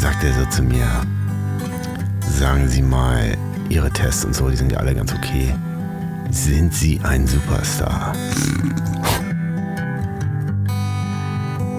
sagt 0.00 0.24
er 0.24 0.32
so 0.32 0.46
zu 0.46 0.62
mir, 0.62 0.86
sagen 2.22 2.66
Sie 2.68 2.80
mal, 2.80 3.36
Ihre 3.68 3.90
Tests 3.90 4.24
und 4.24 4.34
so, 4.34 4.48
die 4.48 4.56
sind 4.56 4.72
ja 4.72 4.78
alle 4.78 4.94
ganz 4.94 5.12
okay. 5.12 5.54
Sind 6.30 6.72
Sie 6.72 6.98
ein 7.02 7.26
Superstar? 7.26 8.14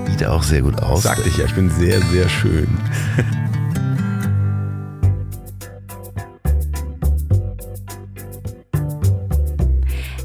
Sieht 0.08 0.24
auch 0.24 0.44
sehr 0.44 0.62
gut 0.62 0.80
aus. 0.84 1.04
Sagte 1.04 1.30
ich 1.30 1.38
ja, 1.38 1.46
ich 1.46 1.56
bin 1.56 1.72
sehr, 1.72 2.00
sehr 2.00 2.30
schön. 2.30 2.68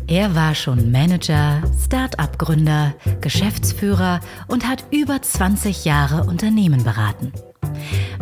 Er 0.07 0.35
war 0.35 0.55
schon 0.55 0.91
Manager, 0.93 1.63
Start-up-Gründer, 1.85 2.95
Geschäftsführer 3.23 4.21
und 4.49 4.69
hat 4.69 4.85
über 4.91 5.21
20 5.21 5.85
Jahre 5.85 6.25
Unternehmen 6.25 6.85
beraten. 6.85 7.33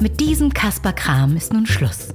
Mit 0.00 0.20
diesem 0.20 0.52
Kasper 0.52 0.92
Kram 0.92 1.36
ist 1.36 1.52
nun 1.52 1.66
Schluss. 1.66 2.08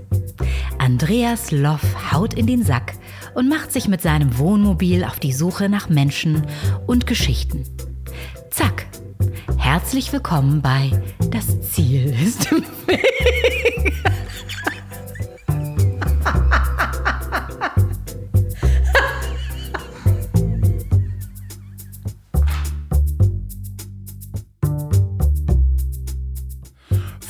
Andreas 0.78 1.52
Loff 1.52 2.12
haut 2.12 2.34
in 2.34 2.46
den 2.46 2.64
Sack 2.64 2.94
und 3.36 3.48
macht 3.48 3.72
sich 3.72 3.88
mit 3.88 4.02
seinem 4.02 4.38
Wohnmobil 4.38 5.04
auf 5.04 5.20
die 5.20 5.34
Suche 5.34 5.70
nach 5.70 5.90
Menschen 5.90 6.46
und 6.88 7.08
Geschichten. 7.08 7.64
Zack. 8.50 8.88
Herzlich 9.58 10.12
willkommen 10.12 10.62
bei 10.62 10.92
Das 11.32 11.62
Ziel 11.62 12.16
ist 12.22 12.52
im 12.52 12.64
Weg. 12.86 13.94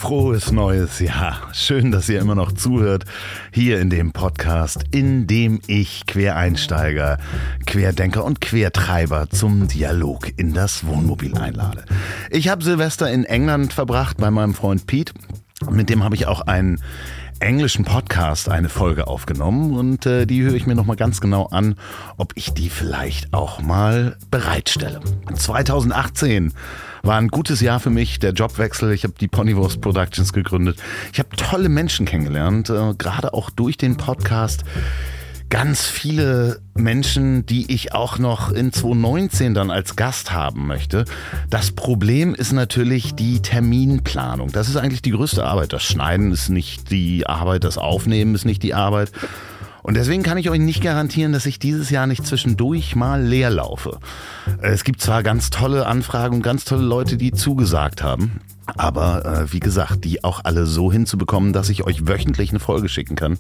Frohes 0.10 0.52
neues 0.52 0.98
Jahr. 0.98 1.50
Schön, 1.54 1.92
dass 1.92 2.10
ihr 2.10 2.20
immer 2.20 2.34
noch 2.34 2.52
zuhört 2.52 3.06
hier 3.52 3.80
in 3.80 3.92
dem 3.92 4.12
Podcast, 4.12 4.84
in 4.90 5.28
dem 5.28 5.60
ich 5.68 6.08
Quereinsteiger, 6.08 7.20
Querdenker 7.68 8.26
und 8.26 8.42
Quertreiber 8.42 9.30
zum 9.30 9.68
Dialog 9.68 10.32
in 10.36 10.56
das 10.56 10.88
Wohnmobil 10.88 11.38
einlade. 11.38 11.86
Ich 12.32 12.50
habe 12.50 12.64
Silvester 12.64 13.12
in 13.12 13.24
England 13.24 13.72
verbracht 13.72 14.18
bei 14.18 14.32
meinem 14.32 14.56
Freund 14.56 14.88
Pete. 14.88 15.14
Mit 15.70 15.92
dem 15.92 16.04
habe 16.04 16.16
ich 16.16 16.26
auch 16.26 16.42
einen 16.42 16.82
englischen 17.40 17.86
Podcast 17.86 18.50
eine 18.50 18.70
Folge 18.70 19.06
aufgenommen 19.06 19.78
und 19.78 20.08
äh, 20.08 20.26
die 20.26 20.42
höre 20.42 20.56
ich 20.56 20.66
mir 20.66 20.74
nochmal 20.74 20.96
ganz 20.96 21.22
genau 21.22 21.46
an, 21.46 21.76
ob 22.18 22.32
ich 22.34 22.56
die 22.56 22.72
vielleicht 22.72 23.32
auch 23.36 23.62
mal 23.62 24.18
bereitstelle. 24.32 25.02
2018 25.36 26.54
war 27.04 27.18
ein 27.18 27.30
gutes 27.30 27.62
Jahr 27.62 27.80
für 27.80 27.90
mich, 27.90 28.20
der 28.20 28.34
Jobwechsel. 28.34 28.92
Ich 28.92 29.04
habe 29.04 29.14
die 29.20 29.28
Ponywurst 29.28 29.82
Productions 29.82 30.34
gegründet. 30.34 30.80
Ich 31.14 31.20
habe 31.20 31.30
tolle 31.36 31.70
Menschen 31.70 32.06
kennengelernt, 32.06 32.70
äh, 32.70 32.94
gerade 32.98 33.34
auch 33.34 33.50
durch 33.50 33.78
den 33.78 33.98
Podcast 33.98 34.64
ganz 35.50 35.88
viele 35.88 36.62
Menschen, 36.76 37.46
die 37.46 37.74
ich 37.74 37.94
auch 37.94 38.20
noch 38.20 38.52
in 38.52 38.72
2019 38.72 39.54
dann 39.54 39.72
als 39.72 39.96
Gast 39.96 40.32
haben 40.32 40.68
möchte. 40.68 41.06
Das 41.50 41.72
Problem 41.72 42.36
ist 42.36 42.52
natürlich 42.52 43.16
die 43.16 43.42
Terminplanung. 43.42 44.52
Das 44.52 44.70
ist 44.70 44.76
eigentlich 44.76 45.02
die 45.02 45.12
größte 45.12 45.44
Arbeit. 45.44 45.74
Das 45.74 45.84
Schneiden 45.84 46.32
ist 46.32 46.50
nicht 46.50 46.92
die 46.92 47.26
Arbeit, 47.26 47.64
das 47.64 47.78
Aufnehmen 47.78 48.36
ist 48.36 48.46
nicht 48.46 48.62
die 48.62 48.76
Arbeit. 48.76 49.12
Und 49.84 49.96
deswegen 49.96 50.24
kann 50.24 50.38
ich 50.38 50.50
euch 50.50 50.60
nicht 50.60 50.84
garantieren, 50.84 51.32
dass 51.32 51.46
ich 51.46 51.60
dieses 51.60 51.90
Jahr 51.90 52.08
nicht 52.08 52.26
zwischendurch 52.26 52.96
mal 52.96 53.22
leer 53.22 53.50
laufe. 53.50 54.00
Es 54.62 54.84
gibt 54.84 55.02
zwar 55.02 55.24
ganz 55.24 55.50
tolle 55.50 55.86
Anfragen 55.86 56.38
und 56.38 56.42
ganz 56.42 56.66
tolle 56.66 56.84
Leute, 56.84 57.18
die 57.18 57.32
zugesagt 57.32 58.04
haben. 58.04 58.42
Aber 58.78 59.26
äh, 59.26 59.54
wie 59.54 59.60
gesagt, 59.60 60.04
die 60.06 60.24
auch 60.24 60.42
alle 60.44 60.66
so 60.66 60.92
hinzubekommen, 60.92 61.54
dass 61.54 61.70
ich 61.70 61.84
euch 61.84 62.08
wöchentlich 62.08 62.52
eine 62.52 62.60
Folge 62.60 62.90
schicken 62.90 63.16
kann. 63.16 63.40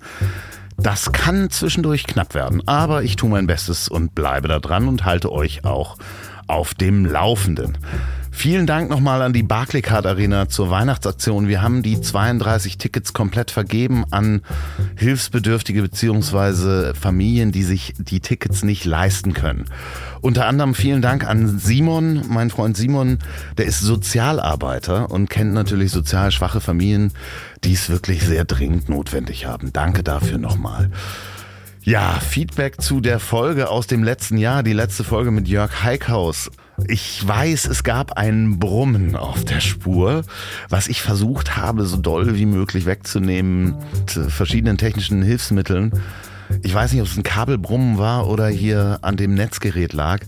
Das 0.78 1.12
kann 1.12 1.50
zwischendurch 1.50 2.06
knapp 2.06 2.34
werden, 2.34 2.66
aber 2.66 3.04
ich 3.04 3.18
tue 3.18 3.30
mein 3.30 3.48
Bestes 3.48 3.90
und 3.90 4.16
bleibe 4.16 4.48
da 4.48 4.60
dran 4.60 4.88
und 4.88 5.04
halte 5.04 5.30
euch 5.32 5.66
auch 5.66 5.98
auf 6.48 6.74
dem 6.74 7.06
Laufenden. 7.06 7.78
Vielen 8.40 8.68
Dank 8.68 8.90
nochmal 8.90 9.22
an 9.22 9.34
die 9.34 9.44
Barclaycard 9.44 10.06
Arena 10.06 10.48
zur 10.48 10.70
Weihnachtsaktion. 10.70 11.50
Wir 11.50 11.62
haben 11.62 11.84
die 11.84 12.00
32 12.00 12.78
Tickets 12.78 13.12
komplett 13.12 13.52
vergeben 13.52 14.06
an 14.12 14.44
Hilfsbedürftige 14.96 15.82
beziehungsweise 15.82 16.94
Familien, 16.96 17.52
die 17.52 17.64
sich 17.64 17.96
die 17.98 18.22
Tickets 18.22 18.64
nicht 18.64 18.86
leisten 18.86 19.34
können. 19.34 19.66
Unter 20.22 20.46
anderem 20.46 20.74
vielen 20.74 21.02
Dank 21.02 21.28
an 21.28 21.60
Simon, 21.60 22.24
mein 22.30 22.50
Freund 22.50 22.78
Simon, 22.78 23.20
der 23.58 23.66
ist 23.66 23.82
Sozialarbeiter 23.82 25.12
und 25.12 25.30
kennt 25.30 25.52
natürlich 25.52 25.92
sozial 25.92 26.32
schwache 26.32 26.62
Familien, 26.62 27.12
die 27.66 27.74
es 27.74 27.90
wirklich 27.90 28.24
sehr 28.24 28.46
dringend 28.46 28.88
notwendig 28.88 29.48
haben. 29.48 29.74
Danke 29.74 30.02
dafür 30.02 30.38
nochmal. 30.38 30.92
Ja, 31.84 32.14
Feedback 32.22 32.82
zu 32.82 33.02
der 33.02 33.20
Folge 33.20 33.70
aus 33.70 33.88
dem 33.88 34.02
letzten 34.02 34.38
Jahr, 34.38 34.64
die 34.64 34.72
letzte 34.72 35.04
Folge 35.04 35.32
mit 35.32 35.50
Jörg 35.50 35.84
Heikhaus. 35.84 36.50
Ich 36.88 37.28
weiß, 37.28 37.66
es 37.66 37.84
gab 37.84 38.14
ein 38.14 38.60
Brummen 38.60 39.16
auf 39.16 39.44
der 39.46 39.60
Spur, 39.60 40.24
was 40.70 40.88
ich 40.88 41.02
versucht 41.02 41.58
habe, 41.58 41.86
so 41.86 41.98
doll 41.98 42.36
wie 42.36 42.46
möglich 42.46 42.86
wegzunehmen 42.86 43.76
mit 43.94 44.12
verschiedenen 44.32 44.78
technischen 44.78 45.22
Hilfsmitteln. 45.22 45.92
Ich 46.64 46.74
weiß 46.74 46.92
nicht, 46.92 47.02
ob 47.02 47.08
es 47.08 47.16
ein 47.16 47.24
Kabelbrummen 47.24 47.98
war 47.98 48.28
oder 48.28 48.48
hier 48.48 49.00
an 49.02 49.18
dem 49.18 49.36
Netzgerät 49.36 49.94
lag. 49.94 50.22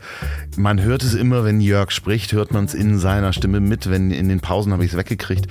Man 0.56 0.82
hört 0.82 1.04
es 1.04 1.16
immer, 1.16 1.44
wenn 1.44 1.62
Jörg 1.62 1.92
spricht, 1.92 2.32
hört 2.34 2.52
man 2.52 2.66
es 2.66 2.74
in 2.74 3.00
seiner 3.00 3.34
Stimme 3.34 3.60
mit. 3.60 3.90
Wenn 3.90 4.12
in 4.12 4.30
den 4.30 4.40
Pausen 4.40 4.72
habe 4.72 4.86
ich 4.86 4.92
es 4.92 4.98
weggekriegt. 4.98 5.48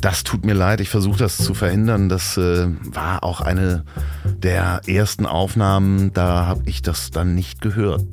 Das 0.00 0.24
tut 0.24 0.46
mir 0.46 0.54
leid. 0.54 0.80
Ich 0.80 0.88
versuche 0.88 1.18
das 1.18 1.36
zu 1.36 1.52
verhindern. 1.52 2.08
Das 2.08 2.38
äh, 2.38 2.68
war 2.84 3.22
auch 3.22 3.42
eine 3.42 3.84
der 4.24 4.80
ersten 4.86 5.26
Aufnahmen. 5.26 6.12
Da 6.14 6.46
habe 6.46 6.62
ich 6.64 6.80
das 6.80 7.10
dann 7.10 7.34
nicht 7.34 7.60
gehört. 7.60 8.04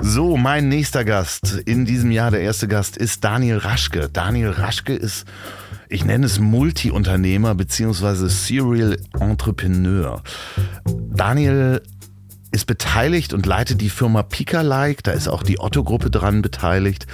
So, 0.00 0.36
mein 0.36 0.68
nächster 0.68 1.04
Gast 1.04 1.58
in 1.64 1.84
diesem 1.84 2.10
Jahr, 2.10 2.30
der 2.30 2.40
erste 2.40 2.68
Gast, 2.68 2.96
ist 2.96 3.24
Daniel 3.24 3.58
Raschke. 3.58 4.08
Daniel 4.12 4.50
Raschke 4.50 4.94
ist, 4.94 5.26
ich 5.88 6.04
nenne 6.04 6.26
es 6.26 6.38
Multi-Unternehmer 6.38 7.54
bzw. 7.54 8.28
Serial 8.28 8.98
Entrepreneur. 9.18 10.22
Daniel 11.14 11.82
ist 12.50 12.66
beteiligt 12.66 13.32
und 13.32 13.46
leitet 13.46 13.80
die 13.80 13.90
Firma 13.90 14.22
Pika-like, 14.22 15.02
da 15.02 15.12
ist 15.12 15.28
auch 15.28 15.42
die 15.42 15.58
Otto-Gruppe 15.58 16.10
dran 16.10 16.42
beteiligt, 16.42 17.06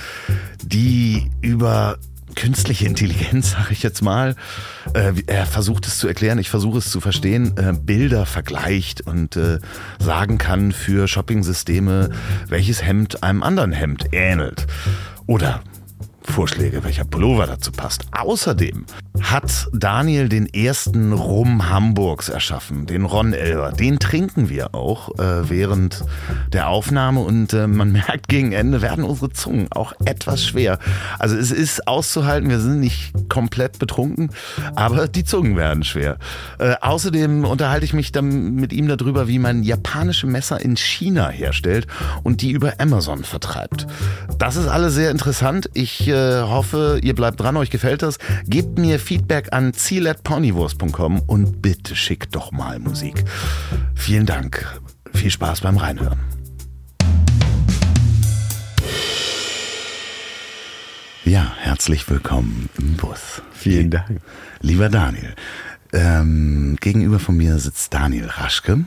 die 0.63 1.31
über 1.41 1.99
künstliche 2.35 2.87
Intelligenz, 2.87 3.51
sage 3.53 3.73
ich 3.73 3.83
jetzt 3.83 4.03
mal. 4.03 4.35
Äh, 4.95 5.13
er 5.27 5.47
versucht 5.47 5.87
es 5.87 5.99
zu 5.99 6.09
erklären, 6.09 6.39
ich 6.39 6.51
versuche 6.51 6.79
es 6.79 6.91
zu 6.91 7.01
verstehen, 7.01 7.57
äh, 7.57 7.73
Bilder 7.73 8.27
vergleicht 8.27 9.03
und 9.03 9.37
äh, 9.37 9.59
sagen 9.99 10.39
kann 10.39 10.73
für 10.73 11.09
Shopping-Systeme, 11.09 12.11
welches 12.47 12.83
Hemd 12.83 13.23
einem 13.23 13.43
anderen 13.43 13.73
Hemd 13.73 14.07
ähnelt. 14.13 14.67
Oder 15.27 15.63
Vorschläge, 16.29 16.85
welcher 16.85 17.05
Pullover 17.05 17.47
dazu 17.47 17.73
passt. 17.73 18.05
Außerdem 18.13 18.85
hat 19.21 19.69
Daniel 19.73 20.29
den 20.29 20.47
ersten 20.47 21.13
Rum 21.13 21.69
Hamburgs 21.69 22.29
erschaffen, 22.29 22.87
den 22.87 23.05
Ron 23.05 23.33
Elber. 23.33 23.73
Den 23.73 23.99
trinken 23.99 24.49
wir 24.49 24.75
auch 24.75 25.19
äh, 25.19 25.49
während 25.49 26.05
der 26.53 26.69
Aufnahme 26.69 27.21
und 27.21 27.53
äh, 27.53 27.67
man 27.67 27.93
merkt, 27.93 28.29
gegen 28.29 28.53
Ende 28.53 28.83
werden 28.83 29.05
unsere 29.05 29.31
Zungen 29.31 29.67
auch 29.73 29.93
etwas 30.05 30.45
schwer. 30.45 30.79
Also 31.19 31.37
es 31.37 31.51
ist 31.51 31.89
auszuhalten, 31.89 32.49
wir 32.49 32.61
sind 32.61 32.81
nicht 32.81 33.13
komplett 33.29 33.79
betrunken, 33.79 34.31
aber 34.77 35.09
die 35.09 35.25
Zungen 35.25 35.57
werden 35.57 35.83
schwer. 35.83 36.19
Äh, 36.59 36.75
außerdem 36.81 37.45
unterhalte 37.45 37.85
ich 37.85 37.95
mich 37.95 38.13
dann 38.13 38.55
mit 38.55 38.73
ihm 38.73 38.89
darüber, 38.89 39.29
wie 39.29 39.39
man 39.39 39.63
japanische 39.63 40.27
Messer 40.27 40.61
in 40.61 40.77
China 40.77 41.29
herstellt 41.29 41.87
und 42.23 42.43
die 42.43 42.53
über 42.53 42.75
Amazon 42.79 43.25
vertreibt. 43.25 43.87
Das 44.39 44.57
ist 44.57 44.69
alles 44.69 44.95
sehr 44.95 45.11
interessant. 45.11 45.69
Ich 45.75 46.09
äh, 46.19 46.43
hoffe, 46.43 47.01
ihr 47.03 47.15
bleibt 47.15 47.41
dran, 47.41 47.57
euch 47.57 47.71
gefällt 47.71 48.03
das. 48.03 48.19
Gebt 48.47 48.79
mir 48.79 48.99
Feedback 48.99 49.53
an 49.53 49.73
ziel.ponywurst.com 49.73 51.21
und 51.27 51.63
bitte 51.63 51.95
schickt 51.95 52.35
doch 52.35 52.53
mal 52.53 52.79
Musik. 52.79 53.25
Vielen 53.95 54.27
Dank. 54.27 54.81
Viel 55.13 55.31
Spaß 55.31 55.61
beim 55.61 55.77
Reinhören. 55.77 56.19
Ja, 61.25 61.53
herzlich 61.59 62.09
willkommen 62.09 62.71
im 62.79 62.97
Bus. 62.97 63.43
Vielen 63.53 63.91
Dank. 63.91 64.21
Lieber 64.61 64.89
Daniel, 64.89 65.35
ähm, 65.93 66.77
gegenüber 66.81 67.19
von 67.19 67.37
mir 67.37 67.59
sitzt 67.59 67.93
Daniel 67.93 68.27
Raschke. 68.27 68.85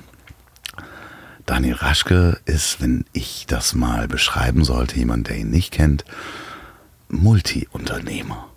Daniel 1.45 1.75
Raschke 1.75 2.39
ist, 2.45 2.81
wenn 2.81 3.05
ich 3.13 3.45
das 3.47 3.75
mal 3.75 4.07
beschreiben 4.07 4.63
sollte, 4.63 4.97
jemand, 4.97 5.29
der 5.29 5.37
ihn 5.37 5.49
nicht 5.49 5.71
kennt, 5.71 6.05
Multi-Unternehmer. 7.11 8.47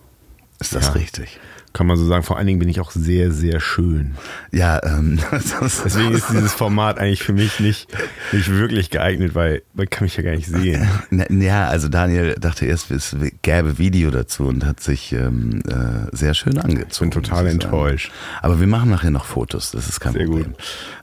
Ist 0.61 0.75
das 0.75 0.87
Ja. 0.87 0.93
richtig? 0.93 1.41
Kann 1.73 1.89
man 1.89 1.97
so 1.97 2.07
sagen. 2.07 2.23
Vor 2.23 2.37
allen 2.39 2.47
Dingen 2.47 2.61
bin 2.61 2.69
ich 2.69 2.79
auch 2.79 2.93
sehr, 2.93 3.33
sehr 3.33 3.59
schön. 3.59 4.15
Ja, 4.53 4.81
ähm, 4.85 5.19
Deswegen 5.33 6.13
ist 6.13 6.29
dieses 6.31 6.53
Format 6.53 7.01
eigentlich 7.01 7.25
für 7.25 7.33
mich 7.33 7.59
nicht, 7.59 7.89
nicht 8.31 8.49
wirklich 8.49 8.91
geeignet, 8.91 9.35
weil 9.35 9.63
man 9.73 9.91
kann 9.91 10.05
mich 10.05 10.17
ja 10.17 10.23
gar 10.23 10.37
nicht 10.37 10.47
sehen. 10.47 10.87
Na, 11.11 11.29
Ja, 11.31 11.67
also 11.67 11.89
Daniel 11.89 12.37
dachte 12.39 12.65
erst, 12.67 12.93
es 12.93 13.17
gäbe 13.43 13.77
Video 13.79 14.13
dazu 14.13 14.45
und 14.47 14.65
hat 14.65 14.79
sich 14.79 15.11
ähm, 15.13 15.63
äh, 15.69 16.15
sehr 16.17 16.35
schön 16.35 16.59
angezogen. 16.59 17.11
Ich 17.11 17.17
bin 17.17 17.25
total 17.25 17.49
enttäuscht. 17.49 18.13
Aber 18.41 18.61
wir 18.61 18.69
machen 18.69 18.91
nachher 18.91 19.11
noch 19.11 19.25
Fotos, 19.25 19.73
das 19.73 19.89
ist 19.89 19.99
kein 19.99 20.13
Sehr 20.13 20.27
Problem. 20.27 20.53
gut. 20.53 20.57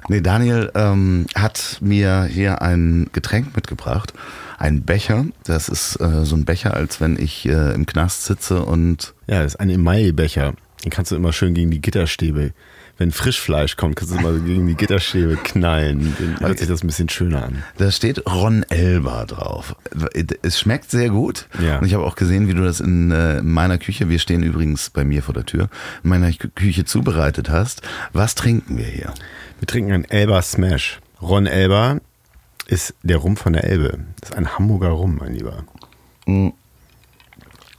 Nee, 0.07 0.21
Daniel 0.21 0.71
ähm, 0.75 1.25
hat 1.35 1.79
mir 1.81 2.23
hier 2.23 2.61
ein 2.61 3.09
Getränk 3.11 3.57
mitgebracht, 3.57 4.13
ein 4.61 4.83
Becher. 4.83 5.25
Das 5.43 5.67
ist 5.69 5.95
äh, 5.99 6.23
so 6.25 6.35
ein 6.35 6.45
Becher, 6.45 6.73
als 6.75 7.01
wenn 7.01 7.17
ich 7.19 7.45
äh, 7.47 7.73
im 7.73 7.85
Knast 7.85 8.25
sitze 8.25 8.63
und 8.63 9.13
Ja, 9.27 9.43
das 9.43 9.53
ist 9.55 9.59
ein 9.59 9.69
Emaillebecher. 9.69 10.53
Den 10.83 10.89
kannst 10.91 11.11
du 11.11 11.15
immer 11.15 11.33
schön 11.33 11.53
gegen 11.53 11.69
die 11.71 11.81
Gitterstäbe. 11.81 12.53
Wenn 12.97 13.11
Frischfleisch 13.11 13.77
kommt, 13.77 13.95
kannst 13.95 14.13
du 14.13 14.19
immer 14.19 14.33
gegen 14.39 14.67
die 14.67 14.75
Gitterstäbe 14.75 15.35
knallen. 15.43 16.15
Dann 16.19 16.39
hört 16.39 16.59
sich 16.59 16.67
das 16.67 16.83
ein 16.83 16.87
bisschen 16.87 17.09
schöner 17.09 17.43
an. 17.45 17.63
da 17.77 17.89
steht 17.89 18.23
Ron 18.29 18.63
Elba 18.69 19.25
drauf. 19.25 19.75
Es 20.43 20.59
schmeckt 20.59 20.91
sehr 20.91 21.09
gut. 21.09 21.47
Ja. 21.59 21.79
Und 21.79 21.85
ich 21.87 21.93
habe 21.95 22.03
auch 22.03 22.15
gesehen, 22.15 22.47
wie 22.47 22.53
du 22.53 22.63
das 22.63 22.79
in 22.79 23.09
äh, 23.11 23.41
meiner 23.41 23.77
Küche, 23.79 24.09
wir 24.09 24.19
stehen 24.19 24.43
übrigens 24.43 24.89
bei 24.91 25.03
mir 25.03 25.23
vor 25.23 25.33
der 25.33 25.45
Tür, 25.45 25.69
in 26.03 26.09
meiner 26.11 26.29
Kü- 26.29 26.49
Küche 26.53 26.85
zubereitet 26.85 27.49
hast. 27.49 27.81
Was 28.13 28.35
trinken 28.35 28.77
wir 28.77 28.85
hier? 28.85 29.13
Wir 29.59 29.67
trinken 29.67 29.91
einen 29.93 30.05
Elba 30.05 30.41
Smash. 30.43 30.99
Ron 31.21 31.45
Elba 31.47 31.99
ist 32.67 32.93
der 33.03 33.17
Rum 33.17 33.37
von 33.37 33.53
der 33.53 33.63
Elbe. 33.65 33.99
Das 34.19 34.29
ist 34.31 34.35
ein 34.35 34.57
Hamburger 34.57 34.89
Rum, 34.89 35.17
mein 35.19 35.33
Lieber. 35.33 35.63
Und 36.25 36.53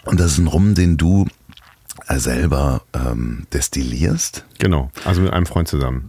das 0.04 0.32
ist 0.32 0.38
ein 0.38 0.46
Rum, 0.48 0.74
den 0.74 0.96
du 0.96 1.26
äh, 2.08 2.18
selber 2.18 2.82
ähm, 2.92 3.46
destillierst. 3.52 4.44
Genau, 4.58 4.90
also 5.04 5.20
mit 5.22 5.32
einem 5.32 5.46
Freund 5.46 5.68
zusammen. 5.68 6.08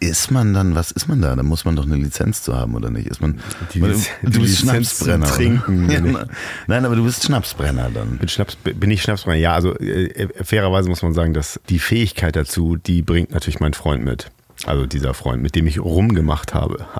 Ist 0.00 0.30
man 0.30 0.52
dann, 0.52 0.74
was 0.74 0.90
ist 0.90 1.08
man 1.08 1.22
da? 1.22 1.34
Da 1.34 1.42
muss 1.42 1.64
man 1.64 1.76
doch 1.76 1.84
eine 1.84 1.96
Lizenz 1.96 2.42
zu 2.42 2.54
haben, 2.54 2.74
oder 2.74 2.90
nicht? 2.90 3.06
Ist 3.06 3.22
man, 3.22 3.40
Die 3.72 3.80
du 3.80 3.86
die 3.86 4.38
bist 4.38 4.62
Lizenz 4.62 4.98
Schnapsbrenner. 4.98 5.26
Trinken, 5.26 5.90
Ja, 5.90 6.26
nein, 6.66 6.84
aber 6.84 6.94
du 6.96 7.04
bist 7.04 7.24
Schnapsbrenner 7.24 7.90
dann. 7.90 8.18
Bin, 8.18 8.28
Schnaps, 8.28 8.56
bin 8.56 8.90
ich 8.90 9.02
Schnapsbrenner? 9.02 9.38
Ja, 9.38 9.54
also 9.54 9.74
äh, 9.78 10.28
fairerweise 10.44 10.88
muss 10.90 11.00
man 11.02 11.14
sagen, 11.14 11.32
dass 11.32 11.58
die 11.70 11.78
Fähigkeit 11.78 12.36
dazu, 12.36 12.76
die 12.76 13.00
bringt 13.02 13.30
natürlich 13.30 13.60
mein 13.60 13.72
Freund 13.72 14.04
mit. 14.04 14.30
Also 14.66 14.84
dieser 14.86 15.14
Freund, 15.14 15.42
mit 15.42 15.54
dem 15.54 15.66
ich 15.66 15.80
rumgemacht 15.80 16.52
habe. 16.54 16.86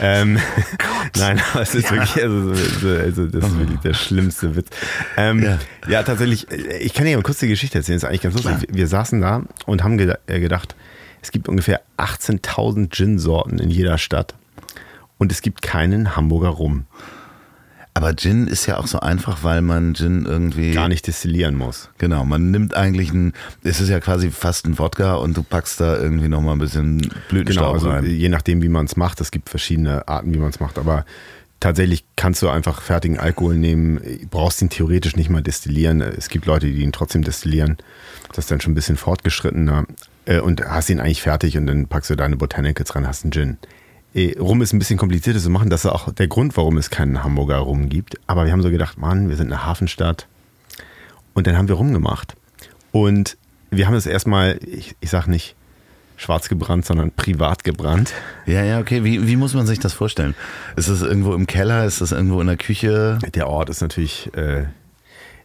ähm, 0.00 0.38
nein, 1.16 1.40
es 1.60 1.74
ist 1.74 1.90
wirklich, 1.90 2.22
also, 2.22 2.54
so- 2.54 2.88
also 2.88 3.26
das 3.26 3.44
ist 3.44 3.58
wirklich 3.58 3.80
der 3.80 3.94
schlimmste 3.94 4.56
Witz. 4.56 4.68
Ähm, 5.16 5.42
Ja. 5.42 5.58
ja. 5.88 6.02
tatsächlich, 6.02 6.46
ich 6.50 6.94
kann 6.94 7.04
dir 7.06 7.16
mal 7.16 7.22
kurz 7.22 7.38
die 7.38 7.48
Geschichte 7.48 7.78
erzählen, 7.78 7.96
das 7.96 8.02
ist 8.04 8.08
eigentlich 8.08 8.22
ganz 8.22 8.34
lustig. 8.34 8.54
Klar. 8.68 8.76
Wir 8.76 8.86
saßen 8.86 9.20
da 9.20 9.42
und 9.66 9.82
haben 9.84 9.98
geda- 9.98 10.18
äh, 10.26 10.40
gedacht, 10.40 10.74
es 11.22 11.30
gibt 11.30 11.48
ungefähr 11.48 11.80
18.000 11.98 12.90
Gin-Sorten 12.90 13.58
in 13.58 13.70
jeder 13.70 13.98
Stadt 13.98 14.34
und 15.18 15.30
es 15.32 15.40
gibt 15.42 15.62
keinen 15.62 16.16
Hamburger 16.16 16.48
Rum. 16.48 16.86
Aber 17.94 18.14
Gin 18.16 18.46
ist 18.46 18.64
ja 18.66 18.78
auch 18.78 18.86
so 18.86 19.00
einfach, 19.00 19.44
weil 19.44 19.60
man 19.60 19.94
Gin 19.94 20.24
irgendwie. 20.24 20.72
Gar 20.72 20.88
nicht 20.88 21.06
destillieren 21.06 21.54
muss. 21.54 21.90
Genau, 21.98 22.24
man 22.24 22.50
nimmt 22.50 22.74
eigentlich 22.74 23.12
ein, 23.12 23.34
es 23.62 23.80
ist 23.80 23.90
ja 23.90 24.00
quasi 24.00 24.30
fast 24.30 24.66
ein 24.66 24.78
Wodka 24.78 25.14
und 25.16 25.36
du 25.36 25.42
packst 25.42 25.78
da 25.80 25.98
irgendwie 25.98 26.28
nochmal 26.28 26.56
ein 26.56 26.58
bisschen 26.58 26.98
Blütenstaub 27.28 27.64
Genau, 27.66 27.72
also 27.74 27.90
rein. 27.90 28.06
je 28.06 28.28
nachdem, 28.30 28.62
wie 28.62 28.70
man 28.70 28.86
es 28.86 28.96
macht. 28.96 29.20
Es 29.20 29.30
gibt 29.30 29.50
verschiedene 29.50 30.08
Arten, 30.08 30.32
wie 30.32 30.38
man 30.38 30.48
es 30.48 30.58
macht. 30.58 30.78
Aber 30.78 31.04
tatsächlich 31.60 32.04
kannst 32.16 32.40
du 32.40 32.48
einfach 32.48 32.80
fertigen 32.80 33.18
Alkohol 33.20 33.56
nehmen, 33.56 34.00
brauchst 34.30 34.62
ihn 34.62 34.70
theoretisch 34.70 35.14
nicht 35.16 35.28
mal 35.28 35.42
destillieren. 35.42 36.00
Es 36.00 36.28
gibt 36.30 36.46
Leute, 36.46 36.66
die 36.68 36.82
ihn 36.82 36.92
trotzdem 36.92 37.22
destillieren. 37.22 37.76
Das 38.28 38.38
ist 38.46 38.50
dann 38.50 38.60
schon 38.62 38.72
ein 38.72 38.74
bisschen 38.74 38.96
fortgeschrittener. 38.96 39.84
Äh, 40.24 40.40
Und 40.40 40.64
hast 40.64 40.88
ihn 40.88 40.98
eigentlich 40.98 41.20
fertig 41.20 41.58
und 41.58 41.66
dann 41.66 41.88
packst 41.88 42.08
du 42.08 42.16
deine 42.16 42.36
Botanicals 42.36 42.94
ran, 42.94 43.06
hast 43.06 43.24
einen 43.24 43.32
Gin. 43.32 43.58
Äh, 44.14 44.38
Rum 44.38 44.62
ist 44.62 44.72
ein 44.72 44.78
bisschen 44.78 44.98
komplizierter 44.98 45.40
zu 45.40 45.50
machen. 45.50 45.70
Das 45.70 45.84
ist 45.84 45.90
auch 45.90 46.12
der 46.12 46.28
Grund, 46.28 46.56
warum 46.56 46.76
es 46.76 46.90
keinen 46.90 47.22
Hamburger 47.22 47.58
Rum 47.58 47.88
gibt. 47.88 48.18
Aber 48.26 48.44
wir 48.44 48.52
haben 48.52 48.62
so 48.62 48.70
gedacht, 48.70 48.98
Mann, 48.98 49.28
wir 49.28 49.36
sind 49.36 49.52
eine 49.52 49.64
Hafenstadt. 49.64 50.26
Und 51.34 51.46
dann 51.46 51.56
haben 51.56 51.68
wir 51.68 51.76
rumgemacht. 51.76 52.34
Und 52.90 53.36
wir 53.70 53.86
haben 53.86 53.94
es 53.94 54.06
erstmal, 54.06 54.58
ich, 54.66 54.94
ich 55.00 55.10
sag 55.10 55.26
nicht 55.26 55.56
schwarz 56.16 56.48
gebrannt, 56.48 56.84
sondern 56.84 57.10
privat 57.10 57.64
gebrannt. 57.64 58.12
ja, 58.46 58.62
ja, 58.62 58.78
okay. 58.78 59.02
Wie, 59.02 59.26
wie 59.26 59.36
muss 59.36 59.54
man 59.54 59.66
sich 59.66 59.80
das 59.80 59.92
vorstellen? 59.92 60.34
Ist 60.76 60.88
das 60.88 61.02
irgendwo 61.02 61.34
im 61.34 61.46
Keller? 61.46 61.84
Ist 61.86 62.00
das 62.00 62.12
irgendwo 62.12 62.40
in 62.40 62.46
der 62.46 62.58
Küche? 62.58 63.18
Der 63.34 63.48
Ort 63.48 63.70
ist 63.70 63.80
natürlich, 63.80 64.30
äh, 64.36 64.66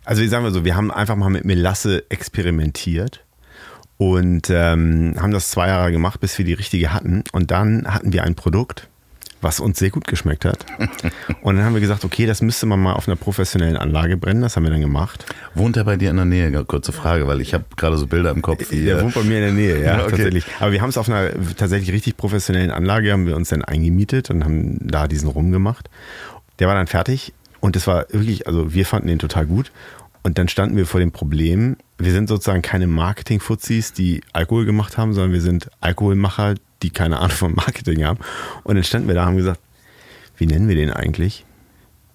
also 0.04 0.26
sagen 0.28 0.44
wir 0.44 0.52
so, 0.52 0.66
wir 0.66 0.76
haben 0.76 0.92
einfach 0.92 1.16
mal 1.16 1.30
mit 1.30 1.46
Melasse 1.46 2.04
experimentiert 2.10 3.24
und 3.98 4.50
ähm, 4.50 5.16
haben 5.20 5.32
das 5.32 5.50
zwei 5.50 5.68
Jahre 5.70 5.92
gemacht, 5.92 6.20
bis 6.20 6.38
wir 6.38 6.46
die 6.46 6.54
richtige 6.54 6.94
hatten. 6.94 7.24
Und 7.32 7.52
dann 7.52 7.92
hatten 7.92 8.14
wir 8.14 8.24
ein 8.24 8.36
Produkt, 8.36 8.88
was 9.42 9.60
uns 9.60 9.80
sehr 9.80 9.90
gut 9.90 10.08
geschmeckt 10.08 10.46
hat. 10.46 10.66
Und 11.42 11.58
dann 11.58 11.66
haben 11.66 11.74
wir 11.74 11.82
gesagt, 11.82 12.06
okay, 12.06 12.26
das 12.26 12.42
müsste 12.42 12.66
man 12.66 12.80
mal 12.80 12.94
auf 12.94 13.08
einer 13.08 13.16
professionellen 13.16 13.78
Anlage 13.78 14.18
brennen. 14.18 14.42
Das 14.42 14.56
haben 14.56 14.64
wir 14.64 14.72
dann 14.72 14.82
gemacht. 14.82 15.26
Wohnt 15.54 15.78
er 15.78 15.84
bei 15.84 15.96
dir 15.96 16.10
in 16.10 16.16
der 16.16 16.26
Nähe? 16.26 16.64
Kurze 16.66 16.92
Frage, 16.92 17.28
weil 17.28 17.42
ich 17.42 17.54
habe 17.54 17.66
gerade 17.76 17.98
so 17.98 18.08
Bilder 18.08 18.32
im 18.32 18.42
Kopf. 18.42 18.72
Wie, 18.72 18.84
Der 18.84 19.00
äh, 19.00 19.04
wohnt 19.04 19.14
bei 19.14 19.24
mir 19.24 19.38
in 19.38 19.44
der 19.44 19.52
Nähe, 19.54 19.80
ja, 19.82 19.98
Ja, 19.98 20.02
okay. 20.02 20.10
tatsächlich. 20.12 20.46
Aber 20.60 20.72
wir 20.72 20.82
haben 20.82 20.90
es 20.90 20.98
auf 20.98 21.08
einer 21.10 21.30
tatsächlich 21.56 21.92
richtig 21.92 22.18
professionellen 22.18 22.72
Anlage, 22.72 23.12
haben 23.12 23.28
wir 23.28 23.36
uns 23.36 23.50
dann 23.50 23.64
eingemietet 23.64 24.30
und 24.30 24.44
haben 24.44 24.80
da 24.82 25.08
diesen 25.08 25.30
rumgemacht. 25.30 25.90
Der 26.60 26.68
war 26.68 26.76
dann 26.76 26.88
fertig 26.88 27.34
und 27.60 27.76
es 27.76 27.86
war 27.86 28.08
wirklich, 28.10 28.48
also 28.48 28.74
wir 28.74 28.86
fanden 28.86 29.08
den 29.08 29.20
total 29.20 29.46
gut. 29.46 29.72
Und 30.24 30.38
dann 30.38 30.48
standen 30.50 30.76
wir 30.76 30.86
vor 30.86 31.00
dem 31.00 31.12
Problem, 31.12 31.78
wir 31.98 32.12
sind 32.12 32.30
sozusagen 32.30 32.62
keine 32.62 32.88
Marketing-Fuzis, 32.88 33.94
die 33.94 34.22
Alkohol 34.34 34.66
gemacht 34.66 34.98
haben, 34.98 35.14
sondern 35.14 35.34
wir 35.34 35.42
sind 35.42 35.70
Alkoholmacher, 35.82 36.56
die 36.84 36.92
keine 36.92 37.18
Ahnung 37.18 37.32
von 37.32 37.56
Marketing 37.56 38.04
haben. 38.04 38.20
Und 38.64 38.76
dann 38.76 38.84
standen 38.84 39.08
wir 39.08 39.16
da 39.16 39.22
und 39.22 39.28
haben 39.30 39.38
gesagt, 39.38 39.60
wie 40.38 40.46
nennen 40.46 40.68
wir 40.68 40.76
den 40.76 40.92
eigentlich? 40.92 41.46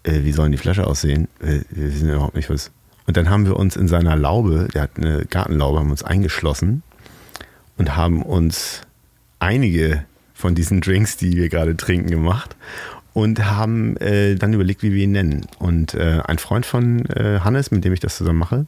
Äh, 0.05 0.23
wie 0.23 0.33
sollen 0.33 0.53
die 0.53 0.59
Flasche 0.59 0.87
aussehen? 0.87 1.29
Äh, 1.41 1.61
wir 1.71 1.93
wissen 1.93 2.09
überhaupt 2.09 2.37
nicht 2.37 2.51
was. 2.51 2.71
Und 3.07 3.17
dann 3.17 3.29
haben 3.29 3.47
wir 3.47 3.57
uns 3.57 3.75
in 3.75 3.89
seiner 3.89 4.17
Laube, 4.17 4.69
der 4.73 4.83
hat 4.83 4.97
eine 4.97 5.25
Gartenlaube, 5.27 5.81
haben 5.81 5.91
uns 5.91 6.05
eingeschlossen 6.05 6.85
und 7.77 7.97
haben 7.97 8.23
uns 8.23 8.83
einige 9.41 10.05
von 10.35 10.55
diesen 10.55 10.81
Drinks, 10.81 11.17
die 11.17 11.37
wir 11.37 11.49
gerade 11.49 11.77
trinken, 11.77 12.11
gemacht 12.11 12.57
und 13.13 13.45
haben 13.45 13.97
äh, 13.99 14.37
dann 14.37 14.53
überlegt, 14.53 14.83
wie 14.83 14.93
wir 14.93 15.05
ihn 15.05 15.13
nennen. 15.13 15.47
Und 15.59 15.95
äh, 15.95 16.21
ein 16.25 16.39
Freund 16.39 16.65
von 16.65 17.05
äh, 17.07 17.41
Hannes, 17.41 17.71
mit 17.71 17.85
dem 17.85 17.93
ich 17.93 18.01
das 18.01 18.17
zusammen 18.17 18.39
mache, 18.39 18.67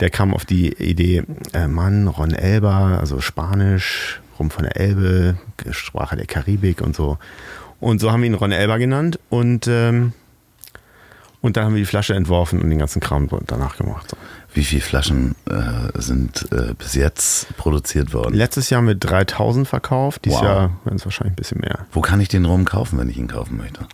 der 0.00 0.10
kam 0.10 0.34
auf 0.34 0.44
die 0.44 0.72
Idee, 0.72 1.24
äh, 1.52 1.68
Mann, 1.68 2.08
Ron 2.08 2.32
Elba, 2.32 2.98
also 2.98 3.20
Spanisch, 3.20 4.20
Rum 4.38 4.50
von 4.50 4.64
der 4.64 4.76
Elbe, 4.76 5.36
Sprache 5.70 6.16
der 6.16 6.26
Karibik 6.26 6.80
und 6.80 6.96
so. 6.96 7.18
Und 7.80 8.00
so 8.00 8.10
haben 8.10 8.22
wir 8.22 8.28
ihn 8.28 8.34
Ron 8.34 8.52
Elba 8.52 8.78
genannt 8.78 9.18
und, 9.30 9.66
ähm, 9.68 10.12
und 11.40 11.56
dann 11.56 11.66
haben 11.66 11.74
wir 11.74 11.80
die 11.80 11.86
Flasche 11.86 12.14
entworfen 12.14 12.60
und 12.60 12.70
den 12.70 12.78
ganzen 12.78 13.00
Kram 13.00 13.28
danach 13.46 13.76
gemacht. 13.76 14.16
Wie 14.54 14.64
viele 14.64 14.82
Flaschen 14.82 15.34
äh, 15.50 16.00
sind 16.00 16.48
äh, 16.50 16.74
bis 16.74 16.94
jetzt 16.94 17.54
produziert 17.56 18.14
worden? 18.14 18.34
Letztes 18.34 18.70
Jahr 18.70 18.78
haben 18.78 18.88
wir 18.88 18.94
3000 18.94 19.68
verkauft, 19.68 20.24
dieses 20.24 20.38
Wow. 20.38 20.44
Jahr 20.44 20.70
werden 20.84 20.96
es 20.96 21.04
wahrscheinlich 21.04 21.32
ein 21.32 21.36
bisschen 21.36 21.60
mehr. 21.60 21.86
Wo 21.92 22.00
kann 22.00 22.20
ich 22.20 22.28
den 22.28 22.44
Rum 22.46 22.64
kaufen, 22.64 22.98
wenn 22.98 23.08
ich 23.08 23.18
ihn 23.18 23.28
kaufen 23.28 23.58
möchte? 23.58 23.86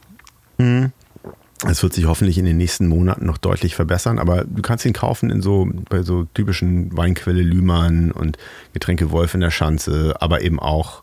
Es 1.68 1.82
wird 1.82 1.92
sich 1.92 2.06
hoffentlich 2.06 2.38
in 2.38 2.44
den 2.44 2.56
nächsten 2.56 2.86
Monaten 2.88 3.26
noch 3.26 3.38
deutlich 3.38 3.74
verbessern, 3.74 4.18
aber 4.18 4.44
du 4.44 4.62
kannst 4.62 4.84
ihn 4.84 4.92
kaufen 4.92 5.30
in 5.30 5.42
so, 5.42 5.68
bei 5.88 6.02
so 6.02 6.24
typischen 6.34 6.96
Weinquelle 6.96 7.42
Lühmann 7.42 8.10
und 8.10 8.36
Getränke 8.72 9.10
Wolf 9.10 9.34
in 9.34 9.40
der 9.40 9.50
Schanze, 9.50 10.14
aber 10.20 10.42
eben 10.42 10.58
auch 10.58 11.02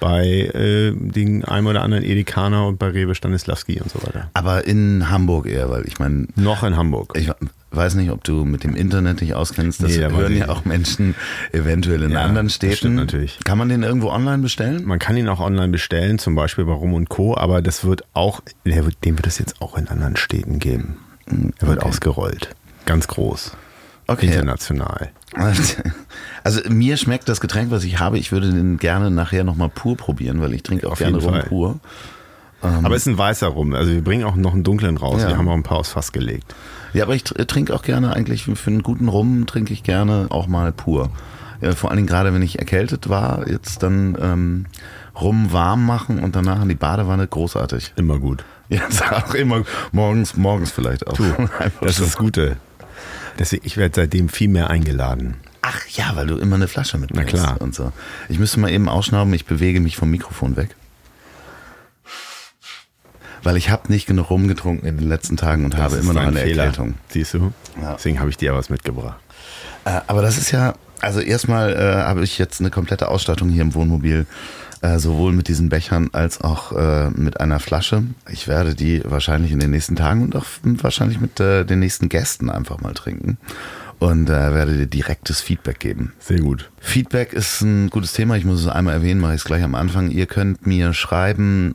bei 0.00 0.24
äh, 0.26 0.92
den 0.94 1.44
einem 1.44 1.66
oder 1.66 1.82
anderen 1.82 2.04
Edekaner 2.04 2.66
und 2.66 2.78
bei 2.78 2.88
Rewe 2.88 3.14
Stanislavski 3.14 3.80
und 3.80 3.90
so 3.90 4.00
weiter. 4.02 4.30
Aber 4.34 4.66
in 4.66 5.10
Hamburg 5.10 5.46
eher, 5.46 5.70
weil 5.70 5.86
ich 5.86 5.98
meine, 5.98 6.28
Noch 6.36 6.62
in 6.62 6.76
Hamburg. 6.76 7.12
ich 7.16 7.30
weiß 7.70 7.96
nicht, 7.96 8.10
ob 8.10 8.22
du 8.24 8.44
mit 8.44 8.64
dem 8.64 8.74
Internet 8.76 9.20
dich 9.20 9.34
auskennst. 9.34 9.82
Das 9.82 9.90
Nee, 9.96 10.04
hören 10.04 10.36
ja 10.36 10.48
auch 10.48 10.64
Menschen 10.64 11.14
eventuell 11.52 12.02
in 12.02 12.12
Ja, 12.12 12.20
anderen 12.22 12.46
das 12.46 12.54
Städten. 12.54 12.76
stimmt 12.76 12.96
natürlich. 12.96 13.38
Kann 13.44 13.58
man 13.58 13.68
den 13.68 13.82
irgendwo 13.82 14.08
online 14.10 14.38
bestellen? 14.42 14.84
Man 14.84 14.98
kann 14.98 15.16
ihn 15.16 15.28
auch 15.28 15.40
online 15.40 15.68
bestellen, 15.68 16.18
zum 16.18 16.34
Beispiel 16.34 16.64
bei 16.64 16.72
Rum 16.72 16.94
und 16.94 17.08
Co., 17.08 17.36
aber 17.36 17.60
das 17.60 17.84
wird 17.84 18.04
auch, 18.14 18.40
den 18.64 19.18
wird 19.18 19.26
es 19.26 19.38
jetzt 19.38 19.60
auch 19.60 19.76
in 19.76 19.88
anderen 19.88 20.16
Städten 20.16 20.58
geben. 20.60 20.98
Er 21.60 21.68
wird 21.68 21.78
Okay. 21.80 21.88
ausgerollt. 21.88 22.50
Ganz 22.86 23.06
groß. 23.08 23.52
Okay. 24.06 24.26
International. 24.26 25.10
Also 26.44 26.60
mir 26.70 26.96
schmeckt 26.96 27.28
das 27.28 27.40
Getränk, 27.40 27.70
was 27.70 27.84
ich 27.84 27.98
habe. 27.98 28.18
Ich 28.18 28.32
würde 28.32 28.50
den 28.50 28.78
gerne 28.78 29.10
nachher 29.10 29.44
nochmal 29.44 29.68
pur 29.68 29.96
probieren, 29.96 30.40
weil 30.40 30.54
ich 30.54 30.62
trinke 30.62 30.86
auch 30.86 30.92
Auf 30.92 30.98
gerne 30.98 31.18
Rum 31.18 31.32
Fall. 31.34 31.42
pur. 31.42 31.80
Aber 32.62 32.94
es 32.96 33.02
ist 33.02 33.08
ein 33.08 33.18
weißer 33.18 33.48
Rum. 33.48 33.74
Also 33.74 33.92
wir 33.92 34.02
bringen 34.02 34.24
auch 34.24 34.34
noch 34.34 34.54
einen 34.54 34.64
dunklen 34.64 34.96
raus. 34.96 35.20
Ja. 35.22 35.28
Wir 35.28 35.36
haben 35.36 35.48
auch 35.48 35.54
ein 35.54 35.62
paar 35.62 35.78
aufs 35.78 35.90
Fass 35.92 36.10
gelegt. 36.12 36.54
Ja, 36.94 37.04
aber 37.04 37.14
ich 37.14 37.22
tr- 37.22 37.44
trinke 37.46 37.74
auch 37.74 37.82
gerne 37.82 38.14
eigentlich 38.14 38.44
für 38.44 38.70
einen 38.70 38.82
guten 38.82 39.08
Rum 39.08 39.46
trinke 39.46 39.72
ich 39.74 39.82
gerne 39.82 40.26
auch 40.30 40.46
mal 40.46 40.72
pur. 40.72 41.10
Ja, 41.60 41.72
vor 41.72 41.90
allen 41.90 41.98
Dingen 41.98 42.08
gerade 42.08 42.32
wenn 42.32 42.40
ich 42.42 42.58
erkältet 42.58 43.08
war, 43.08 43.46
jetzt 43.48 43.82
dann 43.82 44.16
ähm, 44.20 44.66
Rum 45.20 45.52
warm 45.52 45.84
machen 45.84 46.18
und 46.20 46.34
danach 46.34 46.62
in 46.62 46.68
die 46.68 46.74
Badewanne, 46.76 47.26
großartig. 47.26 47.92
Immer 47.96 48.18
gut. 48.18 48.44
Ja, 48.70 48.80
auch 49.26 49.34
immer 49.34 49.62
morgens, 49.92 50.36
morgens 50.36 50.70
vielleicht 50.70 51.06
auch. 51.06 51.18
Einfach 51.58 51.80
Das 51.82 51.98
ist 51.98 52.06
das 52.06 52.16
Gute. 52.16 52.56
Deswegen, 53.38 53.64
ich 53.66 53.76
werde 53.76 53.94
seitdem 54.02 54.28
viel 54.28 54.48
mehr 54.48 54.70
eingeladen. 54.70 55.36
Ach 55.62 55.86
ja, 55.88 56.12
weil 56.14 56.26
du 56.26 56.36
immer 56.38 56.56
eine 56.56 56.68
Flasche 56.68 56.98
mitbringst. 56.98 57.34
Na 57.34 57.38
klar. 57.40 57.60
Und 57.60 57.74
so. 57.74 57.92
Ich 58.28 58.38
müsste 58.38 58.58
mal 58.60 58.70
eben 58.70 58.88
ausschnauben, 58.88 59.32
ich 59.34 59.44
bewege 59.46 59.80
mich 59.80 59.96
vom 59.96 60.10
Mikrofon 60.10 60.56
weg. 60.56 60.74
Weil 63.42 63.56
ich 63.56 63.70
habe 63.70 63.90
nicht 63.92 64.06
genug 64.06 64.30
rumgetrunken 64.30 64.88
in 64.88 64.98
den 64.98 65.08
letzten 65.08 65.36
Tagen 65.36 65.64
und 65.64 65.76
habe 65.76 65.94
Das 65.96 66.00
immer 66.00 66.10
ist 66.10 66.14
noch 66.16 66.22
ein 66.22 66.28
eine 66.28 66.40
Fehler. 66.40 66.64
Erkältung. 66.64 66.94
Siehst 67.08 67.34
du? 67.34 67.52
Ja. 67.80 67.94
Deswegen 67.94 68.18
habe 68.20 68.30
ich 68.30 68.36
dir 68.36 68.54
was 68.54 68.68
mitgebracht. 68.68 69.18
Äh, 69.84 70.00
aber 70.06 70.22
das 70.22 70.38
ist 70.38 70.50
ja, 70.50 70.74
also 71.00 71.20
erstmal 71.20 71.72
äh, 71.74 72.02
habe 72.02 72.24
ich 72.24 72.38
jetzt 72.38 72.60
eine 72.60 72.70
komplette 72.70 73.08
Ausstattung 73.08 73.48
hier 73.48 73.62
im 73.62 73.74
Wohnmobil, 73.74 74.26
äh, 74.82 74.98
sowohl 74.98 75.32
mit 75.32 75.48
diesen 75.48 75.68
Bechern 75.68 76.10
als 76.12 76.40
auch 76.40 76.72
äh, 76.72 77.10
mit 77.10 77.40
einer 77.40 77.60
Flasche. 77.60 78.04
Ich 78.30 78.48
werde 78.48 78.74
die 78.74 79.02
wahrscheinlich 79.04 79.52
in 79.52 79.58
den 79.58 79.70
nächsten 79.70 79.96
Tagen 79.96 80.22
und 80.22 80.36
auch 80.36 80.46
wahrscheinlich 80.62 81.20
mit 81.20 81.40
äh, 81.40 81.64
den 81.64 81.80
nächsten 81.80 82.08
Gästen 82.08 82.50
einfach 82.50 82.80
mal 82.80 82.94
trinken 82.94 83.38
und 83.98 84.28
äh, 84.28 84.54
werde 84.54 84.76
dir 84.76 84.86
direktes 84.86 85.40
Feedback 85.40 85.80
geben. 85.80 86.12
Sehr 86.18 86.40
gut. 86.40 86.70
Feedback 86.78 87.32
ist 87.32 87.60
ein 87.62 87.90
gutes 87.90 88.12
Thema. 88.12 88.36
Ich 88.36 88.44
muss 88.44 88.60
es 88.60 88.68
einmal 88.68 88.94
erwähnen, 88.94 89.20
mache 89.20 89.34
ich 89.34 89.40
es 89.40 89.44
gleich 89.44 89.62
am 89.62 89.74
Anfang. 89.74 90.10
Ihr 90.10 90.26
könnt 90.26 90.66
mir 90.66 90.92
schreiben 90.92 91.74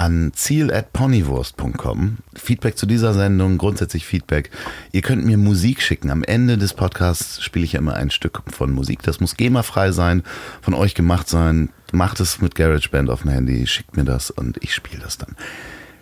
an 0.00 0.32
ziel.ponywurst.com. 0.34 2.16
Feedback 2.34 2.78
zu 2.78 2.86
dieser 2.86 3.12
Sendung, 3.12 3.58
grundsätzlich 3.58 4.06
Feedback. 4.06 4.50
Ihr 4.92 5.02
könnt 5.02 5.26
mir 5.26 5.36
Musik 5.36 5.82
schicken. 5.82 6.10
Am 6.10 6.24
Ende 6.24 6.56
des 6.56 6.72
Podcasts 6.72 7.42
spiele 7.42 7.66
ich 7.66 7.74
ja 7.74 7.80
immer 7.80 7.92
ein 7.94 8.10
Stück 8.10 8.40
von 8.50 8.72
Musik. 8.72 9.02
Das 9.02 9.20
muss 9.20 9.36
GEMA-frei 9.36 9.92
sein, 9.92 10.22
von 10.62 10.72
euch 10.72 10.94
gemacht 10.94 11.28
sein. 11.28 11.68
Macht 11.92 12.18
es 12.20 12.40
mit 12.40 12.54
GarageBand 12.54 13.10
auf 13.10 13.22
dem 13.22 13.32
Handy, 13.32 13.66
schickt 13.66 13.94
mir 13.94 14.04
das 14.04 14.30
und 14.30 14.56
ich 14.62 14.74
spiele 14.74 15.02
das 15.02 15.18
dann. 15.18 15.36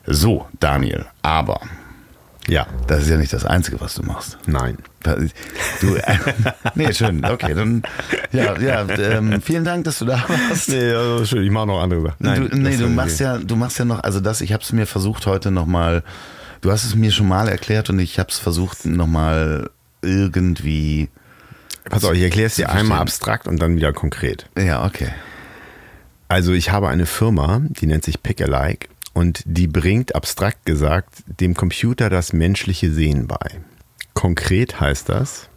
So, 0.07 0.47
Daniel, 0.61 1.07
aber 1.23 1.61
Ja. 2.49 2.67
das 2.87 3.02
ist 3.02 3.11
ja 3.11 3.17
nicht 3.17 3.33
das 3.33 3.45
Einzige, 3.45 3.81
was 3.81 3.95
du 3.95 4.02
machst. 4.02 4.38
Nein. 4.47 4.78
Du, 5.02 5.95
äh, 5.95 6.19
nee, 6.75 6.93
schön. 6.93 7.25
Okay, 7.25 7.55
dann, 7.55 7.83
ja, 8.33 8.59
ja, 8.59 8.88
ähm, 8.88 9.40
vielen 9.40 9.64
Dank, 9.64 9.85
dass 9.85 9.99
du 9.99 10.07
da 10.07 10.25
warst. 10.28 10.69
Nee, 10.69 10.93
also 10.93 11.25
schön, 11.25 11.45
ich 11.45 11.50
mache 11.50 11.67
noch 11.67 11.81
andere 11.81 12.02
Sachen. 12.02 12.49
du, 12.50 12.57
nee, 12.57 12.76
du 12.76 12.88
machst 12.88 13.21
ja, 13.21 13.38
du 13.38 13.55
machst 13.57 13.78
ja 13.78 13.85
noch, 13.85 14.02
also 14.02 14.21
das, 14.21 14.40
ich 14.40 14.52
habe 14.52 14.62
es 14.62 14.73
mir 14.73 14.87
versucht 14.87 15.26
heute 15.26 15.50
nochmal, 15.50 16.02
du 16.61 16.73
hast 16.73 16.85
es 16.85 16.95
mir 16.95 17.12
schon 17.12 17.28
mal 17.28 17.49
erklärt 17.49 17.90
und 17.90 17.99
ich 17.99 18.19
habe 18.19 18.31
es 18.31 18.38
versucht 18.38 18.87
nochmal 18.87 19.71
irgendwie, 20.02 21.09
Pass 21.85 22.05
auf, 22.05 22.14
ich 22.14 22.23
erkläre 22.23 22.47
es 22.47 22.57
dir 22.57 22.71
einmal 22.71 22.99
abstrakt 23.00 23.47
und 23.47 23.61
dann 23.61 23.76
wieder 23.76 23.93
konkret. 23.93 24.47
ja, 24.59 24.85
okay. 24.85 25.11
Also 26.31 26.52
ich 26.52 26.71
habe 26.71 26.88
eine 26.88 27.07
Firma, 27.07 27.62
die 27.69 27.87
nennt 27.87 28.05
sich 28.05 28.23
Pick-alike 28.23 28.88
und 29.19 29.43
die 29.47 29.67
bringt 29.67 30.15
abstrakt 30.15 30.65
gesagt 30.65 31.25
dem 31.27 31.55
Computer 31.55 32.09
das 32.09 32.33
menschliche 32.33 32.93
Sehen 32.93 33.27
bei. 33.27 33.51
Konkret 34.15 34.79
heißt 34.79 35.09
das, 35.09 35.49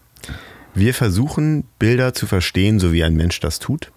wir 0.74 0.96
versuchen 0.96 1.65
Bilder 1.77 2.15
zu 2.15 2.25
verstehen, 2.25 2.80
so 2.80 2.91
wie 2.91 3.03
ein 3.03 3.13
Mensch 3.13 3.39
das 3.39 3.60
tut. 3.60 3.91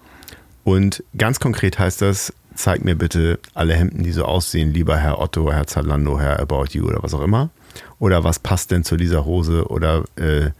Und 0.63 1.03
ganz 1.17 1.39
konkret 1.39 1.79
heißt 1.79 2.03
das, 2.03 2.31
zeig 2.53 2.85
mir 2.85 2.95
bitte 2.95 3.39
alle 3.55 3.73
Hemden, 3.73 4.03
die 4.03 4.11
so 4.11 4.25
aussehen, 4.25 4.71
lieber 4.71 4.97
Herr 4.97 5.19
Otto, 5.19 5.51
Herr 5.51 5.65
Zalando, 5.65 6.19
Herr 6.19 6.39
About 6.39 6.65
You 6.73 6.85
oder 6.85 7.01
was 7.01 7.15
auch 7.15 7.23
immer. 7.23 7.49
Oder 7.97 8.23
was 8.23 8.37
passt 8.37 8.69
denn 8.69 8.83
zu 8.83 8.97
dieser 8.97 9.25
Hose 9.25 9.65
oder 9.67 10.03
äh, 10.15 10.51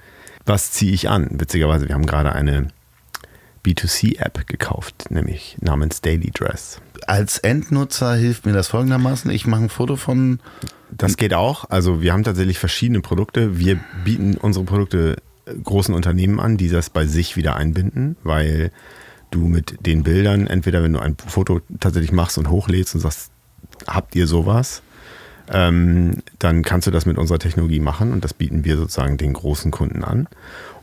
was 0.47 0.71
ziehe 0.71 0.93
ich 0.93 1.09
an? 1.11 1.29
Witzigerweise, 1.31 1.87
wir 1.87 1.93
haben 1.93 2.07
gerade 2.07 2.33
eine 2.33 2.69
B2C-App 3.63 4.47
gekauft, 4.47 5.11
nämlich 5.11 5.57
namens 5.61 6.01
Daily 6.01 6.31
Dress. 6.31 6.81
Als 7.07 7.37
Endnutzer 7.37 8.15
hilft 8.15 8.45
mir 8.45 8.53
das 8.53 8.67
folgendermaßen, 8.67 9.31
ich 9.31 9.47
mache 9.47 9.63
ein 9.63 9.69
Foto 9.69 9.95
von, 9.95 10.39
Das 10.91 11.17
geht 11.17 11.33
auch. 11.33 11.69
Also 11.69 12.01
wir 12.01 12.13
haben 12.13 12.23
tatsächlich 12.23 12.59
verschiedene 12.59 13.01
Produkte. 13.01 13.57
Wir 13.59 13.79
bieten 14.03 14.35
unsere 14.37 14.65
Produkte 14.65 15.17
äh, 15.45 15.53
großen 15.55 15.93
Unternehmen 15.93 16.39
an, 16.39 16.57
die 16.57 16.69
das 16.69 16.89
bei 16.89 17.05
sich 17.05 17.35
wieder 17.35 17.55
einbinden, 17.55 18.17
weil 18.23 18.71
du 19.31 19.47
mit 19.47 19.85
den 19.85 20.03
Bildern, 20.03 20.47
entweder 20.47 20.83
wenn 20.83 20.93
du 20.93 20.99
ein 20.99 21.17
Foto 21.17 21.61
tatsächlich 21.79 22.11
machst 22.11 22.37
und 22.37 22.49
hochlädst 22.49 22.95
und 22.95 23.01
sagst, 23.01 23.31
habt 23.87 24.15
ihr 24.15 24.27
sowas, 24.27 24.81
ähm, 25.51 26.23
dann 26.39 26.63
kannst 26.63 26.87
du 26.87 26.91
das 26.91 27.05
mit 27.05 27.17
unserer 27.17 27.39
Technologie 27.39 27.79
machen 27.79 28.13
und 28.13 28.23
das 28.23 28.33
bieten 28.33 28.63
wir 28.63 28.77
sozusagen 28.77 29.17
den 29.17 29.33
großen 29.33 29.71
Kunden 29.71 30.03
an. 30.03 30.27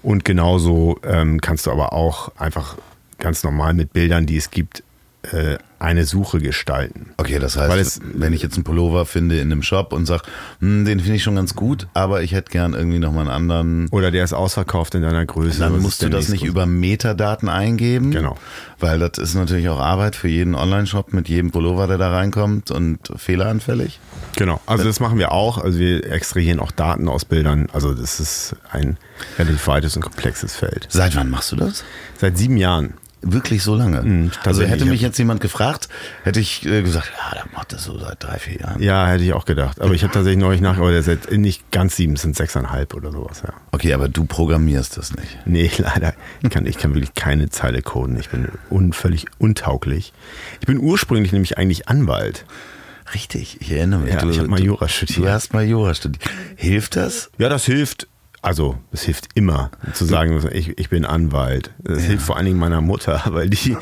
Und 0.02 0.24
genauso 0.24 0.98
ähm, 1.04 1.40
kannst 1.40 1.66
du 1.66 1.70
aber 1.70 1.92
auch 1.92 2.36
einfach 2.36 2.76
ganz 3.18 3.42
normal 3.42 3.74
mit 3.74 3.92
Bildern, 3.92 4.26
die 4.26 4.36
es 4.36 4.50
gibt, 4.50 4.82
äh, 5.22 5.56
eine 5.78 6.04
Suche 6.04 6.38
gestalten. 6.40 7.10
okay, 7.16 7.38
das 7.40 7.56
heißt, 7.56 7.68
Weil 7.70 7.78
es- 7.80 8.00
wenn 8.14 8.32
ich 8.32 8.42
jetzt 8.42 8.54
einen 8.54 8.62
Pullover 8.64 9.04
finde 9.06 9.36
in 9.40 9.50
einem 9.50 9.62
Shop 9.64 9.92
und 9.92 10.06
sage, 10.06 10.22
hm, 10.60 10.84
den 10.84 11.00
finde 11.00 11.16
ich 11.16 11.22
schon 11.24 11.34
ganz 11.36 11.54
gut, 11.54 11.86
aber 11.94 12.22
ich 12.22 12.32
hätte 12.32 12.50
gern 12.52 12.74
irgendwie 12.74 12.98
nochmal 13.00 13.22
einen 13.22 13.30
anderen, 13.30 13.88
Oder 13.90 14.10
der 14.12 14.22
ist 14.24 14.32
ausverkauft 14.32 14.94
in 14.94 15.02
deiner 15.02 15.24
Größe. 15.26 15.58
Dann 15.60 15.80
musst 15.80 16.02
du 16.02 16.08
das 16.08 16.28
nicht 16.28 16.44
über 16.44 16.66
Metadaten 16.66 17.48
eingeben. 17.48 18.10
Genau. 18.12 18.36
Weil 18.78 18.98
das 19.00 19.18
ist 19.18 19.34
natürlich 19.34 19.68
auch 19.68 19.80
Arbeit 19.80 20.14
für 20.16 20.28
jeden 20.28 20.54
Online-Shop 20.54 21.12
mit 21.12 21.28
jedem 21.28 21.50
Pullover, 21.50 21.86
der 21.88 21.98
da 21.98 22.10
reinkommt 22.12 22.70
und 22.70 22.98
fehleranfällig. 23.16 23.98
Genau, 24.36 24.60
also 24.66 24.84
das 24.84 25.00
machen 25.00 25.18
wir 25.18 25.32
auch. 25.32 25.58
Also 25.58 25.78
wir 25.78 26.04
extrahieren 26.10 26.60
auch 26.60 26.70
Daten 26.72 27.08
aus 27.08 27.24
Bildern. 27.24 27.68
Also 27.72 27.92
das 27.94 28.20
ist 28.20 28.56
ein 28.70 28.96
relativ 29.38 29.66
weites 29.66 29.96
und 29.96 30.02
komplexes 30.02 30.54
Feld. 30.56 30.86
Seit 30.90 31.14
wann 31.16 31.30
machst 31.30 31.52
du 31.52 31.56
das? 31.56 31.84
Seit 32.18 32.38
sieben 32.38 32.56
Jahren. 32.56 32.94
Wirklich 33.24 33.62
so 33.62 33.74
lange? 33.76 34.02
Mhm, 34.02 34.30
also 34.44 34.62
hätte 34.64 34.84
mich 34.84 35.00
jetzt 35.00 35.16
jemand 35.16 35.40
gefragt, 35.40 35.88
hätte 36.24 36.40
ich 36.40 36.66
äh, 36.66 36.82
gesagt, 36.82 37.12
ja, 37.16 37.34
der 37.36 37.44
macht 37.54 37.72
das 37.72 37.84
so 37.84 37.96
seit 37.98 38.22
drei, 38.22 38.38
vier 38.38 38.60
Jahren. 38.60 38.82
Ja, 38.82 39.06
hätte 39.06 39.22
ich 39.22 39.32
auch 39.32 39.44
gedacht. 39.44 39.80
Aber 39.80 39.94
ich 39.94 40.02
habe 40.02 40.12
tatsächlich 40.12 40.40
neulich 40.40 40.60
nach, 40.60 40.76
aber 40.76 40.90
der 40.90 41.00
ist 41.00 41.06
jetzt 41.06 41.30
nicht 41.30 41.70
ganz 41.70 41.94
sieben, 41.96 42.14
es 42.14 42.22
sind 42.22 42.34
sechseinhalb 42.36 42.94
oder 42.94 43.12
sowas, 43.12 43.42
ja. 43.46 43.52
Okay, 43.70 43.92
aber 43.94 44.08
du 44.08 44.24
programmierst 44.24 44.96
das 44.96 45.14
nicht. 45.14 45.38
Nee, 45.46 45.70
leider. 45.78 46.14
Ich 46.42 46.50
kann, 46.50 46.66
ich 46.66 46.78
kann 46.78 46.94
wirklich 46.94 47.14
keine 47.14 47.48
Zeile 47.48 47.80
coden. 47.82 48.18
Ich 48.18 48.28
bin 48.30 48.48
un, 48.70 48.92
völlig 48.92 49.26
untauglich. 49.38 50.12
Ich 50.60 50.66
bin 50.66 50.78
ursprünglich 50.78 51.30
nämlich 51.32 51.58
eigentlich 51.58 51.88
Anwalt. 51.88 52.44
Richtig, 53.14 53.58
ich 53.60 53.70
erinnere 53.72 54.00
mich. 54.00 54.14
Ja, 54.14 54.28
ich 54.28 54.38
hab 54.38 54.46
mal 54.48 54.56
du- 54.58 54.64
Jura 54.64 54.88
studiert. 54.88 55.18
Du 55.18 55.28
hast 55.28 55.52
mal 55.52 55.64
Jura 55.64 55.94
studiert. 55.94 56.24
Hilft 56.56 56.96
das? 56.96 57.30
Ja, 57.38 57.48
das 57.48 57.64
hilft. 57.66 58.08
Also, 58.44 58.76
es 58.90 59.02
hilft 59.04 59.28
immer 59.34 59.70
zu 59.94 60.04
sagen, 60.04 60.44
ich, 60.50 60.76
ich 60.76 60.88
bin 60.90 61.04
Anwalt. 61.04 61.70
Das 61.78 62.02
hilft 62.02 62.26
vor 62.26 62.36
allen 62.36 62.46
Dingen 62.46 62.58
meiner 62.58 62.80
Mutter, 62.80 63.22
weil 63.30 63.48
die, 63.48 63.76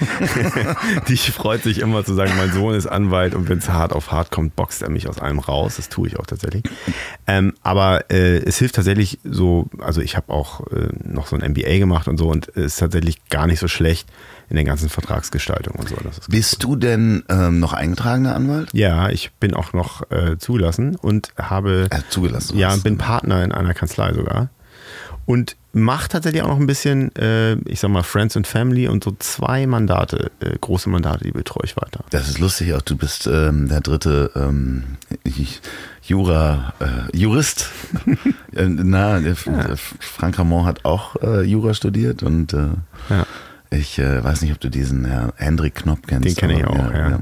die 1.09 1.17
freut 1.17 1.63
sich 1.63 1.79
immer 1.79 2.05
zu 2.05 2.13
sagen, 2.13 2.33
mein 2.37 2.53
Sohn 2.53 2.75
ist 2.75 2.87
Anwalt 2.87 3.35
und 3.35 3.49
wenn 3.49 3.57
es 3.57 3.71
hart 3.71 3.95
auf 3.95 4.13
hart 4.13 4.31
kommt, 4.31 4.57
boxt 4.57 4.83
er 4.83 4.91
mich 4.91 5.09
aus 5.09 5.19
allem 5.19 5.39
raus. 5.39 5.77
Das 5.77 5.89
tue 5.89 6.09
ich 6.09 6.19
auch 6.19 6.27
tatsächlich. 6.27 6.65
Ähm, 7.27 7.55
aber 7.63 8.11
äh, 8.11 8.37
es 8.37 8.59
hilft 8.59 8.75
tatsächlich 8.75 9.19
so, 9.25 9.71
also 9.79 10.03
ich 10.03 10.15
habe 10.15 10.31
auch 10.31 10.67
äh, 10.67 10.89
noch 11.05 11.27
so 11.27 11.37
ein 11.37 11.53
MBA 11.53 11.79
gemacht 11.79 12.07
und 12.07 12.19
so 12.19 12.29
und 12.29 12.49
es 12.51 12.75
ist 12.75 12.77
tatsächlich 12.81 13.17
gar 13.31 13.47
nicht 13.47 13.61
so 13.61 13.69
schlecht 13.69 14.09
in 14.51 14.57
der 14.57 14.65
ganzen 14.65 14.89
Vertragsgestaltung 14.91 15.77
und 15.77 15.89
so. 15.89 15.97
Bist 16.29 16.63
du 16.63 16.77
denn 16.77 17.23
ähm, 17.29 17.59
noch 17.61 17.73
eingetragener 17.73 18.35
Anwalt? 18.35 18.69
ja, 18.75 19.09
ich 19.09 19.31
bin 19.41 19.55
auch 19.55 19.73
noch 19.73 20.11
äh, 20.11 20.37
zugelassen 20.39 20.97
und 20.97 21.31
habe 21.39 21.87
Äh, 21.91 22.01
zugelassen. 22.11 22.59
ja, 22.59 22.75
bin 22.77 22.99
Partner 22.99 23.43
in 23.45 23.53
einer 23.53 23.73
Kanzlei 23.75 24.13
sogar. 24.13 24.51
Und 25.27 25.55
mache 25.73 26.09
tatsächlich 26.09 26.43
auch 26.43 26.49
noch 26.49 26.59
ein 26.59 26.67
bisschen, 26.67 27.15
äh, 27.15 27.55
ich 27.71 27.79
sag 27.79 27.91
mal, 27.93 28.03
Friends 28.03 28.37
and 28.37 28.49
Family 28.49 28.89
und 28.89 29.05
so 29.05 29.15
zwei 29.21 29.65
Mandate, 29.69 30.33
äh, 30.41 30.59
große 30.61 30.89
Mandate, 30.91 31.23
die 31.23 31.31
betreue 31.31 31.63
ich 31.65 31.77
weiter. 31.77 32.03
Das 32.11 32.29
ist 32.29 32.41
lustig, 32.41 32.75
auch 32.75 32.83
du 32.83 32.97
bist 32.97 33.29
ähm, 33.29 33.69
der 33.69 33.81
dritte 33.81 34.33
ähm, 34.35 34.97
Jura, 36.03 36.73
äh, 36.81 37.17
Jurist. 37.17 37.69
Äh, 38.53 38.67
Na, 38.69 39.21
der 39.21 39.37
Frank 39.37 40.37
Ramon 40.37 40.67
hat 40.67 40.85
auch 40.85 41.15
äh, 41.23 41.43
Jura 41.43 41.73
studiert 41.73 42.25
und 42.25 42.53
äh, 42.53 42.67
Ja. 43.09 43.25
Ich 43.71 43.99
äh, 43.99 44.23
weiß 44.23 44.43
nicht, 44.43 44.53
ob 44.53 44.61
du 44.61 44.69
diesen 44.69 45.05
Herr 45.05 45.33
Hendrik 45.37 45.75
Knopp 45.77 46.07
kennst. 46.07 46.27
Den 46.27 46.35
kenne 46.37 46.59
ich 46.59 46.65
auch, 46.65 46.93
ja. 46.93 47.21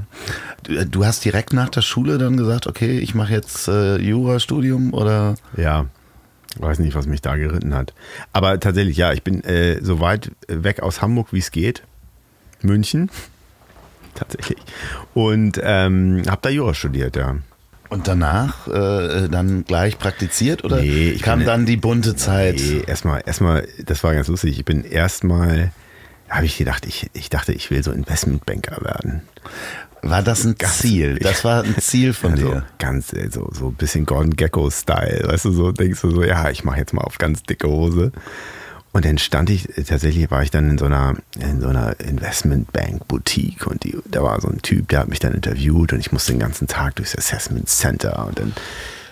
Du, 0.63 0.73
äh, 0.75 0.85
du 0.85 1.05
hast 1.05 1.23
direkt 1.25 1.53
nach 1.53 1.69
der 1.69 1.81
Schule 1.81 2.17
dann 2.17 2.37
gesagt, 2.37 2.67
okay, 2.67 2.99
ich 2.99 3.13
mache 3.15 3.33
jetzt 3.33 3.67
äh, 3.67 3.97
Jurastudium 3.97 4.93
oder 4.93 5.35
Ja, 5.57 5.85
weiß 6.57 6.79
nicht, 6.79 6.95
was 6.95 7.05
mich 7.05 7.21
da 7.21 7.35
geritten 7.35 7.73
hat. 7.75 7.93
Aber 8.33 8.59
tatsächlich, 8.59 8.97
ja, 8.97 9.13
ich 9.13 9.23
bin 9.23 9.43
äh, 9.43 9.79
so 9.83 9.99
weit 9.99 10.31
weg 10.47 10.81
aus 10.81 11.01
Hamburg, 11.01 11.27
wie 11.31 11.39
es 11.39 11.51
geht. 11.51 11.83
München. 12.61 13.09
Tatsächlich. 14.15 14.57
Und 15.13 15.59
ähm, 15.63 16.23
habe 16.27 16.39
da 16.41 16.49
Jura 16.49 16.73
studiert, 16.73 17.15
ja. 17.15 17.37
und 17.89 18.07
danach 18.07 18.67
äh, 18.67 19.29
dann 19.29 19.63
gleich 19.65 19.97
praktiziert 19.97 20.63
oder 20.63 20.77
Nee, 20.81 21.11
ich 21.11 21.21
kam 21.21 21.39
bin- 21.39 21.47
dann 21.47 21.65
die 21.65 21.77
bunte 21.77 22.15
Zeit? 22.15 22.55
Nee, 22.57 22.81
erstmal, 22.85 23.21
erstmal, 23.25 23.67
das 23.85 24.03
war 24.03 24.13
ganz 24.13 24.27
lustig. 24.27 24.57
Ich 24.59 24.65
bin 24.65 24.83
erstmal, 24.83 25.71
habe 26.29 26.45
ich 26.45 26.57
gedacht, 26.57 26.85
ich, 26.85 27.09
ich 27.13 27.29
dachte, 27.29 27.53
ich 27.53 27.71
will 27.71 27.83
so 27.83 27.91
Investmentbanker 27.91 28.83
werden. 28.83 29.21
War 30.01 30.21
das 30.23 30.45
ein 30.45 30.55
Ziel? 30.57 31.19
Das 31.19 31.43
war 31.43 31.63
ein 31.63 31.75
Ziel 31.79 32.13
von 32.13 32.31
Also 32.33 32.47
dir. 32.51 32.65
ganz 32.77 33.11
äh, 33.13 33.29
so 33.29 33.49
so 33.53 33.67
ein 33.67 33.73
bisschen 33.73 34.05
Gordon 34.05 34.35
Gecko 34.35 34.69
Style, 34.69 35.27
weißt 35.27 35.45
du, 35.45 35.51
so 35.51 35.71
denkst 35.71 35.99
du 36.01 36.11
so, 36.11 36.23
ja, 36.23 36.49
ich 36.49 36.63
mache 36.63 36.79
jetzt 36.79 36.93
mal 36.93 37.01
auf 37.01 37.17
ganz 37.17 37.43
dicke 37.43 37.67
Hose. 37.67 38.11
Und 38.91 39.05
dann 39.05 39.17
stand 39.17 39.49
ich 39.49 39.77
äh, 39.77 39.83
tatsächlich 39.83 40.31
war 40.31 40.41
ich 40.41 40.51
dann 40.51 40.69
in 40.69 40.77
so 40.77 40.85
einer 40.85 41.15
in 41.37 41.59
so 41.59 41.67
einer 41.67 41.99
Investmentbank 41.99 43.07
Boutique 43.07 43.67
und 43.67 43.83
die, 43.83 43.97
da 44.05 44.23
war 44.23 44.39
so 44.39 44.47
ein 44.47 44.61
Typ, 44.61 44.87
der 44.87 44.99
hat 44.99 45.09
mich 45.09 45.19
dann 45.19 45.33
interviewt 45.33 45.91
und 45.93 45.99
ich 45.99 46.11
musste 46.13 46.31
den 46.31 46.39
ganzen 46.39 46.67
Tag 46.67 46.95
durchs 46.95 47.15
Assessment 47.17 47.67
Center 47.67 48.25
und 48.25 48.39
dann 48.39 48.53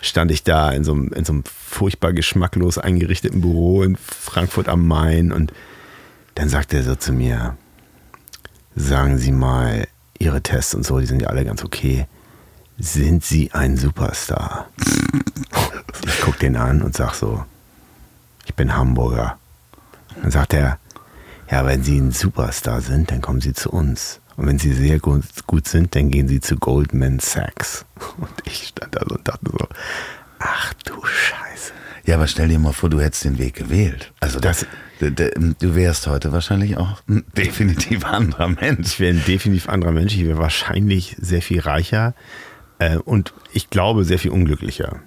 stand 0.02 0.32
ich 0.32 0.44
da 0.44 0.72
in 0.72 0.84
so 0.86 0.94
einem, 0.94 1.12
in 1.14 1.26
so 1.26 1.34
einem 1.34 1.44
furchtbar 1.46 2.14
geschmacklos 2.14 2.78
eingerichteten 2.78 3.42
Büro 3.42 3.84
in 3.84 3.98
Frankfurt 3.98 4.70
am 4.70 4.88
Main 4.88 5.32
und 5.34 5.52
dann 6.38 6.50
sagte 6.50 6.78
er 6.78 6.84
so 6.84 6.96
zu 6.96 7.14
mir, 7.14 7.58
sagen 8.76 9.18
Sie 9.18 9.32
mal, 9.32 9.88
Ihre 10.20 10.44
Tests 10.44 10.76
und 10.76 10.86
so, 10.86 11.00
die 11.00 11.08
sind 11.08 11.22
ja 11.22 11.30
alle 11.30 11.44
ganz 11.44 11.64
okay. 11.64 12.06
Sind 12.78 13.26
Sie 13.26 13.52
ein 13.54 13.76
Superstar? 13.76 14.70
ich 16.06 16.22
gucke 16.22 16.38
den 16.38 16.56
an 16.56 16.84
und 16.84 16.96
sag 16.96 17.16
so, 17.16 17.44
ich 18.46 18.54
bin 18.54 18.76
Hamburger. 18.76 19.40
Dann 20.22 20.30
sagt 20.30 20.54
er, 20.54 20.78
ja, 21.50 21.66
wenn 21.66 21.84
Sie 21.84 21.98
ein 21.98 22.12
Superstar 22.12 22.82
sind, 22.82 23.10
dann 23.10 23.22
kommen 23.22 23.42
Sie 23.42 23.54
zu 23.54 23.72
uns. 23.72 24.20
Und 24.36 24.46
wenn 24.46 24.60
Sie 24.60 24.74
sehr 24.74 25.00
gut, 25.00 25.24
gut 25.48 25.68
sind, 25.68 25.96
dann 25.96 26.12
gehen 26.12 26.28
Sie 26.28 26.40
zu 26.40 26.58
Goldman 26.58 27.18
Sachs. 27.18 27.84
Und 28.18 28.30
ich 28.46 28.68
stand 28.68 28.96
da 28.96 29.02
und 29.02 29.28
dachte 29.28 29.50
so, 29.50 29.68
ach 30.38 30.74
du 30.86 31.04
Scheiße. 31.04 31.74
Ja, 32.08 32.16
aber 32.16 32.28
stell 32.28 32.48
dir 32.48 32.58
mal 32.58 32.72
vor, 32.72 32.90
du 32.90 33.02
hättest 33.02 33.26
den 33.26 33.38
Weg 33.38 33.56
gewählt. 33.56 34.14
Also 34.22 34.40
das, 34.40 34.66
du 35.02 35.76
wärst 35.76 36.08
heute 36.08 36.32
wahrscheinlich 36.32 36.78
auch 36.78 37.02
ein 37.10 37.26
definitiv 37.38 38.06
anderer 38.06 38.48
Mensch. 38.48 38.94
Ich 38.94 39.00
wäre 39.02 39.14
ein 39.14 39.26
definitiv 39.28 39.68
anderer 39.68 39.92
Mensch. 39.92 40.16
Ich 40.16 40.26
wäre 40.26 40.38
wahrscheinlich 40.38 41.18
sehr 41.20 41.42
viel 41.42 41.60
reicher 41.60 42.16
äh, 42.80 42.96
und 42.96 43.34
ich 43.52 43.70
glaube 43.70 44.06
sehr 44.06 44.20
viel 44.20 44.32
unglücklicher. 44.32 45.02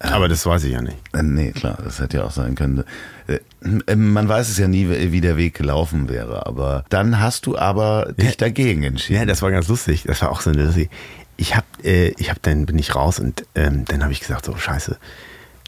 Aber 0.00 0.28
das 0.28 0.44
weiß 0.44 0.64
ich 0.64 0.72
ja 0.72 0.82
nicht. 0.82 0.96
Äh, 1.12 1.22
nee, 1.22 1.52
klar, 1.52 1.78
das 1.82 2.00
hätte 2.00 2.16
ja 2.16 2.24
auch 2.24 2.32
sein 2.32 2.56
können. 2.56 2.82
Äh, 3.28 3.38
äh, 3.86 3.94
man 3.94 4.28
weiß 4.28 4.48
es 4.48 4.58
ja 4.58 4.66
nie, 4.66 4.88
wie 4.88 5.20
der 5.20 5.36
Weg 5.36 5.54
gelaufen 5.54 6.08
wäre. 6.08 6.44
Aber 6.46 6.84
dann 6.88 7.20
hast 7.20 7.46
du 7.46 7.56
aber 7.56 8.12
dich 8.18 8.30
ja, 8.30 8.36
dagegen 8.36 8.82
entschieden. 8.82 9.20
Ja, 9.20 9.26
das 9.26 9.42
war 9.42 9.52
ganz 9.52 9.68
lustig. 9.68 10.02
Das 10.08 10.22
war 10.22 10.32
auch 10.32 10.40
so 10.40 10.50
lustig. 10.50 10.90
Ich 11.36 11.54
habe, 11.54 11.66
äh, 11.84 12.08
ich 12.18 12.30
habe 12.30 12.40
dann 12.42 12.66
bin 12.66 12.80
ich 12.80 12.96
raus 12.96 13.20
und 13.20 13.44
ähm, 13.54 13.84
dann 13.84 14.02
habe 14.02 14.12
ich 14.12 14.18
gesagt 14.18 14.44
so 14.44 14.56
Scheiße, 14.56 14.98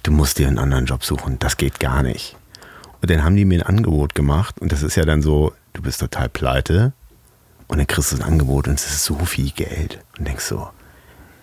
du 0.02 0.12
musst 0.12 0.38
dir 0.38 0.48
einen 0.48 0.58
anderen 0.58 0.86
Job 0.86 1.04
suchen. 1.04 1.38
Das 1.38 1.56
geht 1.56 1.80
gar 1.80 2.02
nicht. 2.02 2.36
Und 3.02 3.10
dann 3.10 3.24
haben 3.24 3.36
die 3.36 3.44
mir 3.44 3.60
ein 3.60 3.66
Angebot 3.66 4.14
gemacht 4.14 4.60
und 4.60 4.72
das 4.72 4.82
ist 4.82 4.96
ja 4.96 5.04
dann 5.04 5.22
so, 5.22 5.52
du 5.72 5.82
bist 5.82 6.00
total 6.00 6.28
pleite 6.28 6.92
und 7.68 7.78
dann 7.78 7.86
kriegst 7.86 8.12
du 8.12 8.16
ein 8.16 8.22
Angebot 8.22 8.68
und 8.68 8.74
es 8.74 8.86
ist 8.86 9.04
so 9.04 9.16
viel 9.16 9.50
Geld 9.50 10.00
und 10.18 10.26
denkst 10.26 10.44
so, 10.44 10.68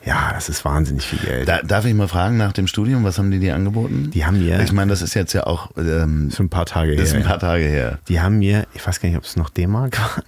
ja, 0.05 0.31
das 0.33 0.47
ist 0.47 0.63
wahnsinnig 0.63 1.05
viel 1.05 1.19
Geld. 1.19 1.47
Da, 1.49 1.61
darf 1.63 1.83
ich 1.85 1.93
mal 1.93 2.07
fragen 2.07 2.37
nach 2.37 2.53
dem 2.53 2.67
Studium, 2.67 3.03
was 3.03 3.17
haben 3.17 3.29
die 3.31 3.39
dir 3.39 3.55
angeboten? 3.55 4.11
Die 4.11 4.25
haben 4.25 4.39
mir. 4.39 4.61
Ich 4.61 4.71
meine, 4.71 4.89
das 4.89 5.01
ist 5.01 5.15
jetzt 5.15 5.33
ja 5.33 5.45
auch 5.45 5.71
ähm, 5.77 6.31
schon 6.33 6.45
ein 6.45 6.49
paar 6.49 6.65
Tage 6.65 6.93
her. 6.93 7.03
Ist 7.03 7.13
ein 7.13 7.23
paar 7.23 7.39
Tage 7.39 7.65
her. 7.65 7.99
Die 8.07 8.21
haben 8.21 8.37
mir, 8.37 8.67
ich 8.73 8.85
weiß 8.85 9.01
gar 9.01 9.09
nicht, 9.09 9.17
ob 9.17 9.25
es 9.25 9.35
noch 9.35 9.49
D-Mark 9.49 9.99
waren. 9.99 10.23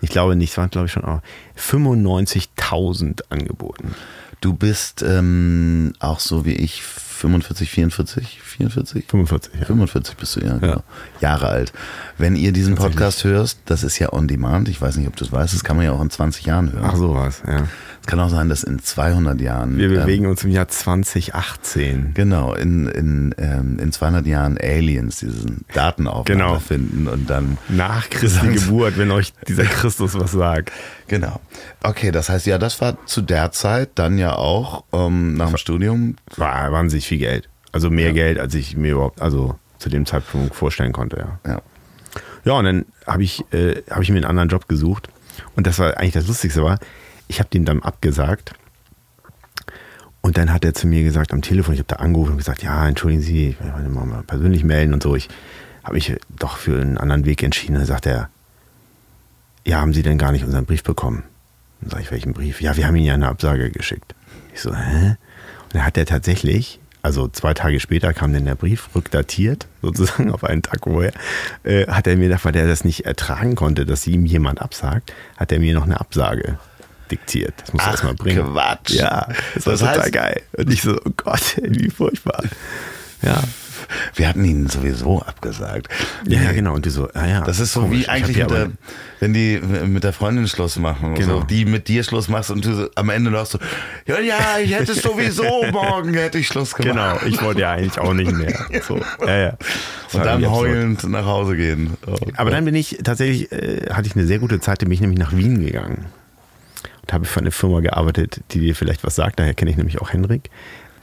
Ich 0.00 0.10
glaube 0.10 0.36
nicht, 0.36 0.50
es 0.50 0.58
waren 0.58 0.70
glaube 0.70 0.86
ich 0.86 0.92
schon 0.92 1.04
auch 1.04 1.22
95.000 1.58 3.22
angeboten. 3.30 3.94
Du 4.40 4.52
bist 4.52 5.02
ähm, 5.02 5.94
auch 5.98 6.20
so 6.20 6.44
wie 6.44 6.54
ich 6.54 6.82
45, 7.16 7.90
44, 7.90 8.45
44? 8.56 9.04
45, 9.06 9.54
ja. 9.60 9.66
45 9.66 10.16
bist 10.16 10.36
du, 10.36 10.40
ja, 10.40 10.58
genau. 10.58 10.72
Ja. 10.76 10.82
Jahre 11.20 11.48
alt. 11.48 11.72
Wenn 12.18 12.36
ihr 12.36 12.52
diesen 12.52 12.74
Podcast 12.74 13.24
hörst, 13.24 13.60
das 13.66 13.82
ist 13.82 13.98
ja 13.98 14.12
on 14.12 14.28
demand. 14.28 14.68
Ich 14.68 14.80
weiß 14.80 14.96
nicht, 14.96 15.08
ob 15.08 15.16
du 15.16 15.24
es 15.24 15.32
weißt, 15.32 15.54
das 15.54 15.64
kann 15.64 15.76
man 15.76 15.84
ja 15.84 15.92
auch 15.92 16.02
in 16.02 16.10
20 16.10 16.46
Jahren 16.46 16.72
hören. 16.72 16.84
Ach, 16.84 16.96
sowas, 16.96 17.42
ja. 17.46 17.66
Es 18.06 18.10
kann 18.10 18.20
auch 18.20 18.30
sein, 18.30 18.48
dass 18.48 18.62
in 18.62 18.78
200 18.78 19.40
Jahren. 19.40 19.78
Wir 19.78 19.88
bewegen 19.88 20.26
ähm, 20.26 20.30
uns 20.30 20.44
im 20.44 20.50
Jahr 20.50 20.68
2018. 20.68 22.12
Genau, 22.14 22.54
in, 22.54 22.86
in, 22.86 23.34
ähm, 23.36 23.80
in 23.80 23.90
200 23.90 24.24
Jahren 24.26 24.56
Aliens 24.58 25.16
diesen 25.16 25.64
Datenaufnahme 25.74 26.40
genau. 26.40 26.58
finden 26.60 27.08
und 27.08 27.28
dann. 27.28 27.58
Nach 27.68 28.08
Christi 28.08 28.46
Geburt, 28.46 28.96
wenn 28.96 29.10
euch 29.10 29.32
dieser 29.48 29.64
Christus 29.64 30.14
was 30.14 30.30
sagt. 30.30 30.70
Genau. 31.08 31.40
Okay, 31.82 32.12
das 32.12 32.28
heißt, 32.28 32.46
ja, 32.46 32.58
das 32.58 32.80
war 32.80 32.96
zu 33.06 33.22
der 33.22 33.50
Zeit 33.50 33.90
dann 33.96 34.18
ja 34.18 34.36
auch 34.36 34.84
ähm, 34.92 35.34
nach 35.34 35.48
dem 35.48 35.56
Studium. 35.56 36.14
War 36.36 36.70
wahnsinnig 36.70 37.08
viel 37.08 37.18
Geld. 37.18 37.48
Also 37.76 37.90
mehr 37.90 38.06
ja. 38.06 38.12
Geld, 38.12 38.38
als 38.38 38.54
ich 38.54 38.74
mir 38.74 38.92
überhaupt, 38.92 39.20
also 39.20 39.58
zu 39.76 39.90
dem 39.90 40.06
Zeitpunkt 40.06 40.54
vorstellen 40.54 40.92
konnte, 40.92 41.18
ja. 41.18 41.52
Ja, 41.52 41.62
ja 42.46 42.52
und 42.54 42.64
dann 42.64 42.86
habe 43.06 43.22
ich, 43.22 43.44
äh, 43.52 43.82
hab 43.90 44.00
ich 44.00 44.08
mir 44.08 44.16
einen 44.16 44.24
anderen 44.24 44.48
Job 44.48 44.66
gesucht. 44.66 45.10
Und 45.56 45.66
das 45.66 45.78
war 45.78 45.98
eigentlich 45.98 46.14
das 46.14 46.26
Lustigste 46.26 46.64
war, 46.64 46.78
ich 47.28 47.38
habe 47.38 47.50
den 47.50 47.66
dann 47.66 47.82
abgesagt. 47.82 48.54
Und 50.22 50.38
dann 50.38 50.54
hat 50.54 50.64
er 50.64 50.72
zu 50.72 50.86
mir 50.86 51.02
gesagt 51.02 51.34
am 51.34 51.42
Telefon, 51.42 51.74
ich 51.74 51.80
habe 51.80 51.88
da 51.88 51.96
angerufen 51.96 52.30
und 52.30 52.38
gesagt, 52.38 52.62
ja, 52.62 52.88
entschuldigen 52.88 53.20
Sie, 53.20 53.50
ich 53.50 53.60
will 53.60 53.88
mal 53.90 54.22
persönlich 54.22 54.64
melden 54.64 54.94
und 54.94 55.02
so. 55.02 55.14
Ich 55.14 55.28
habe 55.84 55.96
mich 55.96 56.16
doch 56.30 56.56
für 56.56 56.80
einen 56.80 56.96
anderen 56.96 57.26
Weg 57.26 57.42
entschieden. 57.42 57.74
Dann 57.74 57.84
sagt 57.84 58.06
er, 58.06 58.30
ja, 59.66 59.82
haben 59.82 59.92
Sie 59.92 60.02
denn 60.02 60.16
gar 60.16 60.32
nicht 60.32 60.46
unseren 60.46 60.64
Brief 60.64 60.82
bekommen? 60.82 61.24
Dann 61.82 61.90
sage 61.90 62.04
ich, 62.04 62.10
welchen 62.10 62.32
Brief? 62.32 62.62
Ja, 62.62 62.74
wir 62.78 62.86
haben 62.86 62.96
Ihnen 62.96 63.04
ja 63.04 63.12
eine 63.12 63.28
Absage 63.28 63.70
geschickt. 63.70 64.14
Ich 64.54 64.62
so, 64.62 64.74
hä? 64.74 65.16
Und 65.64 65.74
dann 65.74 65.84
hat 65.84 65.98
er 65.98 66.06
tatsächlich, 66.06 66.80
also 67.06 67.28
zwei 67.28 67.54
Tage 67.54 67.78
später 67.78 68.12
kam 68.12 68.32
dann 68.32 68.46
der 68.46 68.56
Brief, 68.56 68.88
rückdatiert, 68.96 69.68
sozusagen 69.82 70.32
auf 70.32 70.42
einen 70.42 70.62
Tag 70.62 70.80
vorher, 70.82 71.12
äh, 71.62 71.86
hat 71.86 72.08
er 72.08 72.16
mir 72.16 72.24
gedacht, 72.24 72.44
weil 72.44 72.56
er 72.56 72.66
das 72.66 72.84
nicht 72.84 73.06
ertragen 73.06 73.54
konnte, 73.54 73.86
dass 73.86 74.08
ihm 74.08 74.26
jemand 74.26 74.60
absagt, 74.60 75.12
hat 75.36 75.52
er 75.52 75.60
mir 75.60 75.72
noch 75.72 75.84
eine 75.84 76.00
Absage 76.00 76.58
diktiert. 77.08 77.54
Das 77.58 77.72
muss 77.72 77.84
er 77.84 77.92
erstmal 77.92 78.14
bringen. 78.14 78.44
Quatsch. 78.52 78.90
Ja, 78.90 79.28
das 79.54 79.66
war 79.66 79.74
das 79.74 79.80
total 79.80 80.00
heißt, 80.00 80.12
geil. 80.12 80.42
Und 80.56 80.72
ich 80.72 80.82
so, 80.82 80.96
oh 80.96 81.10
Gott, 81.16 81.60
wie 81.62 81.90
furchtbar. 81.90 82.42
Ja. 83.22 83.40
Wir 84.14 84.28
hatten 84.28 84.44
ihn 84.44 84.68
sowieso 84.68 85.22
abgesagt. 85.22 85.88
Ja, 86.26 86.42
ja 86.42 86.52
genau. 86.52 86.74
Und 86.74 86.86
die 86.86 86.90
so, 86.90 87.08
ah 87.14 87.26
ja. 87.26 87.40
Das 87.42 87.60
ist 87.60 87.72
so 87.72 87.82
komisch. 87.82 88.00
wie 88.00 88.08
eigentlich, 88.08 88.36
mit 88.36 88.50
der, 88.50 88.70
wenn 89.20 89.32
die 89.32 89.60
mit 89.86 90.04
der 90.04 90.12
Freundin 90.12 90.48
Schluss 90.48 90.76
machen. 90.78 91.14
Genau. 91.14 91.40
So, 91.40 91.44
die 91.44 91.64
mit 91.64 91.88
dir 91.88 92.02
Schluss 92.02 92.28
machst 92.28 92.50
und 92.50 92.64
du 92.64 92.74
so, 92.74 92.88
am 92.94 93.10
Ende 93.10 93.30
noch 93.30 93.46
so, 93.46 93.58
ja, 94.06 94.20
ja, 94.20 94.58
ich 94.62 94.72
hätte 94.74 94.94
sowieso 94.94 95.44
morgen 95.72 96.14
hätte 96.14 96.38
ich 96.38 96.48
Schluss 96.48 96.74
gemacht. 96.74 97.20
Genau, 97.20 97.26
ich 97.26 97.42
wollte 97.42 97.62
ja 97.62 97.72
eigentlich 97.72 97.98
auch 97.98 98.14
nicht 98.14 98.32
mehr. 98.32 98.54
So, 98.86 99.00
ja, 99.26 99.36
ja. 99.36 99.56
und 100.12 100.24
dann 100.24 100.50
heulend 100.50 101.04
nach 101.04 101.26
Hause 101.26 101.56
gehen. 101.56 101.96
Oh, 102.06 102.16
Aber 102.36 102.50
dann 102.50 102.64
bin 102.64 102.74
ich 102.74 102.98
tatsächlich, 103.02 103.50
äh, 103.52 103.90
hatte 103.90 104.08
ich 104.08 104.16
eine 104.16 104.26
sehr 104.26 104.38
gute 104.38 104.60
Zeit, 104.60 104.80
bin 104.80 104.90
ich 104.90 105.00
nämlich 105.00 105.18
nach 105.18 105.32
Wien 105.32 105.64
gegangen 105.64 106.06
und 107.06 107.12
habe 107.12 107.24
für 107.24 107.40
eine 107.40 107.50
Firma 107.50 107.80
gearbeitet, 107.80 108.40
die 108.50 108.60
dir 108.60 108.74
vielleicht 108.74 109.04
was 109.04 109.14
sagt. 109.14 109.38
Daher 109.38 109.54
kenne 109.54 109.70
ich 109.70 109.76
nämlich 109.76 110.00
auch 110.00 110.12
Henrik. 110.12 110.50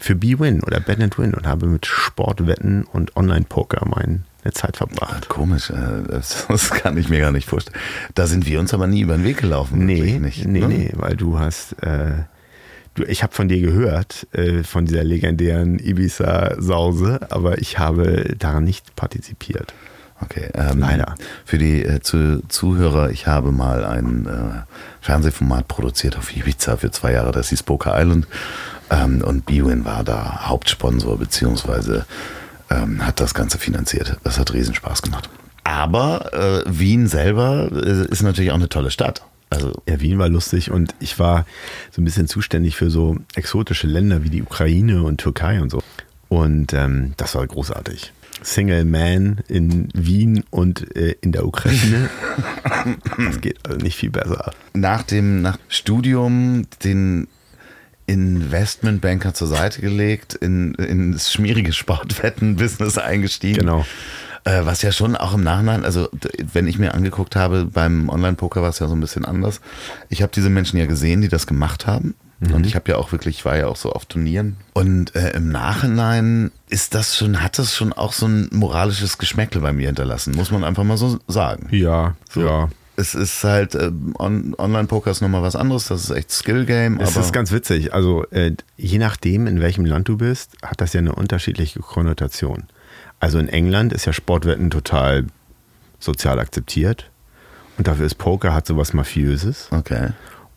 Für 0.03 0.15
B-Win 0.15 0.61
oder 0.63 0.81
Bet 0.81 0.99
and 0.99 1.17
Win 1.17 1.33
und 1.33 1.47
habe 1.47 1.65
mit 1.65 1.85
Sportwetten 1.85 2.83
und 2.83 3.15
Online-Poker 3.15 3.85
meine 3.85 4.19
Zeit 4.51 4.75
verbracht. 4.75 5.29
Komisch, 5.29 5.69
äh, 5.69 6.03
das 6.09 6.71
kann 6.71 6.97
ich 6.97 7.07
mir 7.07 7.21
gar 7.21 7.31
nicht 7.31 7.47
vorstellen. 7.47 7.79
Da 8.13 8.27
sind 8.27 8.45
wir 8.45 8.59
uns 8.59 8.73
aber 8.73 8.85
nie 8.85 8.99
über 8.99 9.15
den 9.15 9.23
Weg 9.23 9.37
gelaufen. 9.37 9.85
Nee, 9.85 10.19
nicht, 10.19 10.45
nee, 10.45 10.59
ne? 10.59 10.67
nee, 10.67 10.91
weil 10.97 11.15
du 11.15 11.39
hast, 11.39 11.81
äh, 11.83 12.15
du, 12.95 13.03
ich 13.05 13.23
habe 13.23 13.33
von 13.33 13.47
dir 13.47 13.61
gehört, 13.61 14.27
äh, 14.33 14.63
von 14.63 14.85
dieser 14.85 15.05
legendären 15.05 15.79
Ibiza-Sause, 15.79 17.21
aber 17.29 17.59
ich 17.59 17.79
habe 17.79 18.35
daran 18.37 18.65
nicht 18.65 18.97
partizipiert. 18.97 19.73
Okay, 20.19 20.49
ähm, 20.53 20.79
leider. 20.79 21.15
Für 21.45 21.57
die 21.57 21.81
äh, 21.81 22.01
zu, 22.01 22.43
Zuhörer, 22.49 23.09
ich 23.11 23.27
habe 23.27 23.53
mal 23.53 23.85
ein 23.85 24.25
äh, 24.25 24.63
Fernsehformat 24.99 25.69
produziert 25.69 26.17
auf 26.17 26.35
Ibiza 26.35 26.75
für 26.75 26.91
zwei 26.91 27.13
Jahre, 27.13 27.31
das 27.31 27.49
hieß 27.49 27.63
Poker 27.63 27.97
Island. 27.97 28.27
Ähm, 28.93 29.21
und 29.21 29.45
Bwin 29.45 29.85
war 29.85 30.03
da 30.03 30.47
Hauptsponsor, 30.47 31.17
beziehungsweise 31.17 32.05
ähm, 32.69 33.05
hat 33.05 33.19
das 33.19 33.33
Ganze 33.33 33.57
finanziert. 33.57 34.17
Das 34.23 34.37
hat 34.37 34.53
riesen 34.53 34.75
Spaß 34.75 35.01
gemacht. 35.01 35.29
Aber 35.63 36.33
äh, 36.33 36.63
Wien 36.67 37.07
selber 37.07 37.69
äh, 37.71 38.05
ist 38.05 38.21
natürlich 38.21 38.51
auch 38.51 38.55
eine 38.55 38.69
tolle 38.69 38.91
Stadt. 38.91 39.23
Also 39.49 39.71
ja, 39.87 39.99
Wien 39.99 40.19
war 40.19 40.29
lustig 40.29 40.71
und 40.71 40.95
ich 40.99 41.19
war 41.19 41.45
so 41.91 42.01
ein 42.01 42.05
bisschen 42.05 42.27
zuständig 42.27 42.75
für 42.75 42.89
so 42.89 43.17
exotische 43.35 43.87
Länder 43.87 44.23
wie 44.23 44.29
die 44.29 44.41
Ukraine 44.41 45.03
und 45.03 45.19
Türkei 45.19 45.61
und 45.61 45.69
so. 45.69 45.81
Und 46.27 46.73
ähm, 46.73 47.13
das 47.17 47.35
war 47.35 47.45
großartig. 47.45 48.13
Single 48.41 48.83
Man 48.83 49.41
in 49.47 49.89
Wien 49.93 50.43
und 50.49 50.95
äh, 50.95 51.15
in 51.21 51.31
der 51.31 51.45
Ukraine. 51.45 52.09
das 53.17 53.41
geht 53.41 53.59
also 53.65 53.79
nicht 53.79 53.95
viel 53.95 54.09
besser. 54.09 54.51
Nach 54.73 55.03
dem 55.03 55.41
nach 55.41 55.57
Studium 55.69 56.65
den 56.83 57.27
Investmentbanker 58.05 59.33
zur 59.33 59.47
Seite 59.47 59.81
gelegt, 59.81 60.33
in, 60.33 60.73
in 60.75 61.13
das 61.13 61.31
schmierige 61.31 61.73
Sportwetten-Business 61.73 62.97
eingestiegen. 62.97 63.59
Genau. 63.59 63.85
Äh, 64.45 64.65
was 64.65 64.81
ja 64.81 64.91
schon 64.91 65.15
auch 65.15 65.33
im 65.33 65.43
Nachhinein, 65.43 65.85
also 65.85 66.09
wenn 66.51 66.67
ich 66.67 66.77
mir 66.77 66.93
angeguckt 66.93 67.35
habe, 67.35 67.65
beim 67.65 68.09
Online-Poker 68.09 68.61
war 68.61 68.69
es 68.69 68.79
ja 68.79 68.87
so 68.87 68.95
ein 68.95 68.99
bisschen 68.99 69.23
anders. 69.23 69.61
Ich 70.09 70.21
habe 70.21 70.33
diese 70.35 70.49
Menschen 70.49 70.77
ja 70.77 70.85
gesehen, 70.85 71.21
die 71.21 71.29
das 71.29 71.47
gemacht 71.47 71.87
haben. 71.87 72.15
Mhm. 72.41 72.55
Und 72.55 72.65
ich 72.65 72.75
habe 72.75 72.91
ja 72.91 72.97
auch 72.97 73.13
wirklich, 73.13 73.37
ich 73.37 73.45
war 73.45 73.57
ja 73.57 73.67
auch 73.67 73.77
so 73.77 73.93
auf 73.93 74.05
Turnieren. 74.05 74.57
Und 74.73 75.15
äh, 75.15 75.31
im 75.31 75.49
Nachhinein 75.49 76.51
ist 76.67 76.93
das 76.93 77.15
schon, 77.15 77.41
hat 77.41 77.57
das 77.57 77.73
schon 77.73 77.93
auch 77.93 78.11
so 78.11 78.25
ein 78.25 78.49
moralisches 78.51 79.17
Geschmäckle 79.17 79.61
bei 79.61 79.71
mir 79.71 79.87
hinterlassen, 79.87 80.35
muss 80.35 80.51
man 80.51 80.65
einfach 80.65 80.83
mal 80.83 80.97
so 80.97 81.19
sagen. 81.27 81.67
Ja, 81.71 82.15
so. 82.29 82.41
ja 82.41 82.69
es 82.95 83.15
ist 83.15 83.43
halt, 83.43 83.75
äh, 83.75 83.91
on, 84.19 84.55
Online-Poker 84.57 85.11
ist 85.11 85.21
nochmal 85.21 85.41
was 85.41 85.55
anderes, 85.55 85.87
das 85.87 86.03
ist 86.03 86.09
echt 86.11 86.31
Skill-Game. 86.31 86.99
Es 86.99 87.17
ist 87.17 87.33
ganz 87.33 87.51
witzig. 87.51 87.93
Also, 87.93 88.25
äh, 88.29 88.55
je 88.77 88.99
nachdem, 88.99 89.47
in 89.47 89.59
welchem 89.61 89.85
Land 89.85 90.07
du 90.07 90.17
bist, 90.17 90.51
hat 90.61 90.81
das 90.81 90.93
ja 90.93 90.99
eine 90.99 91.15
unterschiedliche 91.15 91.79
Konnotation. 91.79 92.65
Also 93.19 93.39
in 93.39 93.47
England 93.47 93.93
ist 93.93 94.05
ja 94.05 94.13
Sportwetten 94.13 94.69
total 94.69 95.27
sozial 95.99 96.39
akzeptiert. 96.39 97.09
Und 97.77 97.87
dafür 97.87 98.05
ist 98.05 98.15
Poker 98.15 98.53
hat 98.53 98.67
sowas 98.67 98.93
Mafiöses. 98.93 99.69
Okay. 99.71 100.09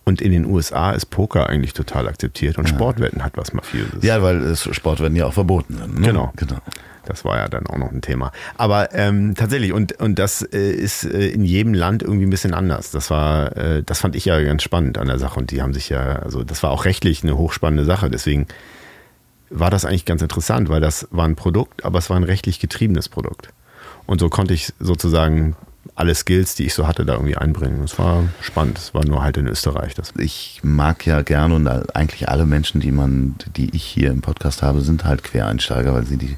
Und 0.09 0.21
in 0.21 0.31
den 0.31 0.45
USA 0.45 0.93
ist 0.93 1.07
Poker 1.07 1.49
eigentlich 1.49 1.73
total 1.73 2.07
akzeptiert 2.07 2.59
und 2.59 2.69
Sportwetten 2.69 3.25
hat 3.25 3.37
was 3.37 3.53
Mafiöses. 3.53 4.05
Ja, 4.05 4.23
weil 4.23 4.55
Sportwetten 4.55 5.17
ja 5.17 5.27
auch 5.27 5.33
verboten 5.33 5.77
sind. 5.77 5.99
Ne? 5.99 6.07
Genau. 6.07 6.33
genau. 6.37 6.59
Das 7.07 7.25
war 7.25 7.39
ja 7.39 7.49
dann 7.49 7.67
auch 7.67 7.77
noch 7.77 7.91
ein 7.91 8.03
Thema. 8.03 8.31
Aber 8.57 8.95
ähm, 8.95 9.35
tatsächlich, 9.35 9.73
und, 9.73 10.01
und 10.01 10.19
das 10.21 10.43
äh, 10.43 10.71
ist 10.71 11.05
äh, 11.05 11.29
in 11.29 11.45
jedem 11.45 11.75
Land 11.75 12.05
irgendwie 12.05 12.25
ein 12.25 12.31
bisschen 12.31 12.55
anders. 12.55 12.93
Das 12.93 13.11
war, 13.11 13.57
äh, 13.57 13.83
das 13.83 13.99
fand 13.99 14.15
ich 14.15 14.25
ja 14.27 14.41
ganz 14.43 14.63
spannend 14.63 14.97
an 14.97 15.09
der 15.09 15.19
Sache. 15.19 15.41
Und 15.41 15.51
die 15.51 15.61
haben 15.61 15.75
sich 15.75 15.89
ja, 15.89 16.01
also 16.21 16.45
das 16.45 16.63
war 16.63 16.71
auch 16.71 16.85
rechtlich 16.85 17.25
eine 17.25 17.37
hochspannende 17.37 17.85
Sache. 17.85 18.09
Deswegen 18.09 18.47
war 19.51 19.71
das 19.71 19.85
eigentlich 19.85 20.05
ganz 20.05 20.23
interessant, 20.23 20.69
weil 20.69 20.81
das 20.81 21.09
war 21.11 21.27
ein 21.27 21.35
Produkt, 21.35 21.85
aber 21.85 21.99
es 21.99 22.11
war 22.11 22.17
ein 22.17 22.25
rechtlich 22.25 22.61
getriebenes 22.61 23.09
Produkt. 23.09 23.49
Und 24.07 24.21
so 24.21 24.29
konnte 24.29 24.55
ich 24.55 24.73
sozusagen 24.79 25.57
alle 25.95 26.15
Skills, 26.15 26.55
die 26.55 26.67
ich 26.67 26.75
so 26.75 26.87
hatte, 26.87 27.05
da 27.05 27.15
irgendwie 27.15 27.37
einbringen. 27.37 27.83
Es 27.85 27.99
war 27.99 28.25
spannend. 28.41 28.79
Es 28.79 28.95
war 28.95 29.05
nur 29.05 29.23
halt 29.23 29.37
in 29.37 29.47
Österreich. 29.47 29.95
Das. 29.95 30.13
Ich 30.19 30.61
mag 30.63 31.07
ja 31.07 31.23
gerne 31.23 31.55
und 31.55 31.69
eigentlich 31.97 32.29
alle 32.29 32.47
Menschen, 32.47 32.81
die 32.81 32.93
man, 32.93 33.37
die 33.57 33.75
ich 33.75 33.85
hier 33.85 34.11
im 34.11 34.21
Podcast 34.21 34.63
habe, 34.63 34.81
sind 34.81 35.05
halt 35.05 35.23
Quereinsteiger, 35.23 35.95
weil 35.95 36.07
sie 36.07 36.17
die 36.17 36.37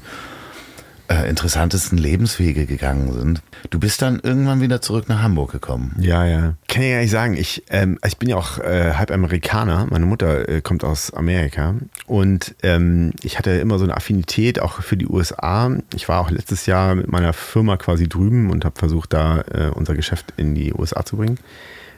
äh, 1.09 1.27
interessantesten 1.27 1.97
Lebenswege 1.97 2.65
gegangen 2.67 3.11
sind. 3.13 3.41
Du 3.71 3.79
bist 3.79 4.01
dann 4.01 4.19
irgendwann 4.19 4.61
wieder 4.61 4.79
zurück 4.79 5.09
nach 5.09 5.23
Hamburg 5.23 5.51
gekommen. 5.51 5.95
Ja, 5.99 6.25
ja. 6.25 6.53
Kann 6.67 6.83
ich 6.83 6.89
ja 6.91 6.99
nicht 6.99 7.09
sagen. 7.09 7.35
Ich, 7.35 7.63
ähm, 7.69 7.97
ich 8.05 8.17
bin 8.17 8.29
ja 8.29 8.35
auch 8.35 8.59
äh, 8.59 8.93
halb 8.93 9.09
Amerikaner. 9.09 9.87
Meine 9.89 10.05
Mutter 10.05 10.47
äh, 10.47 10.61
kommt 10.61 10.83
aus 10.83 11.11
Amerika. 11.11 11.75
Und 12.05 12.53
ähm, 12.61 13.13
ich 13.23 13.39
hatte 13.39 13.49
immer 13.51 13.79
so 13.79 13.85
eine 13.85 13.97
Affinität 13.97 14.61
auch 14.61 14.81
für 14.81 14.97
die 14.97 15.07
USA. 15.07 15.75
Ich 15.95 16.07
war 16.07 16.21
auch 16.21 16.29
letztes 16.29 16.67
Jahr 16.67 16.93
mit 16.93 17.11
meiner 17.11 17.33
Firma 17.33 17.77
quasi 17.77 18.07
drüben 18.07 18.51
und 18.51 18.63
habe 18.63 18.77
versucht, 18.77 19.13
da 19.13 19.41
äh, 19.51 19.71
unser 19.73 19.95
Geschäft 19.95 20.33
in 20.37 20.53
die 20.53 20.73
USA 20.73 21.03
zu 21.05 21.17
bringen. 21.17 21.39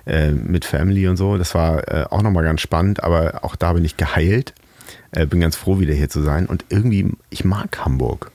Äh, 0.06 0.32
mit 0.32 0.64
Family 0.64 1.10
und 1.10 1.18
so. 1.18 1.38
Das 1.38 1.54
war 1.54 1.86
äh, 1.90 2.06
auch 2.10 2.22
nochmal 2.22 2.46
ganz 2.46 2.62
spannend, 2.62 3.04
aber 3.04 3.44
auch 3.44 3.58
da 3.58 3.74
bin 3.74 3.84
ich 3.84 3.98
geheilt. 3.98 4.54
bin 5.12 5.42
ganz 5.42 5.58
froh, 5.58 5.82
wieder 5.82 5.94
hier 5.94 6.10
zu 6.10 6.22
sein. 6.22 6.46
Und 6.46 6.64
irgendwie, 6.70 7.12
ich 7.30 7.44
mag 7.44 7.78
Hamburg. 7.84 8.32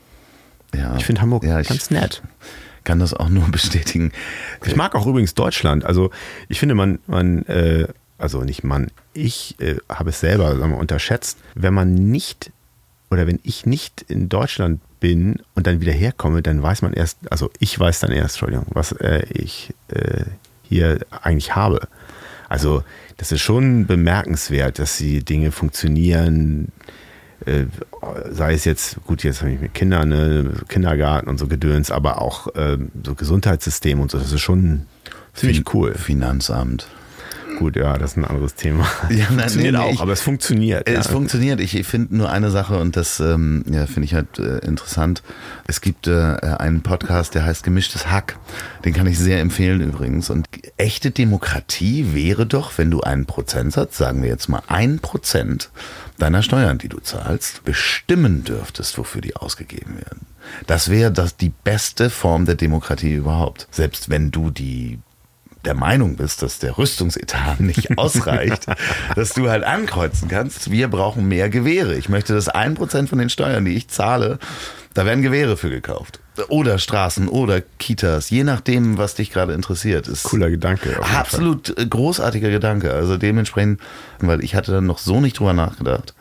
Ja. 0.76 0.96
Ich 0.96 1.04
finde 1.04 1.20
Hamburg 1.20 1.44
ja, 1.44 1.60
ich 1.60 1.68
ganz 1.68 1.90
nett. 1.90 2.22
Kann 2.84 2.98
das 2.98 3.14
auch 3.14 3.28
nur 3.28 3.48
bestätigen. 3.50 4.12
Ich 4.64 4.76
mag 4.76 4.94
auch 4.94 5.06
übrigens 5.06 5.34
Deutschland. 5.34 5.84
Also 5.84 6.10
ich 6.48 6.58
finde, 6.60 6.74
man, 6.74 6.98
man 7.06 7.44
äh, 7.46 7.88
also 8.18 8.42
nicht 8.42 8.64
man, 8.64 8.88
ich 9.12 9.56
äh, 9.60 9.76
habe 9.88 10.10
es 10.10 10.20
selber 10.20 10.56
sagen 10.56 10.72
wir, 10.72 10.78
unterschätzt, 10.78 11.38
wenn 11.54 11.74
man 11.74 11.94
nicht 11.94 12.50
oder 13.10 13.26
wenn 13.26 13.38
ich 13.42 13.66
nicht 13.66 14.02
in 14.08 14.28
Deutschland 14.28 14.80
bin 15.00 15.42
und 15.54 15.66
dann 15.66 15.80
wieder 15.80 15.92
herkomme, 15.92 16.42
dann 16.42 16.62
weiß 16.62 16.82
man 16.82 16.92
erst, 16.92 17.18
also 17.30 17.50
ich 17.60 17.78
weiß 17.78 18.00
dann 18.00 18.10
erst, 18.10 18.36
Entschuldigung, 18.36 18.66
was 18.70 18.92
äh, 18.92 19.24
ich 19.32 19.74
äh, 19.88 20.24
hier 20.62 21.00
eigentlich 21.22 21.54
habe. 21.54 21.86
Also 22.48 22.82
das 23.16 23.32
ist 23.32 23.42
schon 23.42 23.86
bemerkenswert, 23.86 24.78
dass 24.78 24.98
die 24.98 25.24
Dinge 25.24 25.52
funktionieren, 25.52 26.72
sei 28.30 28.54
es 28.54 28.64
jetzt, 28.64 28.96
gut, 29.06 29.22
jetzt 29.22 29.40
habe 29.42 29.52
ich 29.52 29.60
mit 29.60 29.74
Kindern, 29.74 30.08
ne, 30.08 30.50
Kindergarten 30.68 31.28
und 31.28 31.38
so 31.38 31.46
Gedöns, 31.46 31.90
aber 31.90 32.20
auch 32.20 32.54
äh, 32.54 32.78
so 33.04 33.14
Gesundheitssystem 33.14 34.00
und 34.00 34.10
so, 34.10 34.18
das 34.18 34.32
ist 34.32 34.40
schon 34.40 34.82
ziemlich 35.34 35.72
cool. 35.74 35.94
Finanzamt. 35.94 36.88
Gut, 37.58 37.76
ja, 37.76 37.96
das 37.96 38.10
ist 38.12 38.16
ein 38.18 38.24
anderes 38.26 38.54
Thema. 38.54 38.86
Ja, 39.08 39.26
nein, 39.30 39.38
funktioniert 39.48 39.74
nee, 39.74 39.80
auch, 39.80 39.92
ich- 39.92 40.00
aber 40.00 40.12
es 40.12 40.20
funktioniert. 40.20 40.86
Es 40.86 41.06
ja. 41.06 41.12
funktioniert. 41.12 41.60
Ich 41.60 41.86
finde 41.86 42.14
nur 42.14 42.30
eine 42.30 42.50
Sache 42.50 42.78
und 42.78 42.96
das 42.96 43.18
ähm, 43.20 43.64
ja, 43.70 43.86
finde 43.86 44.04
ich 44.04 44.14
halt 44.14 44.38
äh, 44.38 44.58
interessant. 44.58 45.22
Es 45.66 45.80
gibt 45.80 46.06
äh, 46.06 46.12
einen 46.12 46.82
Podcast, 46.82 47.34
der 47.34 47.44
heißt 47.46 47.62
Gemischtes 47.64 48.10
Hack. 48.10 48.36
Den 48.84 48.92
kann 48.92 49.06
ich 49.06 49.18
sehr 49.18 49.40
empfehlen 49.40 49.80
übrigens. 49.80 50.28
Und 50.28 50.48
echte 50.76 51.10
Demokratie 51.12 52.12
wäre 52.12 52.44
doch, 52.46 52.76
wenn 52.76 52.90
du 52.90 53.00
einen 53.00 53.24
Prozentsatz, 53.24 53.96
sagen 53.96 54.22
wir 54.22 54.28
jetzt 54.28 54.48
mal 54.48 54.62
ein 54.66 54.98
Prozent 54.98 55.70
deiner 56.18 56.42
Steuern, 56.42 56.78
die 56.78 56.88
du 56.88 56.98
zahlst, 56.98 57.64
bestimmen 57.64 58.44
dürftest, 58.44 58.98
wofür 58.98 59.20
die 59.20 59.36
ausgegeben 59.36 59.96
werden. 59.96 60.26
Das 60.66 60.90
wäre 60.90 61.12
das 61.12 61.36
die 61.36 61.52
beste 61.64 62.10
Form 62.10 62.46
der 62.46 62.54
Demokratie 62.54 63.14
überhaupt. 63.14 63.68
Selbst 63.70 64.08
wenn 64.08 64.30
du 64.30 64.50
die 64.50 64.98
der 65.66 65.74
Meinung 65.74 66.16
bist, 66.16 66.42
dass 66.42 66.58
der 66.58 66.78
Rüstungsetat 66.78 67.60
nicht 67.60 67.98
ausreicht, 67.98 68.66
dass 69.14 69.34
du 69.34 69.50
halt 69.50 69.64
ankreuzen 69.64 70.28
kannst, 70.28 70.70
wir 70.70 70.88
brauchen 70.88 71.28
mehr 71.28 71.50
Gewehre. 71.50 71.94
Ich 71.96 72.08
möchte, 72.08 72.34
dass 72.34 72.48
ein 72.48 72.74
Prozent 72.74 73.10
von 73.10 73.18
den 73.18 73.28
Steuern, 73.28 73.64
die 73.64 73.74
ich 73.74 73.88
zahle, 73.88 74.38
da 74.94 75.04
werden 75.04 75.22
Gewehre 75.22 75.58
für 75.58 75.68
gekauft. 75.68 76.20
Oder 76.48 76.78
Straßen 76.78 77.28
oder 77.28 77.60
Kitas, 77.60 78.30
je 78.30 78.44
nachdem, 78.44 78.96
was 78.98 79.14
dich 79.14 79.30
gerade 79.30 79.52
interessiert. 79.52 80.08
Ist 80.08 80.22
Cooler 80.22 80.50
Gedanke. 80.50 80.98
Absolut 81.02 81.76
äh, 81.78 81.86
großartiger 81.86 82.50
Gedanke. 82.50 82.92
Also 82.92 83.16
dementsprechend, 83.18 83.80
weil 84.20 84.42
ich 84.42 84.54
hatte 84.54 84.72
dann 84.72 84.86
noch 84.86 84.98
so 84.98 85.20
nicht 85.20 85.38
drüber 85.38 85.52
nachgedacht. 85.52 86.14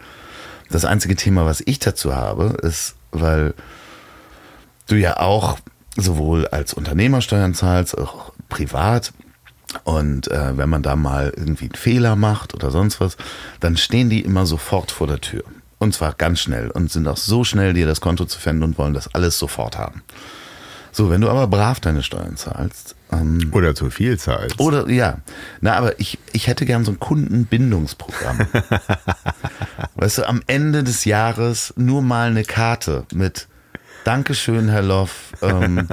Das 0.69 0.83
einzige 0.83 1.15
Thema, 1.15 1.45
was 1.45 1.61
ich 1.65 1.79
dazu 1.79 2.15
habe, 2.15 2.57
ist, 2.63 2.95
weil 3.11 3.53
du 4.87 4.95
ja 4.95 5.17
auch 5.17 5.57
sowohl 5.95 6.47
als 6.47 6.73
Unternehmer 6.73 7.21
Steuern 7.21 7.53
zahlst, 7.53 7.97
auch 7.97 8.33
privat. 8.49 9.13
Und 9.83 10.29
äh, 10.29 10.57
wenn 10.57 10.69
man 10.69 10.83
da 10.83 10.95
mal 10.95 11.33
irgendwie 11.35 11.65
einen 11.65 11.75
Fehler 11.75 12.15
macht 12.15 12.53
oder 12.53 12.71
sonst 12.71 12.99
was, 12.99 13.17
dann 13.59 13.77
stehen 13.77 14.09
die 14.09 14.21
immer 14.21 14.45
sofort 14.45 14.91
vor 14.91 15.07
der 15.07 15.21
Tür. 15.21 15.43
Und 15.77 15.93
zwar 15.93 16.13
ganz 16.13 16.39
schnell 16.39 16.71
und 16.71 16.91
sind 16.91 17.07
auch 17.07 17.17
so 17.17 17.43
schnell, 17.43 17.73
dir 17.73 17.85
das 17.85 18.01
Konto 18.01 18.25
zu 18.25 18.39
finden 18.39 18.63
und 18.63 18.77
wollen 18.77 18.93
das 18.93 19.13
alles 19.13 19.37
sofort 19.37 19.77
haben. 19.77 20.03
So, 20.91 21.09
wenn 21.09 21.19
du 21.19 21.29
aber 21.29 21.47
brav 21.47 21.81
deine 21.81 22.03
Steuern 22.03 22.37
zahlst, 22.37 22.95
ähm. 23.11 23.49
Oder 23.51 23.75
zu 23.75 23.89
viel 23.89 24.17
Zeit. 24.17 24.59
oder 24.59 24.89
ja, 24.89 25.19
na, 25.61 25.75
aber 25.75 25.99
ich, 25.99 26.17
ich 26.31 26.47
hätte 26.47 26.65
gern 26.65 26.85
so 26.85 26.91
ein 26.91 26.99
Kundenbindungsprogramm. 26.99 28.47
weißt 29.95 30.19
du, 30.19 30.27
am 30.27 30.41
Ende 30.47 30.83
des 30.83 31.05
Jahres 31.05 31.73
nur 31.75 32.01
mal 32.01 32.29
eine 32.29 32.43
Karte 32.43 33.05
mit 33.13 33.47
Dankeschön, 34.05 34.69
Herr 34.69 34.83
Loff, 34.83 35.33
ähm, 35.41 35.87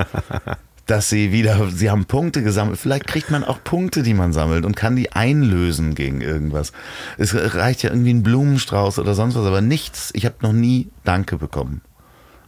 dass 0.86 1.08
Sie 1.08 1.32
wieder, 1.32 1.70
Sie 1.70 1.90
haben 1.90 2.06
Punkte 2.06 2.42
gesammelt. 2.42 2.78
Vielleicht 2.78 3.06
kriegt 3.06 3.30
man 3.30 3.44
auch 3.44 3.62
Punkte, 3.62 4.02
die 4.02 4.14
man 4.14 4.32
sammelt 4.32 4.64
und 4.64 4.76
kann 4.76 4.96
die 4.96 5.12
einlösen 5.12 5.94
gegen 5.94 6.20
irgendwas. 6.20 6.72
Es 7.18 7.34
reicht 7.34 7.82
ja 7.82 7.90
irgendwie 7.90 8.12
ein 8.12 8.22
Blumenstrauß 8.22 8.98
oder 8.98 9.14
sonst 9.14 9.36
was, 9.36 9.46
aber 9.46 9.60
nichts. 9.60 10.10
Ich 10.14 10.26
habe 10.26 10.36
noch 10.40 10.52
nie 10.52 10.88
Danke 11.04 11.36
bekommen. 11.36 11.82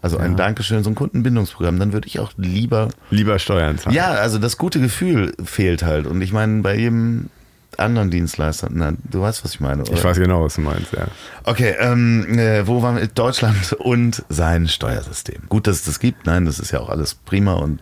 Also 0.02 0.18
ein 0.18 0.36
Dankeschön, 0.36 0.84
so 0.84 0.90
ein 0.90 0.94
Kundenbindungsprogramm, 0.94 1.78
dann 1.78 1.94
würde 1.94 2.06
ich 2.06 2.20
auch 2.20 2.32
lieber 2.36 2.90
Lieber 3.08 3.38
Steuern 3.38 3.78
zahlen. 3.78 3.96
ja, 3.96 4.10
also 4.10 4.38
das 4.38 4.58
gute 4.58 4.78
Gefühl 4.78 5.32
fehlt 5.42 5.82
halt. 5.82 6.06
Und 6.06 6.20
ich 6.20 6.30
meine, 6.30 6.60
bei 6.60 6.76
jedem 6.76 7.30
anderen 7.78 8.10
Dienstleister, 8.10 8.68
na, 8.70 8.92
du 9.10 9.22
weißt, 9.22 9.44
was 9.44 9.54
ich 9.54 9.60
meine, 9.60 9.82
oder? 9.82 9.94
Ich 9.94 10.04
weiß 10.04 10.18
genau, 10.18 10.44
was 10.44 10.56
du 10.56 10.60
meinst, 10.60 10.92
ja. 10.92 11.06
Okay, 11.44 11.74
ähm, 11.78 12.38
äh, 12.38 12.66
wo 12.66 12.82
waren 12.82 12.96
wir? 12.96 13.06
Deutschland 13.06 13.72
und 13.78 14.22
sein 14.28 14.68
Steuersystem. 14.68 15.44
Gut, 15.48 15.66
dass 15.66 15.76
es 15.76 15.84
das 15.84 16.00
gibt. 16.00 16.26
Nein, 16.26 16.44
das 16.44 16.58
ist 16.58 16.70
ja 16.70 16.80
auch 16.80 16.90
alles 16.90 17.14
prima 17.14 17.54
und 17.54 17.80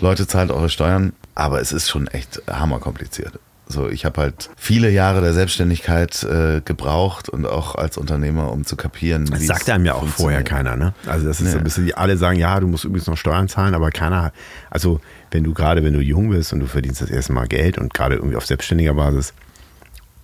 Leute 0.00 0.26
zahlt 0.26 0.50
eure 0.50 0.68
Steuern. 0.68 1.12
Aber 1.34 1.60
es 1.60 1.70
ist 1.72 1.88
schon 1.88 2.08
echt 2.08 2.42
hammerkompliziert. 2.50 3.38
So, 3.70 3.88
ich 3.88 4.04
habe 4.06 4.22
halt 4.22 4.48
viele 4.56 4.88
Jahre 4.90 5.20
der 5.20 5.34
Selbstständigkeit 5.34 6.22
äh, 6.24 6.62
gebraucht 6.64 7.28
und 7.28 7.46
auch 7.46 7.74
als 7.74 7.98
Unternehmer, 7.98 8.50
um 8.50 8.64
zu 8.64 8.76
kapieren. 8.76 9.26
Das 9.26 9.40
wie 9.40 9.46
sagt 9.46 9.62
es 9.62 9.68
einem 9.68 9.84
ja 9.84 9.94
auch 9.94 10.06
vorher 10.08 10.42
keiner, 10.42 10.74
ne? 10.74 10.94
Also 11.06 11.26
das 11.28 11.40
ist 11.40 11.48
so 11.48 11.52
Nee. 11.52 11.58
ein 11.58 11.64
bisschen, 11.64 11.84
die 11.86 11.94
alle 11.94 12.16
sagen, 12.16 12.38
ja, 12.38 12.58
du 12.60 12.66
musst 12.66 12.84
übrigens 12.84 13.06
noch 13.06 13.18
Steuern 13.18 13.46
zahlen, 13.46 13.74
aber 13.74 13.90
keiner, 13.90 14.32
also 14.70 15.00
wenn 15.30 15.44
du 15.44 15.52
gerade, 15.52 15.84
wenn 15.84 15.92
du 15.92 16.00
jung 16.00 16.30
bist 16.30 16.52
und 16.54 16.60
du 16.60 16.66
verdienst 16.66 17.02
das 17.02 17.10
erste 17.10 17.34
Mal 17.34 17.46
Geld 17.46 17.76
und 17.76 17.92
gerade 17.92 18.16
irgendwie 18.16 18.36
auf 18.36 18.46
selbstständiger 18.46 18.94
Basis, 18.94 19.34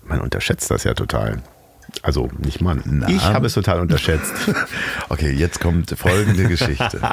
man 0.07 0.21
unterschätzt 0.21 0.71
das 0.71 0.85
ja 0.85 0.95
total. 0.95 1.43
Also 2.03 2.31
nicht 2.39 2.61
man. 2.63 2.83
Na. 2.87 3.09
Ich 3.11 3.23
habe 3.25 3.47
es 3.47 3.53
total 3.53 3.79
unterschätzt. 3.81 4.33
Okay, 5.11 5.31
jetzt 5.31 5.61
kommt 5.61 5.91
folgende 5.97 6.45
Geschichte. 6.49 6.99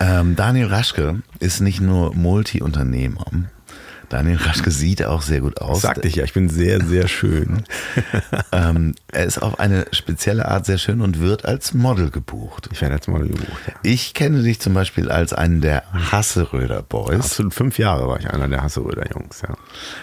ähm, 0.00 0.36
Daniel 0.36 0.66
Raschke 0.66 1.22
ist 1.40 1.60
nicht 1.60 1.80
nur 1.80 2.14
Multi-Unternehmer. 2.14 3.26
Daniel 4.08 4.36
Raschke 4.36 4.70
sieht 4.70 5.04
auch 5.04 5.22
sehr 5.22 5.40
gut 5.40 5.60
aus. 5.60 5.82
Sagte 5.82 6.08
ich 6.08 6.16
ja, 6.16 6.24
ich 6.24 6.32
bin 6.32 6.48
sehr, 6.48 6.84
sehr 6.84 7.08
schön. 7.08 7.64
ähm, 8.52 8.94
er 9.12 9.24
ist 9.24 9.42
auf 9.42 9.58
eine 9.58 9.86
spezielle 9.92 10.48
Art 10.48 10.66
sehr 10.66 10.78
schön 10.78 11.00
und 11.00 11.20
wird 11.20 11.44
als 11.44 11.74
Model 11.74 12.10
gebucht. 12.10 12.68
Ich 12.72 12.80
werde 12.80 12.94
jetzt 12.94 13.08
mal 13.08 13.22
gebucht. 13.22 13.48
Ja. 13.66 13.74
Ich 13.82 14.14
kenne 14.14 14.42
dich 14.42 14.60
zum 14.60 14.74
Beispiel 14.74 15.10
als 15.10 15.32
einen 15.32 15.60
der 15.60 15.82
Hasseröder 15.92 16.82
Boys. 16.82 17.20
Absolut 17.20 17.54
fünf 17.54 17.78
Jahre 17.78 18.08
war 18.08 18.18
ich 18.18 18.28
einer 18.30 18.48
der 18.48 18.62
Hasseröder 18.62 19.04
Jungs, 19.12 19.42
ja. 19.42 19.54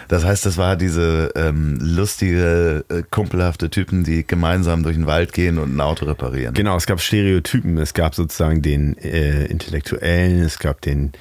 Das 0.08 0.24
heißt, 0.24 0.46
das 0.46 0.56
war 0.56 0.76
diese 0.76 1.32
ähm, 1.34 1.78
lustige, 1.80 2.84
äh, 2.88 3.02
kumpelhafte 3.10 3.70
Typen, 3.70 4.04
die 4.04 4.26
gemeinsam 4.26 4.82
durch 4.82 4.96
den 4.96 5.06
Wald 5.06 5.32
gehen 5.32 5.58
und 5.58 5.74
ein 5.76 5.80
Auto 5.80 6.06
reparieren. 6.06 6.54
Genau, 6.54 6.76
es 6.76 6.86
gab 6.86 7.00
Stereotypen. 7.00 7.78
Es 7.78 7.94
gab 7.94 8.14
sozusagen 8.14 8.62
den 8.62 8.96
äh, 8.98 9.46
Intellektuellen, 9.46 10.40
es 10.40 10.58
gab 10.58 10.80
den 10.80 11.12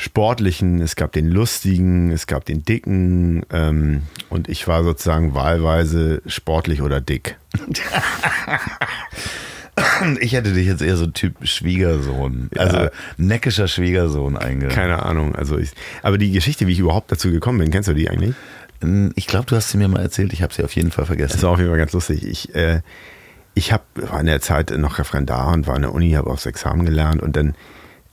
Sportlichen, 0.00 0.80
es 0.80 0.94
gab 0.94 1.10
den 1.12 1.28
Lustigen, 1.28 2.12
es 2.12 2.26
gab 2.28 2.44
den 2.44 2.62
Dicken 2.64 3.42
ähm, 3.52 4.02
und 4.30 4.48
ich 4.48 4.68
war 4.68 4.84
sozusagen 4.84 5.34
wahlweise 5.34 6.22
sportlich 6.26 6.82
oder 6.82 7.00
dick. 7.00 7.36
Ich 10.20 10.32
hätte 10.32 10.52
dich 10.54 10.66
jetzt 10.66 10.82
eher 10.82 10.96
so 10.96 11.06
Typ 11.06 11.34
Schwiegersohn, 11.46 12.50
Ja. 12.52 12.62
also 12.62 12.88
neckischer 13.16 13.68
Schwiegersohn 13.68 14.36
einge. 14.36 14.66
Keine 14.68 15.04
Ahnung. 15.04 15.36
Also 15.36 15.56
ich, 15.56 15.70
aber 16.02 16.18
die 16.18 16.32
Geschichte, 16.32 16.66
wie 16.66 16.72
ich 16.72 16.80
überhaupt 16.80 17.12
dazu 17.12 17.30
gekommen 17.30 17.58
bin, 17.58 17.70
kennst 17.70 17.88
du 17.88 17.94
die 17.94 18.10
eigentlich? 18.10 18.34
Ich 19.14 19.28
glaube, 19.28 19.46
du 19.46 19.54
hast 19.54 19.70
sie 19.70 19.78
mir 19.78 19.86
mal 19.86 20.02
erzählt, 20.02 20.32
ich 20.32 20.42
habe 20.42 20.52
sie 20.52 20.64
auf 20.64 20.72
jeden 20.74 20.90
Fall 20.90 21.02
Das 21.02 21.06
vergessen. 21.08 21.42
war 21.42 21.50
auf 21.50 21.58
jeden 21.58 21.70
Fall 21.70 21.78
ganz 21.78 21.92
lustig. 21.92 22.24
Ich, 22.26 22.54
äh, 22.56 22.80
ich 23.54 23.72
hab, 23.72 23.84
war 23.94 24.18
in 24.18 24.26
der 24.26 24.40
Zeit 24.40 24.70
noch 24.76 24.98
Referendar 24.98 25.52
und 25.52 25.68
war 25.68 25.76
in 25.76 25.82
der 25.82 25.92
Uni, 25.92 26.10
habe 26.12 26.28
aufs 26.30 26.46
Examen 26.46 26.84
gelernt 26.84 27.22
und 27.22 27.36
dann 27.36 27.54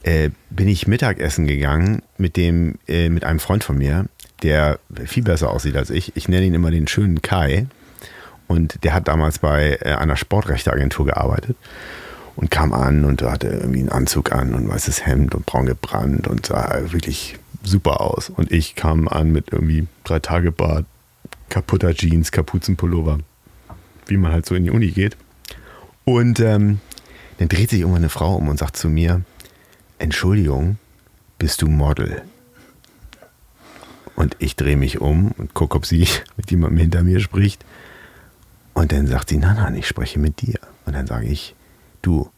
äh, 0.05 0.29
bin 0.51 0.67
ich 0.67 0.87
Mittagessen 0.87 1.47
gegangen 1.47 2.03
mit 2.17 2.37
dem, 2.37 2.75
äh, 2.87 3.09
mit 3.09 3.23
einem 3.23 3.39
Freund 3.39 3.63
von 3.63 3.77
mir, 3.77 4.05
der 4.43 4.77
viel 5.05 5.23
besser 5.23 5.49
aussieht 5.49 5.75
als 5.75 5.89
ich. 5.89 6.15
Ich 6.15 6.27
nenne 6.27 6.45
ihn 6.45 6.53
immer 6.53 6.69
den 6.69 6.87
schönen 6.87 7.23
Kai. 7.23 7.65
Und 8.47 8.83
der 8.83 8.93
hat 8.93 9.07
damals 9.07 9.39
bei 9.39 9.79
äh, 9.81 9.93
einer 9.93 10.15
Sportrechteagentur 10.15 11.07
gearbeitet 11.07 11.57
und 12.35 12.51
kam 12.51 12.71
an 12.71 13.03
und 13.03 13.23
hatte 13.23 13.47
irgendwie 13.47 13.79
einen 13.79 13.89
Anzug 13.89 14.31
an 14.31 14.53
und 14.53 14.69
weißes 14.69 15.07
Hemd 15.07 15.33
und 15.33 15.47
braun 15.47 15.65
gebrannt 15.65 16.27
und 16.27 16.45
sah 16.45 16.91
wirklich 16.91 17.39
super 17.63 18.01
aus. 18.01 18.29
Und 18.29 18.51
ich 18.51 18.75
kam 18.75 19.07
an 19.07 19.31
mit 19.31 19.51
irgendwie 19.51 19.87
drei 20.03 20.19
Tage 20.19 20.51
Bart, 20.51 20.85
kaputter 21.49 21.95
Jeans, 21.95 22.31
Kapuzenpullover, 22.31 23.17
wie 24.05 24.17
man 24.17 24.31
halt 24.31 24.45
so 24.45 24.53
in 24.53 24.65
die 24.65 24.69
Uni 24.69 24.91
geht. 24.91 25.17
Und 26.03 26.39
ähm, 26.41 26.79
dann 27.39 27.49
dreht 27.49 27.71
sich 27.71 27.79
irgendwann 27.79 28.03
eine 28.03 28.09
Frau 28.09 28.35
um 28.35 28.49
und 28.49 28.59
sagt 28.59 28.77
zu 28.77 28.87
mir, 28.87 29.23
Entschuldigung, 30.05 30.77
bist 31.39 31.63
du 31.63 31.67
Model? 31.67 32.21
Und 34.15 34.35
ich 34.37 34.55
drehe 34.55 34.77
mich 34.77 35.01
um 35.01 35.31
und 35.31 35.55
gucke, 35.55 35.75
ob 35.75 35.87
sie 35.87 36.07
mit 36.37 36.51
jemandem 36.51 36.77
hinter 36.77 37.01
mir 37.01 37.19
spricht. 37.19 37.65
Und 38.75 38.91
dann 38.91 39.07
sagt 39.07 39.29
sie, 39.29 39.37
nein, 39.37 39.55
nein, 39.55 39.73
ich 39.73 39.87
spreche 39.87 40.19
mit 40.19 40.41
dir. 40.41 40.59
Und 40.85 40.93
dann 40.93 41.07
sage 41.07 41.25
ich, 41.25 41.55
du, 42.03 42.29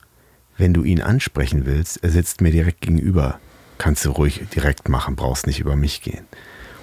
wenn 0.56 0.74
du 0.74 0.86
ihn 0.86 1.02
ansprechen 1.02 1.66
willst, 1.66 2.02
er 2.02 2.10
sitzt 2.10 2.40
mir 2.40 2.52
direkt 2.52 2.80
gegenüber. 2.80 3.38
Kannst 3.78 4.06
du 4.06 4.12
ruhig 4.12 4.48
direkt 4.56 4.88
machen, 4.88 5.18
brauchst 5.18 5.46
nicht 5.46 5.60
über 5.60 5.76
mich 5.76 6.02
gehen. 6.02 6.26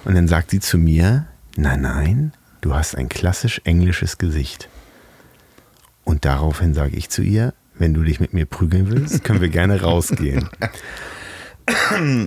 Und 0.03 0.13
dann 0.13 0.27
sagt 0.27 0.51
sie 0.51 0.59
zu 0.59 0.77
mir, 0.77 1.25
nein, 1.57 1.81
nein, 1.81 2.33
du 2.61 2.75
hast 2.75 2.95
ein 2.95 3.09
klassisch 3.09 3.59
englisches 3.63 4.19
Gesicht. 4.19 4.69
Und 6.03 6.25
daraufhin 6.25 6.75
sage 6.75 6.95
ich 6.95 7.09
zu 7.09 7.23
ihr, 7.23 7.55
wenn 7.77 7.93
du 7.93 8.03
dich 8.03 8.19
mit 8.19 8.33
mir 8.33 8.45
prügeln 8.45 8.89
willst, 8.89 9.23
können 9.23 9.41
wir 9.41 9.49
gerne 9.49 9.81
rausgehen. 9.81 10.49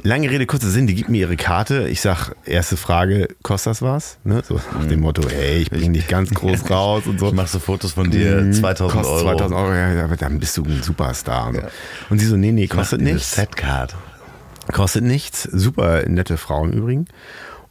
Lange 0.02 0.30
Rede, 0.30 0.46
kurzer 0.46 0.68
Sinn, 0.68 0.88
die 0.88 0.96
gibt 0.96 1.08
mir 1.10 1.18
ihre 1.18 1.36
Karte. 1.36 1.86
Ich 1.88 2.00
sag, 2.00 2.32
erste 2.44 2.76
Frage, 2.76 3.28
kostet 3.44 3.70
das 3.70 3.82
was? 3.82 4.18
Ne? 4.24 4.42
So 4.44 4.60
nach 4.74 4.86
dem 4.86 4.98
Motto, 5.00 5.22
hey, 5.30 5.58
ich 5.58 5.70
bring 5.70 5.92
dich 5.92 6.08
ganz 6.08 6.30
groß 6.30 6.68
raus 6.70 7.04
und 7.06 7.20
so. 7.20 7.28
Ich 7.28 7.34
mache 7.34 7.46
so 7.46 7.60
Fotos 7.60 7.92
von 7.92 8.10
dir, 8.10 8.40
Mhm, 8.40 8.52
2000 8.52 8.92
kostet 9.00 9.14
Euro. 9.26 9.36
2000 9.38 9.58
Euro, 9.60 9.74
ja, 9.74 10.04
aber 10.04 10.16
dann 10.16 10.40
bist 10.40 10.56
du 10.56 10.64
ein 10.64 10.82
Superstar. 10.82 11.48
Und, 11.50 11.54
so. 11.56 11.62
und 12.10 12.18
sie 12.18 12.26
so, 12.26 12.36
nee, 12.36 12.50
nee, 12.50 12.66
kostet 12.66 13.00
nichts. 13.00 13.36
Setcard. 13.36 13.94
Kostet 14.72 15.04
nichts. 15.04 15.44
Super 15.44 16.02
nette 16.08 16.36
Frau 16.36 16.64
im 16.64 16.72
Übrigen. 16.72 17.06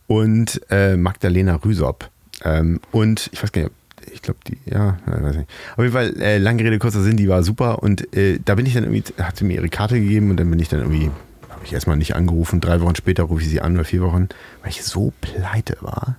Und 0.07 0.61
äh, 0.69 0.95
Magdalena 0.95 1.55
Rüsop. 1.55 2.09
Ähm, 2.45 2.79
und 2.91 3.29
ich 3.33 3.43
weiß 3.43 3.51
gar 3.51 3.61
nicht, 3.63 3.71
ob- 3.71 3.76
ich 4.13 4.21
glaube, 4.21 4.39
die, 4.47 4.57
ja, 4.65 4.97
weiß 5.05 5.35
nicht. 5.35 5.49
Auf 5.75 5.83
jeden 5.83 5.93
Fall, 5.93 6.19
äh, 6.21 6.37
lange 6.37 6.63
Rede, 6.63 6.79
kurzer 6.79 7.01
Sinn, 7.01 7.17
die 7.17 7.27
war 7.27 7.43
super. 7.43 7.83
Und 7.83 8.15
äh, 8.15 8.39
da 8.43 8.55
bin 8.55 8.65
ich 8.65 8.73
dann 8.73 8.83
irgendwie, 8.83 9.03
hat 9.21 9.37
sie 9.37 9.45
mir 9.45 9.55
ihre 9.55 9.69
Karte 9.69 9.99
gegeben 9.99 10.29
und 10.29 10.37
dann 10.37 10.49
bin 10.49 10.59
ich 10.59 10.69
dann 10.69 10.79
irgendwie, 10.79 11.11
habe 11.49 11.61
ich 11.63 11.73
erstmal 11.73 11.97
nicht 11.97 12.15
angerufen. 12.15 12.61
Drei 12.61 12.81
Wochen 12.81 12.95
später 12.95 13.23
rufe 13.23 13.41
ich 13.41 13.49
sie 13.49 13.61
an 13.61 13.75
oder 13.75 13.85
vier 13.85 14.01
Wochen, 14.01 14.29
weil 14.61 14.71
ich 14.71 14.83
so 14.83 15.13
pleite 15.21 15.77
war. 15.81 16.17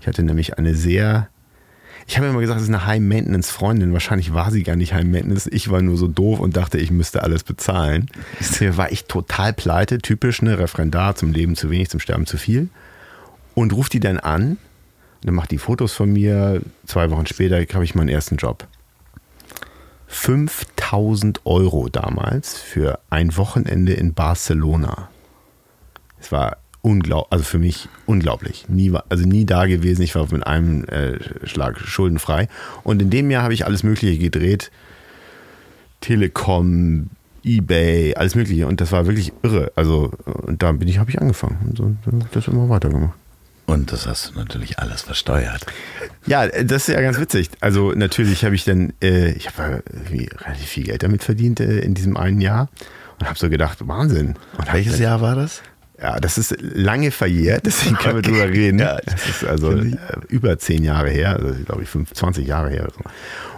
Ich 0.00 0.06
hatte 0.06 0.22
nämlich 0.22 0.58
eine 0.58 0.74
sehr, 0.74 1.28
ich 2.06 2.16
habe 2.16 2.28
immer 2.28 2.40
gesagt, 2.40 2.58
es 2.58 2.68
ist 2.68 2.74
eine 2.74 2.86
High-Maintenance-Freundin. 2.86 3.92
Wahrscheinlich 3.92 4.32
war 4.32 4.50
sie 4.50 4.62
gar 4.62 4.76
nicht 4.76 4.94
High-Maintenance. 4.94 5.48
Ich 5.48 5.70
war 5.70 5.82
nur 5.82 5.96
so 5.96 6.06
doof 6.06 6.38
und 6.38 6.56
dachte, 6.56 6.78
ich 6.78 6.90
müsste 6.90 7.22
alles 7.22 7.42
bezahlen. 7.42 8.08
Hier 8.58 8.76
war 8.76 8.92
ich 8.92 9.06
total 9.06 9.52
pleite, 9.52 9.98
typisch, 9.98 10.40
ne? 10.40 10.58
Referendar, 10.58 11.16
zum 11.16 11.32
Leben 11.32 11.56
zu 11.56 11.68
wenig, 11.68 11.90
zum 11.90 12.00
Sterben 12.00 12.26
zu 12.26 12.38
viel. 12.38 12.68
Und 13.54 13.72
ruft 13.72 13.92
die 13.92 14.00
dann 14.00 14.18
an, 14.18 14.56
dann 15.22 15.34
macht 15.34 15.50
die 15.50 15.58
Fotos 15.58 15.92
von 15.92 16.12
mir. 16.12 16.60
Zwei 16.86 17.10
Wochen 17.10 17.26
später 17.26 17.56
habe 17.74 17.84
ich 17.84 17.94
meinen 17.94 18.08
ersten 18.08 18.36
Job. 18.36 18.66
5000 20.08 21.40
Euro 21.44 21.88
damals 21.88 22.58
für 22.58 23.00
ein 23.10 23.36
Wochenende 23.36 23.92
in 23.92 24.14
Barcelona. 24.14 25.08
Es 26.20 26.30
war 26.32 26.58
unglaublich, 26.82 27.32
also 27.32 27.44
für 27.44 27.58
mich 27.58 27.88
unglaublich. 28.06 28.66
Nie, 28.68 28.92
also 29.08 29.26
nie 29.26 29.44
da 29.44 29.66
gewesen. 29.66 30.02
Ich 30.02 30.14
war 30.14 30.26
mit 30.30 30.46
einem 30.46 30.84
äh, 30.84 31.18
Schlag 31.44 31.80
schuldenfrei. 31.80 32.48
Und 32.84 33.02
in 33.02 33.10
dem 33.10 33.30
Jahr 33.30 33.42
habe 33.42 33.54
ich 33.54 33.66
alles 33.66 33.82
Mögliche 33.82 34.18
gedreht. 34.18 34.70
Telekom, 36.00 37.10
Ebay, 37.42 38.14
alles 38.14 38.36
Mögliche. 38.36 38.68
Und 38.68 38.80
das 38.80 38.92
war 38.92 39.06
wirklich 39.06 39.32
irre. 39.42 39.72
Also, 39.74 40.12
und 40.24 40.62
da 40.62 40.70
bin 40.72 40.86
ich, 40.86 40.98
habe 40.98 41.10
ich 41.10 41.20
angefangen. 41.20 41.58
Und 41.68 41.76
so, 41.76 41.92
das 42.32 42.46
immer 42.46 42.68
weitergemacht. 42.68 43.18
Und 43.66 43.90
das 43.92 44.06
hast 44.06 44.30
du 44.34 44.38
natürlich 44.38 44.78
alles 44.78 45.02
versteuert. 45.02 45.66
Ja, 46.26 46.46
das 46.46 46.88
ist 46.88 46.94
ja 46.94 47.00
ganz 47.00 47.18
witzig. 47.18 47.50
Also 47.60 47.92
natürlich 47.92 48.44
habe 48.44 48.54
ich 48.54 48.64
dann, 48.64 48.92
äh, 49.02 49.30
ich 49.32 49.48
habe 49.48 49.82
irgendwie 49.92 50.28
relativ 50.44 50.66
viel 50.68 50.84
Geld 50.84 51.02
damit 51.02 51.24
verdient 51.24 51.60
äh, 51.60 51.80
in 51.80 51.94
diesem 51.94 52.16
einen 52.16 52.40
Jahr 52.40 52.68
und 53.18 53.26
habe 53.28 53.38
so 53.38 53.50
gedacht, 53.50 53.78
Wahnsinn. 53.86 54.34
Und 54.56 54.72
Welches 54.72 54.94
dann- 54.94 55.02
Jahr 55.02 55.20
war 55.20 55.34
das? 55.34 55.62
Ja, 56.00 56.20
das 56.20 56.36
ist 56.36 56.54
lange 56.60 57.10
verjährt, 57.10 57.64
deswegen 57.64 57.96
können 57.96 58.16
wir 58.16 58.22
drüber 58.22 58.46
reden. 58.48 58.78
Ja, 58.78 58.98
das 59.04 59.26
ist 59.28 59.44
also 59.44 59.72
äh, 59.72 59.96
über 60.28 60.58
zehn 60.58 60.84
Jahre 60.84 61.08
her, 61.08 61.36
also 61.36 61.54
glaube 61.64 61.84
ich 61.84 61.88
25 61.88 62.46
Jahre 62.46 62.68
her. 62.68 62.82
Oder 62.82 62.92
so. 62.92 63.00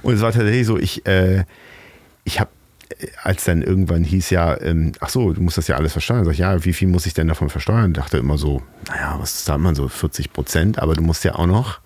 Und 0.03 0.15
es 0.15 0.21
war 0.21 0.31
tatsächlich 0.33 0.65
so, 0.67 0.79
ich, 0.79 1.05
äh, 1.07 1.45
ich 2.23 2.39
habe, 2.39 2.49
als 3.23 3.45
dann 3.45 3.63
irgendwann 3.63 4.05
hieß 4.05 4.31
ja, 4.31 4.61
ähm, 4.61 4.93
ach 5.01 5.09
so, 5.09 5.33
du 5.33 5.41
musst 5.41 5.59
das 5.59 5.69
ja 5.69 5.77
alles 5.77 5.93
versteuern. 5.93 6.25
Sag 6.25 6.33
ich, 6.33 6.39
ja, 6.39 6.65
wie 6.65 6.73
viel 6.73 6.89
muss 6.89 7.07
ich 7.07 7.15
denn 7.15 7.29
davon 7.29 7.51
versteuern? 7.51 7.93
Dachte 7.93 8.19
immer 8.19 8.39
so, 8.39 8.63
naja, 8.89 9.17
was 9.21 9.45
zahlt 9.45 9.61
man 9.61 9.75
so, 9.75 9.89
40 9.89 10.33
Prozent, 10.33 10.79
aber 10.79 10.95
du 10.95 11.03
musst 11.03 11.25
ja 11.25 11.35
auch 11.35 11.47
noch, 11.47 11.81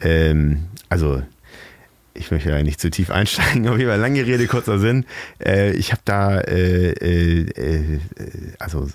ähm, 0.00 0.66
also 0.88 1.22
ich 2.18 2.30
möchte 2.30 2.50
ja 2.50 2.62
nicht 2.62 2.80
zu 2.80 2.90
tief 2.90 3.10
einsteigen, 3.10 3.68
auf 3.68 3.78
jeden 3.78 3.90
Fall 3.90 4.00
lange 4.00 4.24
Rede, 4.26 4.46
kurzer 4.46 4.78
Sinn. 4.78 5.04
Äh, 5.44 5.72
ich 5.72 5.92
habe 5.92 6.02
da, 6.04 6.38
äh, 6.40 6.90
äh, 6.92 7.40
äh, 7.50 7.98
also 8.58 8.84
äh, 8.84 8.88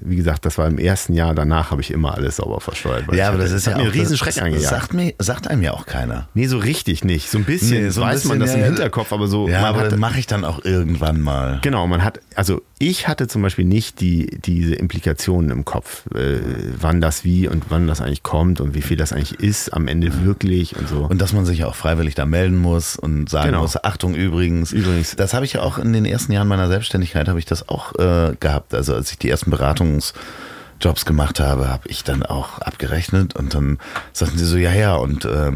wie 0.00 0.16
gesagt, 0.16 0.44
das 0.46 0.58
war 0.58 0.66
im 0.66 0.78
ersten 0.78 1.12
Jahr, 1.14 1.34
danach 1.34 1.70
habe 1.70 1.80
ich 1.82 1.90
immer 1.90 2.14
alles 2.14 2.36
sauber 2.36 2.60
versteuert. 2.60 3.04
Ja, 3.12 3.28
aber 3.28 3.38
hatte- 3.38 3.44
das 3.44 3.52
ist 3.52 3.66
ja 3.66 3.72
hat 3.72 3.78
mir 3.78 3.82
einen 3.84 3.90
auch 3.90 3.94
riesen 3.94 4.10
das- 4.12 4.18
Schreck 4.18 4.34
das 4.34 4.42
angejagt. 4.44 4.66
Sagt, 4.68 4.94
mir, 4.94 5.14
sagt 5.18 5.48
einem 5.48 5.62
ja 5.62 5.72
auch 5.72 5.86
keiner. 5.86 6.28
Nee, 6.34 6.46
so 6.46 6.58
richtig 6.58 7.04
nicht. 7.04 7.30
So 7.30 7.38
ein 7.38 7.44
bisschen 7.44 7.84
Nee, 7.84 7.90
so 7.90 8.02
ein 8.02 8.08
weiß 8.14 8.24
man 8.26 8.38
bisschen, 8.38 8.60
das 8.60 8.60
ja, 8.60 8.66
im. 8.68 8.74
Hinterkopf, 8.74 9.12
aber 9.12 9.26
so. 9.26 9.48
Ja, 9.48 9.60
man 9.62 9.74
aber 9.74 9.88
das 9.88 9.98
mache 9.98 10.18
ich 10.18 10.26
dann 10.26 10.44
auch 10.44 10.64
irgendwann 10.64 11.20
mal. 11.20 11.58
Genau, 11.62 11.86
man 11.86 12.04
hat, 12.04 12.20
also 12.34 12.62
ich 12.78 13.08
hatte 13.08 13.28
zum 13.28 13.42
Beispiel 13.42 13.64
nicht 13.64 14.00
die, 14.00 14.26
diese 14.44 14.74
Implikationen 14.74 15.50
im 15.50 15.64
Kopf, 15.64 16.04
äh, 16.14 16.38
wann 16.80 17.00
das 17.00 17.24
wie 17.24 17.46
und 17.48 17.64
wann 17.70 17.86
das 17.86 18.00
eigentlich 18.00 18.22
kommt 18.22 18.60
und 18.60 18.74
wie 18.74 18.82
viel 18.82 18.96
das 18.96 19.12
eigentlich 19.12 19.38
ist 19.40 19.72
am 19.74 19.86
Ende 19.88 20.24
wirklich 20.24 20.76
und 20.76 20.88
so. 20.88 21.04
Und 21.04 21.20
dass 21.20 21.32
man 21.32 21.44
sich 21.44 21.58
ja 21.58 21.66
auch 21.66 21.74
freiwillig 21.74 22.14
da 22.14 22.24
melden 22.26 22.56
muss 22.60 22.96
und 22.96 23.28
sagen 23.30 23.48
Genau. 23.48 23.62
muss, 23.62 23.82
Achtung 23.82 24.14
übrigens. 24.14 24.72
Übrigens. 24.72 25.16
Das 25.16 25.34
habe 25.34 25.44
ich 25.44 25.54
ja 25.54 25.62
auch 25.62 25.78
in 25.78 25.92
den 25.92 26.04
ersten 26.04 26.32
Jahren 26.32 26.48
meiner 26.48 26.68
Selbstständigkeit, 26.68 27.28
habe 27.28 27.38
ich 27.38 27.44
das 27.46 27.68
auch 27.68 27.94
äh, 27.98 28.34
gehabt. 28.38 28.74
Also 28.74 28.94
als 28.94 29.10
ich 29.12 29.18
die 29.18 29.30
ersten 29.30 29.50
Beratungsjobs 29.50 31.04
gemacht 31.04 31.40
habe, 31.40 31.68
habe 31.68 31.88
ich 31.88 32.04
dann 32.04 32.22
auch 32.24 32.58
abgerechnet 32.60 33.34
und 33.36 33.54
dann 33.54 33.78
sagten 34.12 34.38
sie 34.38 34.46
so, 34.46 34.56
ja, 34.56 34.72
ja, 34.72 34.94
und 34.94 35.24
äh, 35.24 35.52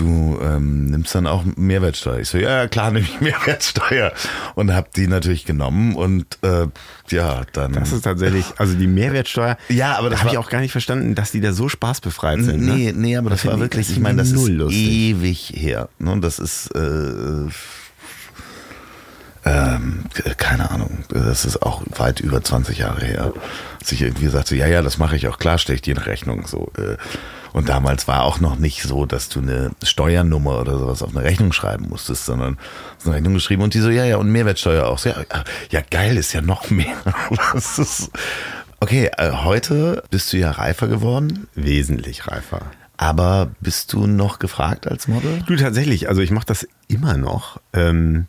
du 0.00 0.38
ähm, 0.42 0.86
nimmst 0.86 1.14
dann 1.14 1.26
auch 1.26 1.44
Mehrwertsteuer. 1.56 2.18
Ich 2.20 2.28
so, 2.28 2.38
ja, 2.38 2.66
klar 2.68 2.90
nehme 2.90 3.04
ich 3.06 3.20
Mehrwertsteuer. 3.20 4.12
Und 4.54 4.72
habe 4.72 4.88
die 4.96 5.06
natürlich 5.06 5.44
genommen 5.44 5.94
und 5.94 6.38
äh, 6.42 6.66
ja, 7.10 7.42
dann... 7.52 7.72
das 7.72 7.92
ist 7.92 8.02
tatsächlich, 8.02 8.44
also 8.56 8.74
die 8.74 8.86
Mehrwertsteuer, 8.86 9.56
Ja, 9.68 9.96
aber 9.98 10.10
das 10.10 10.20
da 10.20 10.24
habe 10.24 10.30
ich 10.34 10.36
war- 10.38 10.44
auch 10.44 10.50
gar 10.50 10.60
nicht 10.60 10.72
verstanden, 10.72 11.14
dass 11.14 11.32
die 11.32 11.40
da 11.40 11.52
so 11.52 11.68
spaßbefreit 11.68 12.42
sind. 12.42 12.64
ne? 12.64 12.74
Nee, 12.74 12.92
nee, 12.96 13.16
aber 13.16 13.30
das, 13.30 13.44
war 13.44 13.52
finde 13.52 13.64
wirklich, 13.66 13.86
das 13.88 13.96
ich 13.96 14.02
meine, 14.02 14.18
das 14.18 14.32
ist 14.32 14.48
lustig. 14.48 14.78
ewig 14.88 15.52
her. 15.54 15.88
Ne? 15.98 16.18
Das 16.20 16.38
ist, 16.38 16.68
äh, 16.74 16.80
ähm, 19.50 20.04
keine 20.36 20.70
Ahnung, 20.70 21.04
das 21.08 21.44
ist 21.44 21.62
auch 21.62 21.82
weit 21.96 22.20
über 22.20 22.42
20 22.42 22.78
Jahre 22.78 23.04
her. 23.04 23.32
Dass 23.78 23.90
ich 23.92 24.02
irgendwie 24.02 24.28
sagte, 24.28 24.54
ja, 24.54 24.66
ja, 24.66 24.82
das 24.82 24.98
mache 24.98 25.16
ich 25.16 25.26
auch, 25.26 25.38
klar 25.38 25.58
stelle 25.58 25.76
ich 25.76 25.82
dir 25.82 25.96
in 25.96 26.02
Rechnung. 26.02 26.46
So, 26.46 26.70
äh, 26.76 26.96
und 27.52 27.68
damals 27.68 28.06
war 28.06 28.22
auch 28.22 28.38
noch 28.38 28.56
nicht 28.56 28.82
so, 28.82 29.06
dass 29.06 29.28
du 29.28 29.40
eine 29.40 29.72
Steuernummer 29.82 30.60
oder 30.60 30.78
sowas 30.78 31.02
auf 31.02 31.16
eine 31.16 31.24
Rechnung 31.24 31.52
schreiben 31.52 31.88
musstest, 31.88 32.26
sondern 32.26 32.58
hast 32.96 33.06
eine 33.06 33.16
Rechnung 33.16 33.34
geschrieben 33.34 33.62
und 33.62 33.74
die 33.74 33.80
so, 33.80 33.90
ja, 33.90 34.04
ja, 34.04 34.18
und 34.18 34.30
Mehrwertsteuer 34.30 34.86
auch. 34.86 34.98
So, 34.98 35.08
ja, 35.08 35.16
ja, 35.70 35.80
geil, 35.90 36.16
ist 36.16 36.32
ja 36.32 36.42
noch 36.42 36.70
mehr. 36.70 36.96
Das 37.52 37.78
ist, 37.78 38.10
okay, 38.78 39.10
äh, 39.16 39.32
heute 39.32 40.04
bist 40.10 40.32
du 40.32 40.36
ja 40.36 40.52
reifer 40.52 40.86
geworden. 40.86 41.48
Wesentlich 41.54 42.28
reifer. 42.28 42.62
Aber 42.96 43.50
bist 43.60 43.92
du 43.94 44.06
noch 44.06 44.38
gefragt 44.38 44.86
als 44.86 45.08
Model? 45.08 45.42
Du 45.46 45.56
tatsächlich, 45.56 46.08
also 46.08 46.20
ich 46.20 46.30
mache 46.30 46.46
das 46.46 46.68
immer 46.86 47.16
noch. 47.16 47.58
Ähm, 47.72 48.26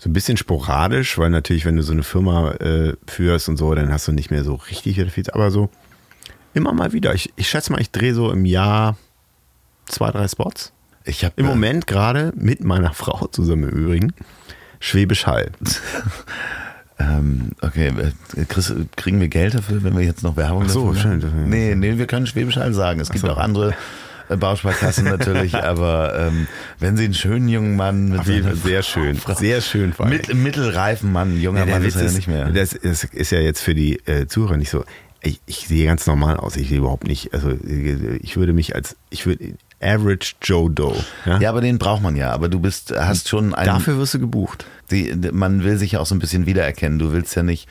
so 0.00 0.08
ein 0.08 0.14
bisschen 0.14 0.38
sporadisch, 0.38 1.18
weil 1.18 1.28
natürlich, 1.28 1.66
wenn 1.66 1.76
du 1.76 1.82
so 1.82 1.92
eine 1.92 2.02
Firma 2.02 2.52
äh, 2.52 2.94
führst 3.06 3.50
und 3.50 3.58
so, 3.58 3.74
dann 3.74 3.92
hast 3.92 4.08
du 4.08 4.12
nicht 4.12 4.30
mehr 4.30 4.44
so 4.44 4.54
richtig 4.54 4.96
viel. 4.96 5.24
Aber 5.32 5.50
so 5.50 5.68
immer 6.54 6.72
mal 6.72 6.94
wieder. 6.94 7.14
Ich, 7.14 7.30
ich 7.36 7.50
schätze 7.50 7.70
mal, 7.70 7.82
ich 7.82 7.90
drehe 7.90 8.14
so 8.14 8.30
im 8.32 8.46
Jahr 8.46 8.96
zwei, 9.84 10.10
drei 10.10 10.26
Spots. 10.26 10.72
Ich 11.04 11.22
habe 11.22 11.34
Im 11.36 11.44
Moment 11.44 11.86
gerade 11.86 12.32
mit 12.34 12.64
meiner 12.64 12.92
Frau 12.94 13.26
zusammen 13.26 13.64
im 13.64 13.76
Übrigen 13.76 14.14
Schwäbisch 14.80 15.26
Hall. 15.26 15.52
Ähm, 17.02 17.52
okay, 17.62 17.94
äh, 18.36 18.44
Chris, 18.44 18.74
kriegen 18.94 19.20
wir 19.20 19.28
Geld 19.28 19.54
dafür, 19.54 19.82
wenn 19.82 19.96
wir 19.96 20.04
jetzt 20.04 20.22
noch 20.22 20.36
Werbung 20.36 20.64
Ach 20.66 20.68
so, 20.68 20.92
dafür 20.92 21.12
schön. 21.12 21.18
machen? 21.20 21.48
Nee, 21.48 21.74
nee, 21.74 21.96
wir 21.96 22.06
können 22.06 22.26
Schwäbisch 22.26 22.56
Hall 22.56 22.74
sagen. 22.74 23.00
Es 23.00 23.08
gibt 23.08 23.24
so. 23.24 23.30
auch 23.30 23.38
andere 23.38 23.72
Bausparkassen 24.36 25.04
natürlich, 25.04 25.54
aber 25.62 26.18
ähm, 26.18 26.46
wenn 26.78 26.96
Sie 26.96 27.04
einen 27.04 27.14
schönen 27.14 27.48
jungen 27.48 27.76
Mann 27.76 28.10
mit 28.10 28.24
Fall 28.24 28.56
sehr 28.56 28.82
schön. 28.82 29.20
Sehr 29.36 29.60
schön 29.60 29.92
vor 29.92 30.06
allem. 30.06 30.16
mit, 30.16 30.34
mittelreifen 30.34 31.12
Mann, 31.12 31.40
junger 31.40 31.60
Ja, 31.60 31.66
Mann 31.66 31.82
Witz 31.82 31.94
ist 31.94 31.96
er 31.96 32.02
ja 32.02 32.08
ist, 32.08 32.14
nicht 32.16 32.28
mehr. 32.28 32.50
Das 32.50 32.72
ist, 32.72 33.04
ist 33.04 33.30
ja 33.30 33.40
jetzt 33.40 33.60
für 33.60 33.74
die 33.74 33.96
äh, 34.06 34.26
Zuhörer 34.26 34.56
nicht 34.56 34.70
so. 34.70 34.84
Ich, 35.22 35.40
ich 35.46 35.68
sehe 35.68 35.86
ganz 35.86 36.06
normal 36.06 36.36
aus. 36.36 36.56
Ich 36.56 36.68
sehe 36.70 36.78
überhaupt 36.78 37.06
nicht. 37.06 37.34
Also 37.34 37.52
ich 38.22 38.36
würde 38.36 38.54
mich 38.54 38.74
als 38.74 38.96
ich 39.10 39.26
würde 39.26 39.54
Average 39.80 40.34
Joe 40.42 40.70
Doe. 40.70 40.96
Ja? 41.24 41.38
ja, 41.40 41.50
aber 41.50 41.60
den 41.60 41.78
braucht 41.78 42.02
man 42.02 42.16
ja. 42.16 42.32
Aber 42.32 42.48
du 42.48 42.60
bist, 42.60 42.92
hast 42.96 43.28
schon 43.28 43.54
einen. 43.54 43.66
Dafür 43.66 43.98
wirst 43.98 44.14
du 44.14 44.18
gebucht. 44.18 44.66
Die, 44.90 45.14
man 45.32 45.64
will 45.64 45.76
sich 45.76 45.92
ja 45.92 46.00
auch 46.00 46.06
so 46.06 46.14
ein 46.14 46.18
bisschen 46.18 46.46
wiedererkennen. 46.46 46.98
Du 46.98 47.12
willst 47.12 47.34
ja 47.34 47.42
nicht 47.42 47.68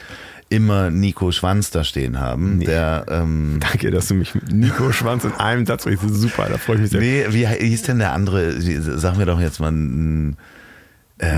immer 0.50 0.90
Nico 0.90 1.32
Schwanz 1.32 1.70
da 1.72 1.84
stehen 1.84 2.20
haben, 2.20 2.58
Nee. 2.58 2.66
der 2.66 3.06
ähm, 3.10 3.60
Danke, 3.60 3.92
dass 3.92 4.08
du 4.08 4.16
mich 4.16 4.34
mit 4.36 4.52
Nico 4.52 4.92
Schwanz 4.92 5.24
in 5.24 5.34
einem 5.34 5.66
Satz 5.66 5.86
ist 5.86 6.02
super, 6.02 6.48
da 6.50 6.58
freue 6.58 6.76
ich 6.78 6.82
mich 6.84 6.92
sehr. 6.92 7.00
Nee, 7.02 7.26
wie 7.30 7.46
hieß 7.46 7.84
denn 7.84 8.00
der 8.00 8.14
andere? 8.14 8.54
Sag 8.62 9.18
mir 9.18 9.26
doch 9.26 9.40
jetzt 9.40 9.60
mal. 9.60 9.72
ein- 9.72 10.38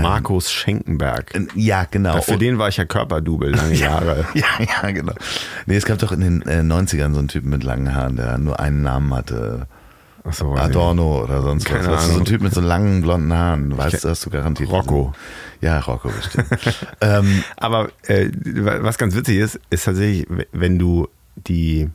Markus 0.00 0.52
Schenkenberg. 0.52 1.32
Ja, 1.56 1.86
genau. 1.90 2.20
Für 2.22 2.36
den 2.38 2.56
war 2.56 2.68
ich 2.68 2.76
ja 2.76 2.84
Körperdouble 2.84 3.50
lange 3.50 3.74
Jahre. 3.78 4.24
ja, 4.34 4.44
ja, 4.60 4.90
genau. 4.92 5.14
Nee, 5.66 5.74
es 5.74 5.84
gab 5.84 5.98
doch 5.98 6.12
in 6.12 6.20
den 6.20 6.42
äh, 6.42 6.60
90ern 6.60 7.12
so 7.12 7.18
einen 7.18 7.26
Typen 7.26 7.50
mit 7.50 7.64
langen 7.64 7.92
Haaren, 7.92 8.14
der 8.14 8.38
nur 8.38 8.60
einen 8.60 8.82
Namen 8.82 9.12
hatte. 9.12 9.66
So, 10.30 10.50
weiß 10.50 10.58
ich 10.58 10.64
Adorno 10.64 11.24
oder 11.24 11.42
sonst 11.42 11.64
Keine 11.64 11.86
was. 11.86 11.86
Du, 11.86 11.96
so 11.96 11.96
ein 11.96 12.14
Ahnung. 12.14 12.24
Typ 12.26 12.42
mit 12.42 12.54
so 12.54 12.60
langen 12.60 13.02
blonden 13.02 13.32
Haaren. 13.32 13.70
Du 13.70 13.78
weißt, 13.78 14.04
hast 14.04 14.24
du 14.24 14.30
garantiert. 14.30 14.70
Rocco. 14.70 15.12
Ja, 15.60 15.80
Rocco 15.80 16.08
bestimmt. 16.08 16.46
ähm, 17.00 17.42
Aber 17.56 17.90
äh, 18.06 18.30
was 18.32 18.98
ganz 18.98 19.16
witzig 19.16 19.38
ist, 19.38 19.60
ist 19.70 19.84
tatsächlich, 19.84 20.26
wenn 20.52 20.78
du 20.78 21.08
die 21.36 21.90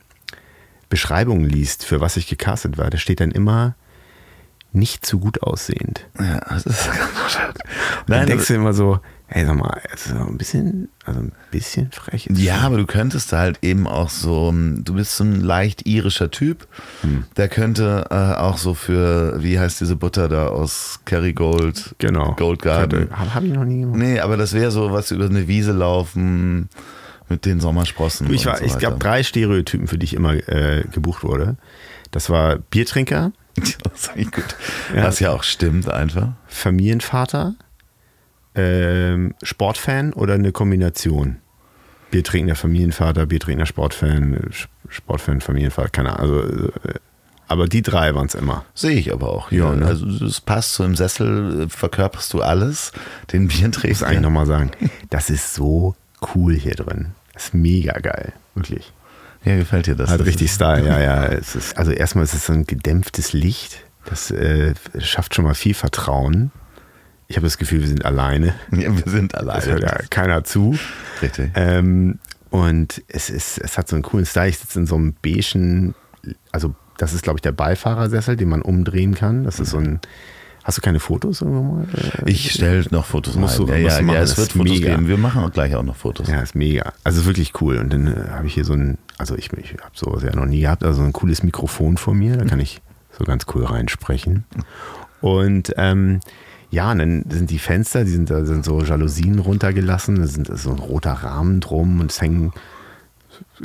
Beschreibung 0.88 1.44
liest, 1.44 1.84
für 1.84 2.00
was 2.00 2.16
ich 2.16 2.26
gecastet 2.26 2.76
war, 2.78 2.90
da 2.90 2.98
steht 2.98 3.20
dann 3.20 3.30
immer 3.30 3.74
nicht 4.72 5.04
zu 5.06 5.18
gut 5.18 5.42
aussehend. 5.42 6.06
ja, 6.20 6.40
das 6.48 6.66
ist 6.66 6.86
ganz 7.24 7.36
Dann 7.36 7.52
Nein, 8.06 8.26
denkst 8.26 8.44
aber, 8.50 8.54
du 8.56 8.60
immer 8.60 8.72
so, 8.74 9.00
hey, 9.26 9.44
sag 9.46 9.56
mal, 9.56 9.80
also 9.90 10.14
ein 10.14 10.36
bisschen, 10.38 10.88
also 11.04 11.20
ein 11.20 11.32
bisschen 11.50 11.90
frech. 11.90 12.26
ist 12.26 12.38
ja, 12.38 12.56
schon. 12.56 12.64
aber 12.64 12.76
du 12.76 12.86
könntest 12.86 13.32
halt 13.32 13.58
eben 13.62 13.86
auch 13.86 14.10
so, 14.10 14.52
du 14.52 14.94
bist 14.94 15.16
so 15.16 15.24
ein 15.24 15.40
leicht 15.40 15.86
irischer 15.86 16.30
Typ, 16.30 16.66
Hm. 17.00 17.24
der 17.36 17.48
könnte 17.48 18.06
äh, 18.10 18.14
auch 18.38 18.58
so 18.58 18.74
für, 18.74 19.42
wie 19.42 19.58
heißt 19.58 19.80
diese 19.80 19.96
Butter 19.96 20.28
da 20.28 20.48
aus 20.48 21.00
Kerrygold? 21.06 21.94
genau. 21.98 22.34
Gold 22.34 22.60
Garden. 22.62 23.08
Habe 23.10 23.34
hab 23.34 23.42
ich 23.44 23.52
noch 23.52 23.64
nie 23.64 23.80
gemacht. 23.80 23.98
Nee, 23.98 24.20
aber 24.20 24.36
das 24.36 24.52
wäre 24.52 24.70
so 24.70 24.92
was 24.92 25.10
über 25.10 25.24
eine 25.26 25.48
Wiese 25.48 25.72
laufen 25.72 26.68
mit 27.30 27.44
den 27.46 27.60
Sommersprossen. 27.60 28.30
Ich 28.32 28.46
und 28.46 28.52
war, 28.52 28.58
so 28.58 28.64
ich 28.64 28.78
gab 28.78 29.00
drei 29.00 29.22
Stereotypen, 29.22 29.86
für 29.86 29.98
die 29.98 30.04
ich 30.04 30.14
immer 30.14 30.34
äh, 30.34 30.84
gebucht 30.92 31.24
wurde. 31.24 31.56
Das 32.10 32.30
war 32.30 32.56
Biertrinker, 32.56 33.32
Das 33.82 33.92
ist 34.00 34.10
eigentlich 34.10 34.32
gut. 34.32 34.56
Ja. 34.94 35.04
Was 35.04 35.20
ja 35.20 35.30
auch 35.32 35.42
stimmt 35.42 35.88
einfach. 35.90 36.28
Familienvater, 36.46 37.54
ähm, 38.54 39.34
Sportfan 39.42 40.12
oder 40.12 40.34
eine 40.34 40.52
Kombination? 40.52 41.36
Biertrinkender 42.10 42.54
Familienvater, 42.56 43.26
Biertrinkender 43.26 43.66
Sportfan, 43.66 44.34
äh, 44.34 44.38
Sch- 44.50 44.68
Sportfan, 44.88 45.40
Familienvater, 45.40 45.90
keine 45.90 46.18
Ahnung. 46.18 46.40
Also, 46.42 46.68
äh, 46.88 46.94
aber 47.50 47.66
die 47.66 47.82
drei 47.82 48.14
waren 48.14 48.26
es 48.26 48.34
immer. 48.34 48.64
Sehe 48.74 48.98
ich 48.98 49.12
aber 49.12 49.28
auch. 49.30 49.50
Ja, 49.50 49.70
Ja, 49.70 49.76
ne? 49.76 49.86
Also 49.86 50.06
es 50.26 50.40
passt 50.40 50.74
so 50.74 50.84
im 50.84 50.96
Sessel, 50.96 51.62
äh, 51.62 51.68
verkörperst 51.68 52.32
du 52.32 52.42
alles. 52.42 52.92
Den 53.32 53.46
Ich 53.48 53.56
muss 53.62 53.64
eigentlich 53.64 53.82
Bierträger. 53.98 54.20
nochmal 54.20 54.46
sagen, 54.46 54.70
das 55.10 55.30
ist 55.30 55.54
so 55.54 55.94
cool 56.34 56.54
hier 56.54 56.74
drin. 56.74 57.08
Das 57.34 57.44
ist 57.46 57.54
mega 57.54 57.92
geil, 58.00 58.32
wirklich. 58.54 58.92
Ja, 59.44 59.56
gefällt 59.56 59.86
dir 59.86 59.94
das? 59.94 60.10
Hat 60.10 60.24
richtig 60.24 60.50
Style, 60.50 60.86
ja, 60.86 61.00
ja. 61.00 61.24
Es 61.26 61.54
ist, 61.54 61.76
also 61.78 61.90
erstmal 61.92 62.24
ist 62.24 62.34
es 62.34 62.46
so 62.46 62.52
ein 62.52 62.64
gedämpftes 62.66 63.32
Licht. 63.32 63.84
Das 64.04 64.30
äh, 64.30 64.74
schafft 64.98 65.34
schon 65.34 65.44
mal 65.44 65.54
viel 65.54 65.74
Vertrauen. 65.74 66.50
Ich 67.28 67.36
habe 67.36 67.46
das 67.46 67.58
Gefühl, 67.58 67.80
wir 67.80 67.88
sind 67.88 68.04
alleine. 68.04 68.54
Ja, 68.72 68.94
wir 68.94 69.10
sind 69.10 69.34
Es 69.34 69.40
alleine. 69.40 69.64
hört 69.66 69.82
ja 69.82 69.98
keiner 70.10 70.44
zu. 70.44 70.76
Richtig. 71.22 71.50
Ähm, 71.54 72.18
und 72.50 73.02
es, 73.08 73.28
ist, 73.30 73.58
es 73.58 73.76
hat 73.76 73.88
so 73.88 73.96
einen 73.96 74.02
coolen 74.02 74.24
Style. 74.26 74.48
Ich 74.48 74.58
sitze 74.58 74.78
in 74.80 74.86
so 74.86 74.96
einem 74.96 75.14
beigen, 75.22 75.94
also 76.52 76.74
das 76.96 77.12
ist, 77.12 77.22
glaube 77.22 77.36
ich, 77.38 77.42
der 77.42 77.52
Beifahrersessel, 77.52 78.36
den 78.36 78.48
man 78.48 78.62
umdrehen 78.62 79.14
kann. 79.14 79.44
Das 79.44 79.60
ist 79.60 79.70
so 79.70 79.78
ein. 79.78 80.00
Hast 80.64 80.76
du 80.78 80.82
keine 80.82 81.00
Fotos 81.00 81.40
irgendwo 81.40 81.62
mal? 81.62 81.84
Äh, 82.24 82.30
Ich 82.30 82.52
stelle 82.52 82.84
noch 82.90 83.06
Fotos 83.06 83.36
Musst 83.36 83.58
rein. 83.60 83.66
du- 83.66 83.72
ja, 83.72 83.78
ja, 83.78 84.00
ja, 84.00 84.20
es 84.20 84.36
wird 84.36 84.52
Fotos 84.52 84.70
mega. 84.72 84.90
geben. 84.90 85.08
Wir 85.08 85.16
machen 85.16 85.42
auch 85.42 85.50
gleich 85.52 85.74
auch 85.74 85.82
noch 85.82 85.96
Fotos. 85.96 86.28
Ja, 86.28 86.40
ist 86.40 86.54
mega. 86.54 86.92
Also 87.04 87.24
wirklich 87.24 87.52
cool. 87.60 87.78
Und 87.78 87.92
dann 87.92 88.06
äh, 88.06 88.30
habe 88.30 88.46
ich 88.46 88.54
hier 88.54 88.64
so 88.64 88.74
ein, 88.74 88.98
also 89.16 89.34
ich, 89.36 89.50
ich 89.54 89.70
habe 89.72 89.92
sowas 89.94 90.22
ja 90.22 90.34
noch 90.36 90.44
nie 90.46 90.60
gehabt, 90.60 90.84
also 90.84 91.02
ein 91.02 91.12
cooles 91.12 91.42
Mikrofon 91.42 91.96
vor 91.96 92.14
mir, 92.14 92.36
da 92.36 92.44
kann 92.44 92.60
ich 92.60 92.82
so 93.18 93.24
ganz 93.24 93.46
cool 93.54 93.64
reinsprechen. 93.64 94.44
Und 95.20 95.72
ähm, 95.76 96.20
ja, 96.70 96.92
und 96.92 96.98
dann 96.98 97.24
sind 97.30 97.50
die 97.50 97.58
Fenster, 97.58 98.04
die 98.04 98.10
sind 98.10 98.28
da 98.30 98.44
sind 98.44 98.64
so 98.64 98.82
Jalousien 98.82 99.38
runtergelassen, 99.38 100.16
da 100.16 100.26
sind 100.26 100.50
so 100.58 100.70
ein 100.70 100.78
roter 100.78 101.12
Rahmen 101.12 101.60
drum 101.60 102.00
und 102.00 102.10
es 102.10 102.20
hängen 102.20 102.52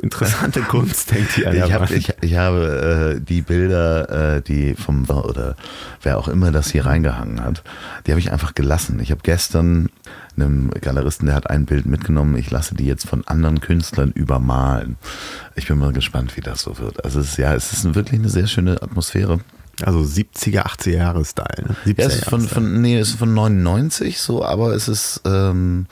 interessante 0.02 0.62
Kunst, 0.68 1.12
an 1.14 1.54
der 1.54 1.66
Ich, 1.66 1.74
hab, 1.74 1.92
ich, 1.92 2.14
ich 2.22 2.36
habe 2.36 3.16
äh, 3.18 3.22
die 3.22 3.42
Bilder, 3.42 4.36
äh, 4.38 4.42
die 4.42 4.76
vom 4.76 5.04
oder 5.10 5.56
wer 6.02 6.18
auch 6.18 6.28
immer 6.28 6.52
das 6.52 6.72
hier 6.72 6.86
reingehangen 6.86 7.44
hat, 7.44 7.64
die 8.06 8.12
habe 8.12 8.20
ich 8.20 8.32
einfach 8.32 8.56
gelassen. 8.56 9.00
Ich 9.00 9.12
habe 9.12 9.22
gestern 9.24 9.90
einem 10.36 10.72
Galeristen, 10.72 11.28
der 11.28 11.36
hat 11.36 11.50
ein 11.50 11.66
Bild 11.66 11.86
mitgenommen. 11.86 12.36
Ich 12.38 12.50
lasse 12.50 12.76
die 12.76 12.86
jetzt 12.86 13.08
von 13.08 13.26
anderen 13.28 13.60
Künstlern 13.62 14.12
übermalen. 14.12 14.98
Ich 15.56 15.68
bin 15.68 15.78
mal 15.78 15.94
gespannt, 15.94 16.36
wie 16.38 16.42
das 16.42 16.62
so 16.62 16.78
wird. 16.80 17.04
Also 17.04 17.20
es 17.20 17.32
ist, 17.32 17.38
ja, 17.38 17.54
es 17.54 17.72
ist 17.74 17.96
wirklich 17.96 18.20
eine 18.20 18.30
sehr 18.30 18.48
schöne 18.48 18.82
Atmosphäre. 18.82 19.40
Also 19.82 20.00
70er, 20.00 20.66
80er 20.66 20.92
Jahre 20.92 21.26
Style. 21.26 21.68
Ne? 21.68 21.76
70er 21.86 22.02
Ja, 22.02 22.08
es 22.08 22.16
ist 22.16 22.30
von, 22.30 22.42
von, 22.42 22.82
nee, 22.82 22.98
es 22.98 23.10
ist 23.10 23.20
von 23.20 23.34
99 23.34 24.20
so, 24.20 24.46
aber 24.46 24.74
es 24.74 24.88
ist, 24.88 25.22
ähm, 25.26 25.88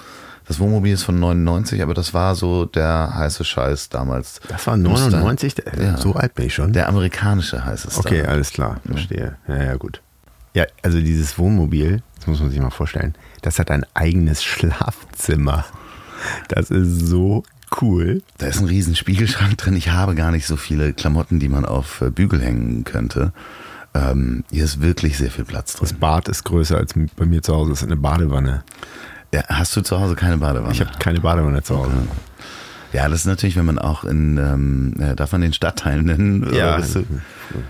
das 0.51 0.59
Wohnmobil 0.59 0.93
ist 0.93 1.03
von 1.03 1.19
99, 1.19 1.81
aber 1.81 1.93
das 1.93 2.13
war 2.13 2.35
so 2.35 2.65
der 2.65 3.13
heiße 3.15 3.43
Scheiß 3.43 3.89
damals. 3.89 4.39
das 4.49 4.67
war 4.67 4.75
Muss 4.77 5.01
da- 5.09 5.09
99, 5.19 5.55
Ja. 5.81 5.97
so 5.97 6.13
alt 6.13 6.35
bin 6.35 6.45
ich 6.47 6.53
schon. 6.53 6.73
Der 6.73 6.89
amerikanische 6.89 7.63
heiße 7.65 7.89
Star. 7.89 8.05
Okay, 8.05 8.23
alles 8.23 8.51
klar, 8.51 8.81
verstehe. 8.85 9.37
Ja, 9.47 9.63
ja, 9.63 9.75
gut. 9.75 10.01
Ja, 10.53 10.65
also 10.83 10.99
dieses 10.99 11.37
Wohnmobil, 11.39 12.03
das 12.17 12.27
muss 12.27 12.39
man 12.41 12.49
sich 12.51 12.59
mal 12.59 12.69
vorstellen, 12.69 13.15
das 13.41 13.57
hat 13.59 13.71
ein 13.71 13.85
eigenes 13.93 14.43
Schlafzimmer. 14.43 15.65
Das 16.49 16.69
ist 16.69 17.07
so 17.07 17.43
cool. 17.81 18.21
Da 18.37 18.47
ist 18.47 18.59
ein 18.59 18.67
riesen 18.67 18.95
Spiegelschrank 18.95 19.57
drin. 19.57 19.75
Ich 19.75 19.89
habe 19.91 20.13
gar 20.15 20.31
nicht 20.31 20.45
so 20.45 20.57
viele 20.57 20.91
Klamotten, 20.93 21.39
die 21.39 21.47
man 21.49 21.63
auf 21.65 22.01
äh, 22.01 22.09
Bügel 22.09 22.41
hängen 22.41 22.83
könnte. 22.83 23.31
Ähm, 23.93 24.43
hier 24.51 24.65
ist 24.65 24.81
wirklich 24.81 25.17
sehr 25.17 25.31
viel 25.31 25.45
Platz 25.45 25.73
Das 25.77 25.89
drin. 25.89 25.99
Bad 25.99 26.27
ist 26.27 26.43
größer 26.43 26.77
als 26.77 26.93
bei 27.15 27.25
mir 27.25 27.41
zu 27.41 27.53
Hause. 27.55 27.71
Das 27.71 27.79
ist 27.81 27.87
eine 27.87 27.97
Badewanne. 27.97 28.63
Ja, 29.33 29.43
hast 29.47 29.75
du 29.75 29.81
zu 29.81 29.99
Hause 29.99 30.15
keine 30.15 30.37
Badewanne? 30.37 30.73
Ich 30.73 30.81
habe 30.81 30.91
keine 30.99 31.21
Badewanne 31.21 31.63
zu 31.63 31.77
Hause. 31.77 31.91
ja, 32.91 33.07
das 33.07 33.21
ist 33.21 33.25
natürlich, 33.25 33.55
wenn 33.55 33.65
man 33.65 33.79
auch 33.79 34.03
in, 34.03 34.37
ähm, 34.37 34.93
äh, 34.99 35.15
darf 35.15 35.31
man 35.31 35.41
den 35.41 35.53
Stadtteil 35.53 36.01
nennen? 36.03 36.53
Ja. 36.53 36.79
du, 36.79 37.05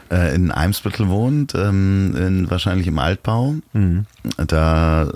äh, 0.09 0.33
in 0.33 0.51
Eimsbüttel 0.51 1.07
wohnt, 1.07 1.53
ähm, 1.53 2.15
in, 2.17 2.49
wahrscheinlich 2.49 2.87
im 2.87 2.97
Altbau. 2.97 3.55
Mhm. 3.73 4.05
Da 4.37 5.11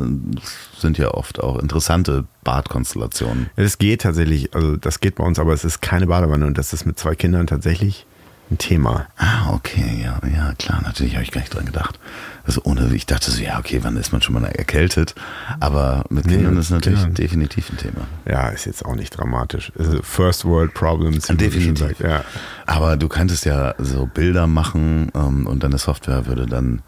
sind 0.77 0.97
ja 0.99 1.09
oft 1.11 1.39
auch 1.39 1.57
interessante 1.57 2.25
Badkonstellationen. 2.43 3.49
Das 3.55 3.79
geht 3.79 4.01
tatsächlich, 4.01 4.53
also 4.53 4.77
das 4.77 4.99
geht 4.99 5.15
bei 5.15 5.23
uns, 5.23 5.39
aber 5.39 5.53
es 5.53 5.63
ist 5.65 5.81
keine 5.81 6.07
Badewanne 6.07 6.45
und 6.45 6.57
das 6.57 6.73
ist 6.73 6.85
mit 6.85 6.99
zwei 6.99 7.15
Kindern 7.15 7.47
tatsächlich 7.47 8.05
ein 8.51 8.57
Thema. 8.59 9.07
Ah, 9.17 9.51
okay, 9.53 10.01
ja, 10.03 10.19
ja, 10.27 10.53
klar, 10.59 10.81
natürlich 10.83 11.13
habe 11.15 11.23
ich 11.23 11.31
gar 11.31 11.41
nicht 11.41 11.53
dran 11.53 11.65
gedacht. 11.65 11.99
Also 12.45 12.61
ohne, 12.63 12.93
ich 12.93 13.07
dachte 13.07 13.31
so, 13.31 13.41
ja, 13.41 13.57
okay, 13.57 13.79
wann 13.81 13.97
ist 13.97 14.11
man 14.11 14.21
schon 14.21 14.35
mal 14.35 14.45
erkältet? 14.45 15.15
Aber 15.59 16.03
mit 16.09 16.25
Nee, 16.27 16.35
Kindern 16.35 16.53
mit 16.53 16.63
ist 16.63 16.69
natürlich 16.69 16.99
Kindern. 16.99 17.15
definitiv 17.15 17.71
ein 17.71 17.77
Thema. 17.77 18.01
Ja, 18.29 18.49
ist 18.49 18.65
jetzt 18.65 18.85
auch 18.85 18.95
nicht 18.95 19.09
dramatisch. 19.17 19.71
Also 19.79 19.99
First 20.03 20.45
World 20.45 20.75
Problems. 20.75 21.25
Definitiv. 21.27 21.99
Ja. 21.99 22.23
Aber 22.67 22.97
du 22.97 23.07
könntest 23.07 23.45
ja 23.45 23.73
so 23.79 24.05
Bilder 24.05 24.45
machen 24.45 25.11
ähm, 25.15 25.47
und 25.47 25.63
deine 25.63 25.79
Software 25.79 26.27
würde 26.27 26.45
dann 26.45 26.83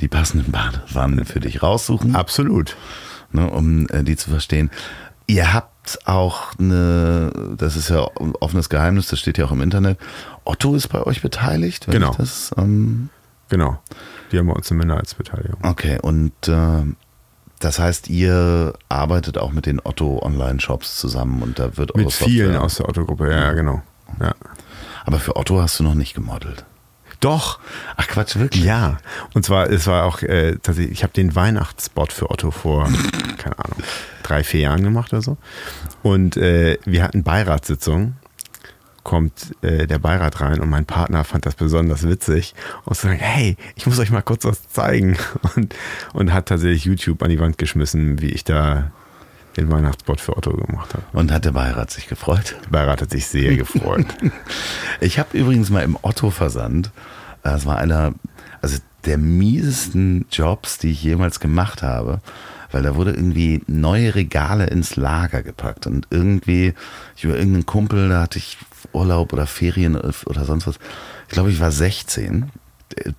die 0.00 0.08
passenden 0.08 0.52
Badewannen 0.52 1.24
für 1.24 1.40
dich 1.40 1.60
raussuchen, 1.62 2.14
Absolut. 2.14 2.76
ne, 3.32 3.50
um 3.50 3.88
äh, 3.88 4.04
die 4.04 4.16
zu 4.16 4.30
verstehen. 4.30 4.70
Ihr 5.26 5.52
habt 5.52 5.69
auch 6.04 6.58
eine, 6.58 7.32
das 7.56 7.76
ist 7.76 7.88
ja 7.88 8.06
ein 8.20 8.34
offenes 8.40 8.68
Geheimnis, 8.68 9.08
das 9.08 9.18
steht 9.18 9.38
ja 9.38 9.46
auch 9.46 9.52
im 9.52 9.62
Internet. 9.62 9.98
Otto 10.44 10.74
ist 10.74 10.88
bei 10.88 11.02
euch 11.02 11.22
beteiligt. 11.22 11.86
wenn 11.86 11.94
Genau. 11.94 12.10
Ich 12.12 12.16
das, 12.16 12.50
ähm, 12.56 13.10
Genau. 13.50 13.78
Die 14.30 14.38
haben 14.38 14.46
bei 14.46 14.54
uns 14.54 14.70
eine 14.70 14.78
Minderheitsbeteiligung. 14.78 15.58
Okay, 15.62 15.98
und 16.00 16.32
äh, 16.46 16.82
das 17.58 17.78
heißt, 17.78 18.08
ihr 18.08 18.72
arbeitet 18.88 19.36
auch 19.36 19.52
mit 19.52 19.66
den 19.66 19.80
Otto 19.82 20.22
Online-Shops 20.22 20.96
zusammen 20.96 21.42
und 21.42 21.58
da 21.58 21.76
wird 21.76 21.94
Mit 21.96 22.12
vielen 22.12 22.56
aus 22.56 22.76
der 22.76 22.88
Otto-Gruppe, 22.88 23.30
ja, 23.30 23.40
ja, 23.40 23.52
genau. 23.52 23.82
Ja. 24.20 24.34
Aber 25.04 25.18
für 25.18 25.36
Otto 25.36 25.60
hast 25.60 25.78
du 25.80 25.84
noch 25.84 25.94
nicht 25.94 26.14
gemodelt. 26.14 26.64
Doch. 27.20 27.60
Ach 27.96 28.08
Quatsch, 28.08 28.36
wirklich? 28.36 28.64
Ja. 28.64 28.98
Und 29.34 29.44
zwar, 29.44 29.70
es 29.70 29.86
war 29.86 30.04
auch, 30.04 30.22
äh, 30.22 30.56
tatsächlich, 30.62 30.92
ich 30.92 31.02
habe 31.02 31.12
den 31.12 31.34
Weihnachtsspot 31.34 32.12
für 32.12 32.30
Otto 32.30 32.50
vor, 32.50 32.84
keine 33.38 33.58
Ahnung, 33.58 33.82
drei, 34.22 34.42
vier 34.42 34.60
Jahren 34.60 34.82
gemacht 34.82 35.12
oder 35.12 35.22
so. 35.22 35.36
Und 36.02 36.36
äh, 36.36 36.78
wir 36.84 37.02
hatten 37.02 37.22
Beiratssitzung 37.22 38.16
kommt 39.02 39.56
äh, 39.62 39.86
der 39.86 39.98
Beirat 39.98 40.40
rein 40.40 40.60
und 40.60 40.68
mein 40.68 40.84
Partner 40.84 41.24
fand 41.24 41.46
das 41.46 41.54
besonders 41.54 42.06
witzig 42.06 42.54
und 42.84 42.96
so 42.96 43.08
sagen, 43.08 43.18
hey, 43.18 43.56
ich 43.74 43.86
muss 43.86 43.98
euch 43.98 44.10
mal 44.10 44.22
kurz 44.22 44.44
was 44.44 44.68
zeigen 44.68 45.16
und, 45.56 45.74
und 46.12 46.32
hat 46.32 46.46
tatsächlich 46.46 46.84
YouTube 46.84 47.22
an 47.22 47.30
die 47.30 47.40
Wand 47.40 47.58
geschmissen, 47.58 48.20
wie 48.20 48.30
ich 48.30 48.44
da 48.44 48.92
den 49.60 49.70
Weihnachtsbot 49.70 50.20
für 50.20 50.36
Otto 50.36 50.52
gemacht 50.52 50.94
habe. 50.94 51.04
Und 51.12 51.32
hat 51.32 51.44
der 51.44 51.52
Beirat 51.52 51.90
sich 51.90 52.08
gefreut? 52.08 52.56
Der 52.64 52.70
Beirat 52.70 53.02
hat 53.02 53.10
sich 53.10 53.26
sehr 53.26 53.56
gefreut. 53.56 54.06
ich 55.00 55.18
habe 55.18 55.36
übrigens 55.36 55.70
mal 55.70 55.82
im 55.82 55.98
Otto-Versand, 56.00 56.90
das 57.42 57.66
war 57.66 57.78
einer, 57.78 58.14
also 58.60 58.78
der 59.04 59.18
miesesten 59.18 60.26
Jobs, 60.30 60.78
die 60.78 60.90
ich 60.90 61.02
jemals 61.02 61.40
gemacht 61.40 61.82
habe, 61.82 62.20
weil 62.72 62.82
da 62.82 62.94
wurde 62.94 63.12
irgendwie 63.12 63.62
neue 63.66 64.14
Regale 64.14 64.66
ins 64.66 64.96
Lager 64.96 65.42
gepackt 65.42 65.86
und 65.86 66.06
irgendwie, 66.10 66.74
ich 67.16 67.24
über 67.24 67.36
irgendeinen 67.36 67.66
Kumpel, 67.66 68.08
da 68.08 68.22
hatte 68.22 68.38
ich 68.38 68.58
Urlaub 68.92 69.32
oder 69.32 69.46
Ferien 69.46 69.96
oder 69.96 70.44
sonst 70.44 70.66
was. 70.66 70.76
Ich 71.28 71.32
glaube, 71.32 71.50
ich 71.50 71.60
war 71.60 71.70
16. 71.70 72.50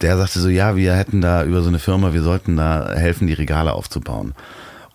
Der 0.01 0.17
sagte 0.17 0.39
so, 0.39 0.49
ja, 0.49 0.75
wir 0.75 0.95
hätten 0.95 1.21
da 1.21 1.43
über 1.43 1.61
so 1.61 1.69
eine 1.69 1.79
Firma, 1.79 2.13
wir 2.13 2.23
sollten 2.23 2.57
da 2.57 2.93
helfen, 2.93 3.27
die 3.27 3.33
Regale 3.33 3.73
aufzubauen. 3.73 4.33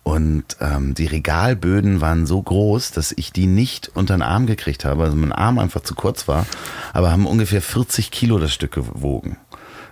Und 0.07 0.55
ähm, 0.61 0.93
die 0.93 1.05
Regalböden 1.05 1.99
waren 1.99 2.25
so 2.25 2.41
groß, 2.41 2.91
dass 2.91 3.11
ich 3.11 3.33
die 3.33 3.45
nicht 3.45 3.91
unter 3.93 4.15
den 4.15 4.21
Arm 4.21 4.45
gekriegt 4.45 4.85
habe, 4.85 5.03
also 5.03 5.17
mein 5.17 5.33
Arm 5.33 5.59
einfach 5.59 5.81
zu 5.81 5.95
kurz 5.95 6.29
war, 6.29 6.45
aber 6.93 7.11
haben 7.11 7.25
ungefähr 7.25 7.61
40 7.61 8.09
Kilo 8.09 8.39
das 8.39 8.53
Stück 8.53 8.71
gewogen. 8.71 9.35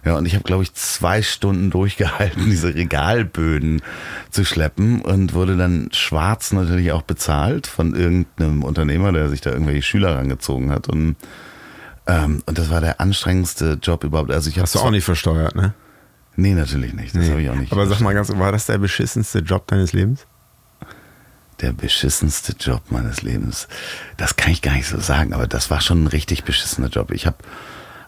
Ja, 0.06 0.16
und 0.16 0.26
ich 0.26 0.36
habe, 0.36 0.46
glaube 0.46 0.64
ich, 0.64 0.74
zwei 0.74 1.22
Stunden 1.22 1.70
durchgehalten, 1.70 2.46
diese 2.50 2.74
Regalböden 2.74 3.82
zu 4.32 4.46
schleppen 4.46 5.02
und 5.02 5.34
wurde 5.34 5.58
dann 5.58 5.90
schwarz 5.92 6.54
natürlich 6.54 6.94
auch 6.94 7.02
bezahlt 7.02 7.68
von 7.68 7.94
irgendeinem 7.94 8.64
Unternehmer, 8.64 9.12
der 9.12 9.28
sich 9.28 9.42
da 9.42 9.52
irgendwelche 9.52 9.82
Schüler 9.82 10.16
rangezogen 10.16 10.72
hat. 10.72 10.88
Und, 10.88 11.18
ähm, 12.08 12.42
und 12.46 12.58
das 12.58 12.70
war 12.70 12.80
der 12.80 13.02
anstrengendste 13.02 13.80
Job 13.84 14.06
überhaupt. 14.06 14.32
Also 14.32 14.50
ich 14.50 14.60
Hast 14.60 14.76
du 14.76 14.80
auch 14.80 14.92
nicht 14.92 15.04
versteuert, 15.04 15.58
ne? 15.58 15.74
Nee, 16.36 16.54
natürlich 16.54 16.94
nicht. 16.94 17.16
Das 17.16 17.24
nee. 17.24 17.30
habe 17.30 17.42
ich 17.42 17.50
auch 17.50 17.56
nicht. 17.56 17.72
Aber 17.72 17.88
sag 17.88 18.02
mal 18.02 18.14
ganz, 18.14 18.30
war 18.30 18.52
das 18.52 18.66
der 18.66 18.78
beschissenste 18.78 19.40
Job 19.40 19.68
deines 19.68 19.94
Lebens? 19.94 20.26
Der 21.62 21.72
beschissenste 21.72 22.54
Job 22.60 22.84
meines 22.90 23.22
Lebens. 23.22 23.68
Das 24.18 24.36
kann 24.36 24.52
ich 24.52 24.62
gar 24.62 24.74
nicht 24.74 24.88
so 24.88 25.00
sagen, 25.00 25.34
aber 25.34 25.48
das 25.48 25.70
war 25.70 25.80
schon 25.80 26.04
ein 26.04 26.08
richtig 26.08 26.44
beschissener 26.44 26.90
Job. 26.90 27.12
Ich 27.12 27.26
habe 27.26 27.38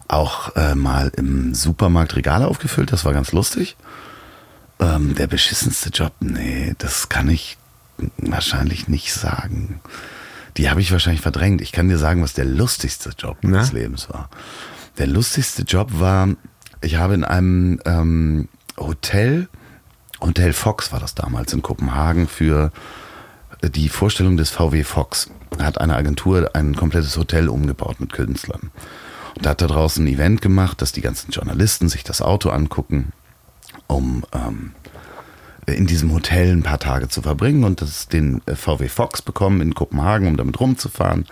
auch 0.10 0.56
äh, 0.56 0.76
mal 0.76 1.12
im 1.16 1.54
Supermarkt 1.54 2.16
Regale 2.16 2.48
aufgefüllt, 2.48 2.92
das 2.92 3.06
war 3.06 3.14
ganz 3.14 3.32
lustig. 3.32 3.78
Ähm, 4.80 5.16
der 5.16 5.28
beschissenste 5.28 5.90
Job, 5.90 6.14
nee, 6.20 6.76
das 6.78 7.10
kann 7.10 7.30
ich 7.30 7.58
wahrscheinlich 8.18 8.88
nicht 8.88 9.14
sagen. 9.14 9.80
Die 10.58 10.70
habe 10.70 10.82
ich 10.82 10.92
wahrscheinlich 10.92 11.22
verdrängt. 11.22 11.62
Ich 11.62 11.72
kann 11.72 11.90
dir 11.90 11.98
sagen, 11.98 12.22
was 12.22 12.34
der 12.34 12.46
lustigste 12.46 13.12
Job 13.18 13.42
des 13.42 13.72
Lebens 13.72 14.10
war. 14.10 14.30
Der 14.98 15.08
lustigste 15.08 15.64
Job 15.64 15.90
war, 15.94 16.30
ich 16.82 16.98
habe 16.98 17.14
in 17.14 17.24
einem 17.24 17.80
ähm, 17.86 18.48
Hotel, 18.78 19.48
Hotel 20.22 20.54
Fox 20.54 20.92
war 20.92 21.00
das 21.00 21.16
damals 21.16 21.54
in 21.54 21.62
Kopenhagen, 21.62 22.28
für 22.28 22.72
die 23.64 23.90
Vorstellung 23.90 24.38
des 24.38 24.50
VW 24.50 24.84
Fox. 24.84 25.30
Hat 25.60 25.80
eine 25.80 25.96
Agentur 25.96 26.52
ein 26.54 26.76
komplettes 26.76 27.18
Hotel 27.18 27.50
umgebaut 27.50 28.00
mit 28.00 28.14
Künstlern. 28.14 28.72
Und 29.36 29.46
da 29.46 29.52
hat 29.52 29.62
er 29.62 29.68
draußen 29.68 30.04
ein 30.04 30.14
Event 30.14 30.42
gemacht, 30.42 30.82
dass 30.82 30.92
die 30.92 31.02
ganzen 31.02 31.32
Journalisten 31.32 31.90
sich 31.90 32.04
das 32.04 32.22
Auto 32.22 32.50
angucken, 32.50 33.14
um 33.88 34.26
ähm, 34.34 34.74
in 35.66 35.86
diesem 35.86 36.14
Hotel 36.14 36.52
ein 36.52 36.64
paar 36.64 36.80
Tage 36.80 37.10
zu 37.10 37.22
verbringen 37.22 37.64
und 37.64 37.82
das, 37.82 38.08
den 38.08 38.42
äh, 38.46 38.56
VW 38.56 38.88
Fox 38.88 39.22
bekommen 39.22 39.62
in 39.62 39.76
Kopenhagen, 39.76 40.28
um 40.28 40.38
damit 40.38 40.60
rumzufahren. 40.60 41.26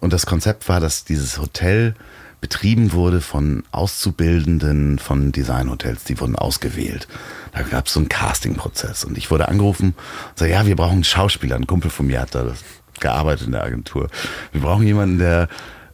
Und 0.00 0.12
das 0.12 0.26
Konzept 0.26 0.68
war, 0.68 0.80
dass 0.80 1.04
dieses 1.04 1.38
Hotel 1.38 1.94
betrieben 2.42 2.92
wurde 2.92 3.20
von 3.20 3.62
Auszubildenden 3.70 4.98
von 4.98 5.32
Designhotels, 5.32 6.04
die 6.04 6.20
wurden 6.20 6.36
ausgewählt. 6.36 7.06
Da 7.52 7.62
gab 7.62 7.86
es 7.86 7.94
so 7.94 8.00
einen 8.00 8.08
Castingprozess 8.08 9.04
und 9.04 9.16
ich 9.16 9.30
wurde 9.30 9.48
angerufen 9.48 9.94
und 10.30 10.38
sagte, 10.38 10.52
ja, 10.52 10.66
wir 10.66 10.76
brauchen 10.76 10.94
einen 10.94 11.04
Schauspieler. 11.04 11.56
Ein 11.56 11.68
Kumpel 11.68 11.90
von 11.90 12.08
mir 12.08 12.20
hat 12.20 12.34
da 12.34 12.52
gearbeitet 13.00 13.46
in 13.46 13.52
der 13.52 13.62
Agentur. 13.62 14.08
Wir 14.50 14.60
brauchen 14.60 14.84
jemanden, 14.84 15.18
der 15.18 15.48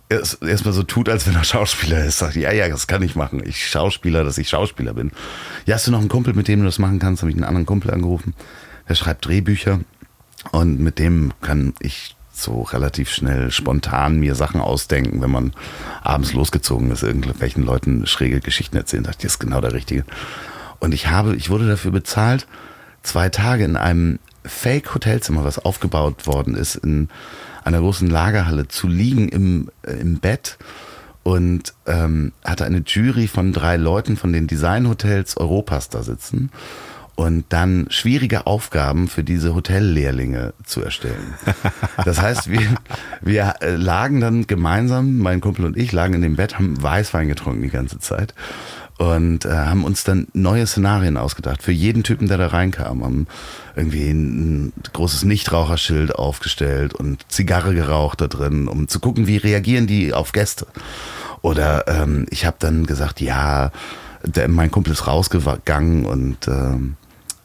erstmal 0.09 0.72
so 0.72 0.82
tut, 0.84 1.11
als 1.11 1.26
wenn 1.26 1.34
er 1.34 1.44
Schauspieler 1.44 2.03
ist. 2.03 2.18
Sagt, 2.18 2.34
ja, 2.34 2.51
ja, 2.51 2.66
das 2.68 2.86
kann 2.86 3.03
ich 3.03 3.14
machen. 3.14 3.42
Ich 3.44 3.68
Schauspieler, 3.68 4.24
dass 4.24 4.38
ich 4.38 4.49
Schauspieler 4.49 4.94
bin. 4.94 5.12
Ja, 5.66 5.74
hast 5.74 5.86
du 5.86 5.90
noch 5.90 6.01
einen 6.01 6.09
Kumpel, 6.09 6.32
mit 6.32 6.49
dem 6.49 6.61
du 6.61 6.64
das 6.64 6.78
machen 6.78 6.99
kannst? 6.99 7.22
Habe 7.22 7.30
ich 7.30 7.36
einen 7.36 7.44
anderen 7.44 7.66
Kumpel 7.66 7.90
angerufen. 7.90 8.34
Der 8.88 8.94
schreibt 8.94 9.26
Drehbücher 9.26 9.80
und 10.51 10.80
mit 10.80 10.99
dem 10.99 11.32
kann 11.42 11.74
ich 11.80 12.16
so 12.39 12.62
relativ 12.62 13.11
schnell 13.11 13.51
spontan 13.51 14.18
mir 14.18 14.34
Sachen 14.34 14.61
ausdenken, 14.61 15.20
wenn 15.20 15.30
man 15.30 15.53
abends 16.03 16.32
losgezogen 16.32 16.91
ist, 16.91 17.03
irgendwelchen 17.03 17.64
Leuten 17.64 18.07
schräge 18.07 18.41
Geschichten 18.41 18.76
erzählen. 18.76 19.05
Dachte, 19.05 19.22
das 19.22 19.34
ist 19.34 19.39
genau 19.39 19.61
der 19.61 19.72
Richtige. 19.72 20.05
Und 20.78 20.95
ich 20.95 21.09
habe, 21.09 21.36
ich 21.36 21.51
wurde 21.51 21.68
dafür 21.68 21.91
bezahlt, 21.91 22.47
zwei 23.03 23.28
Tage 23.28 23.64
in 23.64 23.76
einem 23.76 24.18
Fake-Hotelzimmer, 24.45 25.45
was 25.45 25.59
aufgebaut 25.59 26.26
worden 26.26 26.55
ist 26.55 26.76
in 26.76 27.09
einer 27.64 27.80
großen 27.80 28.09
Lagerhalle 28.09 28.68
zu 28.68 28.89
liegen 28.89 29.28
im, 29.28 29.70
äh, 29.82 29.93
im 29.93 30.18
Bett 30.18 30.59
und 31.22 31.74
ähm, 31.86 32.32
hatte 32.45 32.64
eine 32.64 32.82
Jury 32.86 33.26
von 33.26 33.53
drei 33.53 33.76
Leuten 33.76 34.16
von 34.16 34.32
den 34.32 34.47
Designhotels 34.47 35.36
Europas 35.36 35.91
da 35.91 36.03
sitzen 36.03 36.51
und 37.18 37.46
dann 37.48 37.88
schwierige 37.90 38.46
Aufgaben 38.46 39.08
für 39.08 39.24
diese 39.24 39.52
Hotellehrlinge 39.52 40.54
zu 40.64 40.82
erstellen. 40.82 41.34
Das 42.04 42.22
heißt, 42.22 42.48
wir, 42.48 42.76
wir 43.20 43.56
äh, 43.60 43.74
lagen 43.74 44.20
dann 44.20 44.46
gemeinsam, 44.46 45.18
mein 45.18 45.40
Kumpel 45.40 45.64
und 45.64 45.76
ich 45.76 45.90
lagen 45.90 46.14
in 46.14 46.22
dem 46.22 46.36
Bett, 46.36 46.54
haben 46.54 46.80
Weißwein 46.80 47.26
getrunken 47.26 47.62
die 47.62 47.70
ganze 47.70 47.98
Zeit 47.98 48.34
und 48.98 49.46
äh, 49.46 49.48
haben 49.48 49.82
uns 49.82 50.04
dann 50.04 50.28
neue 50.32 50.64
Szenarien 50.64 51.16
ausgedacht 51.16 51.60
für 51.60 51.72
jeden 51.72 52.04
Typen, 52.04 52.28
der 52.28 52.38
da 52.38 52.46
reinkam. 52.46 53.02
Haben 53.02 53.26
irgendwie 53.74 54.10
ein 54.10 54.72
großes 54.92 55.24
Nichtraucherschild 55.24 56.14
aufgestellt 56.14 56.94
und 56.94 57.26
Zigarre 57.28 57.74
geraucht 57.74 58.20
da 58.20 58.28
drin, 58.28 58.68
um 58.68 58.86
zu 58.86 59.00
gucken, 59.00 59.26
wie 59.26 59.38
reagieren 59.38 59.88
die 59.88 60.14
auf 60.14 60.30
Gäste. 60.30 60.68
Oder 61.42 61.88
ähm, 61.88 62.26
ich 62.30 62.46
habe 62.46 62.58
dann 62.60 62.86
gesagt, 62.86 63.20
ja, 63.20 63.72
der, 64.22 64.46
mein 64.46 64.70
Kumpel 64.70 64.92
ist 64.92 65.08
rausgegangen 65.08 66.06
und 66.06 66.46
ähm, 66.46 66.94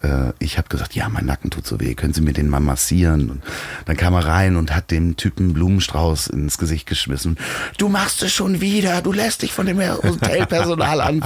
äh, 0.04 0.34
ich 0.39 0.58
habe 0.58 0.70
gesagt, 0.70 0.95
ja, 0.95 1.10
mein 1.10 1.26
Nacken 1.26 1.49
tut 1.49 1.66
so 1.66 1.80
weh, 1.80 1.95
können 1.95 2.14
Sie 2.14 2.22
mir 2.22 2.34
den 2.34 2.49
mal 2.49 2.60
massieren? 2.60 3.30
Und 3.30 3.43
dann 3.86 3.97
kam 3.97 4.14
er 4.14 4.26
rein 4.26 4.56
und 4.56 4.76
hat 4.76 4.91
dem 4.91 5.16
Typen 5.16 5.54
Blumenstrauß 5.54 6.28
ins 6.28 6.58
Gesicht 6.58 6.88
geschmissen. 6.88 7.38
Du 7.78 7.89
machst 7.89 8.22
es 8.22 8.34
schon 8.34 8.62
wieder, 8.62 9.01
du 9.01 9.12
lässt 9.12 9.41
dich 9.41 9.54
von 9.54 9.66
dem 9.66 9.80
Hotelpersonal 9.80 11.01
an. 11.01 11.26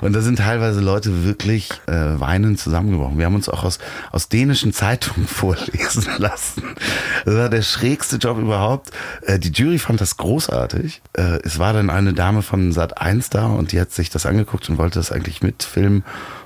Und 0.00 0.14
da 0.14 0.20
sind 0.20 0.38
teilweise 0.38 0.80
Leute 0.80 1.24
wirklich 1.24 1.70
äh, 1.86 1.92
weinend 2.18 2.58
zusammengebrochen. 2.58 3.18
Wir 3.18 3.26
haben 3.26 3.34
uns 3.34 3.48
auch 3.48 3.64
aus, 3.64 3.78
aus 4.10 4.28
dänischen 4.28 4.72
Zeitungen 4.72 5.26
vorlesen 5.28 6.06
lassen. 6.18 6.62
Das 7.24 7.34
war 7.34 7.48
der 7.48 7.62
schrägste 7.62 8.16
Job 8.16 8.38
überhaupt. 8.38 8.90
Äh, 9.22 9.38
die 9.38 9.50
Jury 9.50 9.78
fand 9.78 10.00
das 10.00 10.16
großartig. 10.16 11.02
Äh, 11.12 11.40
es 11.44 11.58
war 11.58 11.72
dann 11.72 11.90
eine 11.90 12.14
Dame 12.14 12.42
von 12.42 12.72
Sat 12.72 12.98
1 12.98 13.30
da 13.30 13.46
und 13.46 13.72
die 13.72 13.80
hat 13.80 13.92
sich 13.92 14.10
das 14.10 14.26
angeguckt 14.26 14.68
und 14.70 14.78
wollte 14.78 14.98
das 14.98 15.12
eigentlich 15.12 15.42
mitfilmen 15.42 16.04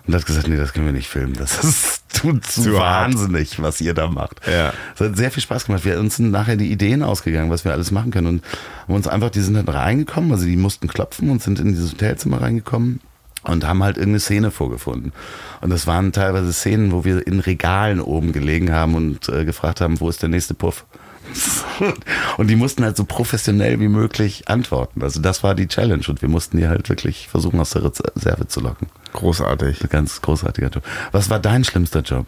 und 0.09 0.15
hat 0.15 0.25
gesagt, 0.25 0.49
nee, 0.49 0.57
das 0.57 0.73
können 0.73 0.87
wir 0.87 0.93
nicht 0.93 1.09
filmen. 1.09 1.35
Das 1.35 1.63
ist 1.63 2.03
tut 2.09 2.45
zu, 2.47 2.63
zu 2.63 2.73
wahnsinnig, 2.75 3.61
was 3.61 3.81
ihr 3.81 3.93
da 3.93 4.09
macht. 4.09 4.41
Ja. 4.47 4.73
Es 4.95 5.01
hat 5.01 5.17
sehr 5.17 5.31
viel 5.31 5.43
Spaß 5.43 5.67
gemacht. 5.67 5.85
Wir 5.85 6.01
uns 6.01 6.17
sind 6.17 6.31
nachher 6.31 6.57
die 6.57 6.73
Ideen 6.73 7.03
ausgegangen, 7.03 7.51
was 7.51 7.67
wir 7.67 7.73
alles 7.73 7.91
machen 7.91 8.11
können. 8.11 8.27
Und 8.27 8.43
haben 8.85 8.95
uns 8.95 9.07
einfach, 9.07 9.31
die 9.31 9.41
sind 9.41 9.55
dann 9.55 9.69
reingekommen, 9.69 10.33
also 10.33 10.47
die 10.47 10.57
mussten 10.57 10.89
klopfen 10.89 11.29
und 11.29 11.43
sind 11.43 11.61
in 11.61 11.69
dieses 11.69 11.93
Hotelzimmer 11.93 12.41
reingekommen 12.41 13.01
und 13.43 13.67
haben 13.67 13.83
halt 13.83 13.99
irgendeine 13.99 14.21
Szene 14.21 14.51
vorgefunden. 14.51 15.13
Und 15.61 15.71
das 15.71 15.87
waren 15.87 16.13
teilweise 16.13 16.53
Szenen, 16.55 16.91
wo 16.93 17.05
wir 17.05 17.27
in 17.27 17.41
Regalen 17.41 18.01
oben 18.01 18.33
gelegen 18.33 18.73
haben 18.73 18.95
und 18.95 19.29
äh, 19.29 19.45
gefragt 19.45 19.83
haben, 19.83 20.01
wo 20.01 20.09
ist 20.09 20.23
der 20.23 20.31
nächste 20.31 20.55
Puff? 20.55 20.87
Und 22.37 22.49
die 22.49 22.57
mussten 22.57 22.85
halt 22.85 22.97
so 22.97 23.05
professionell 23.05 23.81
wie 23.81 23.89
möglich 23.89 24.49
antworten. 24.49 25.03
Also 25.03 25.21
das 25.21 25.43
war 25.43 25.55
die 25.55 25.69
Challenge 25.69 26.05
und 26.09 26.23
wir 26.23 26.29
mussten 26.29 26.59
die 26.59 26.69
halt 26.69 26.89
wirklich 26.89 27.29
versuchen, 27.29 27.61
aus 27.61 27.71
der 27.71 27.85
Reserve 27.85 28.47
zu 28.49 28.61
locken. 28.61 28.89
Großartig. 29.13 29.83
Ein 29.83 29.89
ganz 29.89 30.21
großartiger 30.21 30.69
Job. 30.69 30.85
Was 31.13 31.31
war 31.31 31.39
dein 31.39 31.65
schlimmster 31.65 32.01
Job? 32.01 32.27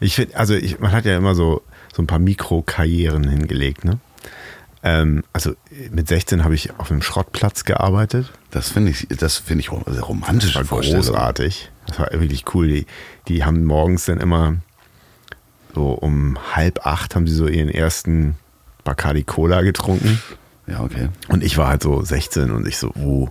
Ich 0.00 0.16
finde, 0.16 0.36
also 0.36 0.54
ich, 0.54 0.80
man 0.80 0.92
hat 0.92 1.04
ja 1.04 1.16
immer 1.16 1.34
so, 1.34 1.62
so 1.94 2.02
ein 2.02 2.06
paar 2.06 2.18
Mikrokarrieren 2.18 3.28
hingelegt, 3.28 3.84
ne? 3.84 3.98
Ähm, 4.82 5.24
also 5.32 5.54
mit 5.90 6.08
16 6.08 6.44
habe 6.44 6.54
ich 6.54 6.78
auf 6.78 6.90
einem 6.90 7.02
Schrottplatz 7.02 7.64
gearbeitet. 7.64 8.32
Das 8.50 8.70
finde 8.70 8.92
ich, 8.92 9.08
das 9.08 9.36
finde 9.36 9.60
ich 9.60 9.72
romantisch. 9.72 10.54
Das 10.54 10.70
war 10.70 10.80
großartig. 10.80 11.70
Das 11.86 11.98
war 11.98 12.12
wirklich 12.12 12.44
cool. 12.54 12.68
Die, 12.68 12.86
die 13.26 13.44
haben 13.44 13.64
morgens 13.64 14.04
dann 14.04 14.20
immer 14.20 14.56
so 15.78 15.92
um 15.92 16.36
halb 16.56 16.84
acht 16.84 17.14
haben 17.14 17.28
sie 17.28 17.34
so 17.36 17.46
ihren 17.46 17.68
ersten 17.68 18.34
Bacardi 18.82 19.22
Cola 19.22 19.62
getrunken. 19.62 20.20
Ja, 20.66 20.80
okay. 20.80 21.08
Und 21.28 21.44
ich 21.44 21.56
war 21.56 21.68
halt 21.68 21.84
so 21.84 22.02
16 22.02 22.50
und 22.50 22.66
ich 22.66 22.78
so, 22.78 22.88
uh, 22.96 23.28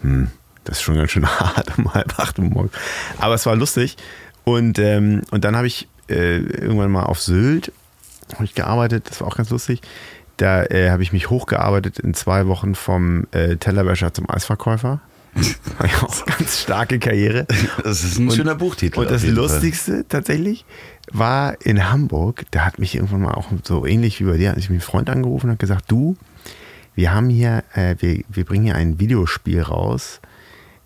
hm, 0.00 0.28
Das 0.64 0.78
ist 0.78 0.82
schon 0.82 0.96
ganz 0.96 1.10
schön 1.10 1.26
hart 1.40 1.76
um 1.76 1.92
halb 1.92 2.18
acht 2.18 2.38
Uhr 2.38 2.46
morgens. 2.46 2.72
Aber 3.18 3.34
es 3.34 3.44
war 3.44 3.56
lustig. 3.56 3.96
Und, 4.44 4.78
ähm, 4.78 5.20
und 5.30 5.44
dann 5.44 5.54
habe 5.54 5.66
ich 5.66 5.86
äh, 6.08 6.38
irgendwann 6.38 6.90
mal 6.90 7.02
auf 7.02 7.20
Sylt 7.20 7.72
hab 8.32 8.40
ich 8.40 8.54
gearbeitet. 8.54 9.10
Das 9.10 9.20
war 9.20 9.28
auch 9.28 9.36
ganz 9.36 9.50
lustig. 9.50 9.82
Da 10.38 10.64
äh, 10.64 10.90
habe 10.90 11.02
ich 11.02 11.12
mich 11.12 11.28
hochgearbeitet 11.28 11.98
in 11.98 12.14
zwei 12.14 12.46
Wochen 12.46 12.74
vom 12.74 13.26
äh, 13.32 13.56
Tellerwäscher 13.56 14.14
zum 14.14 14.28
Eisverkäufer. 14.30 15.00
Ganz 16.26 16.60
starke 16.60 16.98
Karriere. 16.98 17.46
Das 17.82 18.02
ist 18.04 18.18
ein 18.18 18.28
Und- 18.28 18.34
schöner 18.36 18.54
Buchtitel. 18.54 19.00
Und 19.00 19.10
das 19.10 19.22
jeden 19.22 19.36
Fall. 19.36 19.44
Lustigste 19.44 20.04
tatsächlich 20.08 20.64
war 21.12 21.60
in 21.64 21.90
Hamburg, 21.90 22.44
da 22.50 22.64
hat 22.64 22.78
mich 22.78 22.94
irgendwann 22.94 23.22
mal 23.22 23.34
auch 23.34 23.48
so 23.62 23.86
ähnlich 23.86 24.20
wie 24.20 24.24
bei 24.24 24.36
dir, 24.38 24.50
hat 24.50 24.56
mich 24.56 24.68
ein 24.70 24.80
Freund 24.80 25.08
angerufen 25.10 25.46
und 25.46 25.52
hat 25.52 25.58
gesagt, 25.58 25.84
du, 25.90 26.16
wir 26.94 27.12
haben 27.14 27.28
hier, 27.28 27.62
äh, 27.74 27.94
wir, 28.00 28.24
wir 28.28 28.44
bringen 28.44 28.64
hier 28.64 28.74
ein 28.74 28.98
Videospiel 28.98 29.60
raus, 29.62 30.20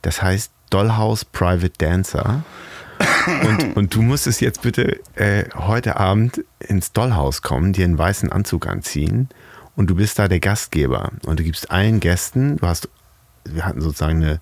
das 0.03 0.21
heißt 0.23 0.53
Dollhouse 0.71 1.25
Private 1.25 1.73
Dancer. 1.79 2.45
Und, 3.49 3.77
und 3.77 3.95
du 3.95 4.03
musst 4.03 4.27
es 4.27 4.41
jetzt 4.41 4.61
bitte 4.63 5.01
äh, 5.15 5.45
heute 5.55 5.97
Abend 5.97 6.45
ins 6.59 6.93
Dollhaus 6.93 7.41
kommen, 7.43 7.73
dir 7.73 7.85
einen 7.87 7.97
weißen 7.97 8.31
Anzug 8.31 8.67
anziehen 8.67 9.29
und 9.75 9.89
du 9.89 9.95
bist 9.95 10.19
da 10.19 10.29
der 10.29 10.39
Gastgeber. 10.41 11.11
Und 11.25 11.41
du 11.41 11.45
gibst 11.45 11.71
allen 11.71 12.01
Gästen, 12.01 12.57
du 12.59 12.67
hast, 12.67 12.89
wir 13.45 13.65
hatten 13.65 13.81
sozusagen 13.81 14.23
eine 14.23 14.41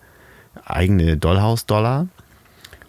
eigene 0.64 1.16
Dollhaus-Dollar 1.16 2.08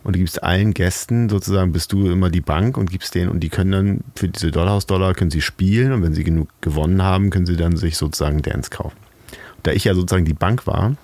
und 0.04 0.16
du 0.16 0.20
gibst 0.20 0.44
allen 0.44 0.74
Gästen 0.74 1.30
sozusagen, 1.30 1.72
bist 1.72 1.92
du 1.92 2.10
immer 2.10 2.30
die 2.30 2.42
Bank 2.42 2.78
und 2.78 2.90
gibst 2.90 3.16
denen 3.16 3.30
und 3.30 3.42
die 3.42 3.50
können 3.50 3.72
dann 3.72 4.00
für 4.16 4.30
diese 4.30 4.52
Dollhaus-Dollar 4.52 5.14
können 5.14 5.32
sie 5.32 5.42
spielen 5.42 5.92
und 5.92 6.04
wenn 6.04 6.14
sie 6.14 6.24
genug 6.24 6.50
gewonnen 6.62 7.04
haben, 7.04 7.30
können 7.30 7.46
sie 7.46 7.58
dann 7.58 7.78
sich 7.78 7.98
sozusagen 7.98 8.42
Dance 8.42 8.70
kaufen. 8.70 8.98
Da 9.64 9.72
ich 9.72 9.84
ja 9.84 9.94
sozusagen 9.94 10.26
die 10.26 10.34
Bank 10.34 10.68
war, 10.68 10.96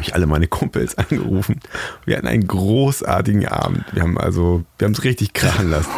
habe 0.00 0.08
ich 0.08 0.14
alle 0.14 0.26
meine 0.26 0.46
Kumpels 0.48 0.96
angerufen. 0.98 1.60
Wir 2.06 2.16
hatten 2.16 2.26
einen 2.26 2.46
großartigen 2.46 3.46
Abend. 3.46 3.84
Wir 3.92 4.02
haben 4.02 4.16
also, 4.18 4.64
wir 4.78 4.86
haben 4.86 4.92
es 4.92 5.04
richtig 5.04 5.34
krachen 5.34 5.70
lassen. 5.70 5.90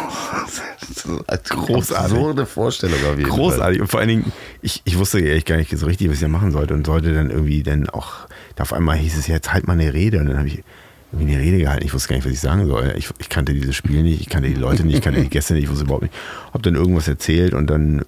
Großartig. 1.49 2.17
Eine 2.17 2.45
Vorstellung 2.45 2.97
auf 3.05 3.17
jeden 3.17 3.29
Fall. 3.29 3.37
Großartig. 3.37 3.81
Und 3.81 3.87
vor 3.87 3.99
allen 3.99 4.09
Dingen, 4.09 4.31
ich, 4.61 4.81
ich 4.85 4.97
wusste 4.97 5.19
ehrlich 5.19 5.45
gar 5.45 5.57
nicht 5.57 5.75
so 5.77 5.85
richtig, 5.85 6.09
was 6.09 6.21
ich 6.21 6.27
machen 6.27 6.51
sollte 6.51 6.73
und 6.73 6.85
sollte 6.85 7.13
dann 7.13 7.29
irgendwie 7.29 7.63
dann 7.63 7.89
auch, 7.89 8.11
da 8.55 8.63
auf 8.63 8.73
einmal 8.73 8.97
hieß 8.97 9.17
es 9.17 9.27
jetzt 9.27 9.53
halt 9.53 9.67
mal 9.67 9.73
eine 9.73 9.93
Rede 9.93 10.19
und 10.19 10.27
dann 10.27 10.37
habe 10.37 10.47
ich 10.47 10.63
irgendwie 11.11 11.33
eine 11.35 11.43
Rede 11.43 11.57
gehalten. 11.59 11.85
Ich 11.85 11.93
wusste 11.93 12.09
gar 12.09 12.15
nicht, 12.15 12.25
was 12.25 12.33
ich 12.33 12.39
sagen 12.39 12.65
soll. 12.67 12.93
Ich, 12.97 13.09
ich 13.19 13.29
kannte 13.29 13.53
dieses 13.53 13.75
Spiel 13.75 14.01
nicht, 14.03 14.19
ich 14.21 14.29
kannte 14.29 14.49
die 14.49 14.55
Leute 14.55 14.83
nicht, 14.83 14.95
ich 14.97 15.01
kannte 15.01 15.21
die 15.21 15.29
Gäste 15.29 15.53
nicht, 15.53 15.63
ich 15.65 15.69
wusste 15.69 15.83
überhaupt 15.85 16.03
nicht. 16.03 16.13
Hab 16.53 16.63
dann 16.63 16.75
irgendwas 16.75 17.07
erzählt 17.07 17.53
und 17.53 17.67
dann, 17.69 17.99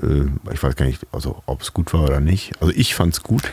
äh, 0.47 0.53
ich 0.53 0.61
weiß 0.61 0.75
gar 0.75 0.85
nicht, 0.85 1.05
also 1.11 1.41
ob 1.45 1.61
es 1.61 1.71
gut 1.73 1.93
war 1.93 2.03
oder 2.03 2.19
nicht. 2.19 2.53
Also 2.61 2.73
ich 2.75 2.95
fand 2.95 3.13
es 3.13 3.21
gut, 3.23 3.43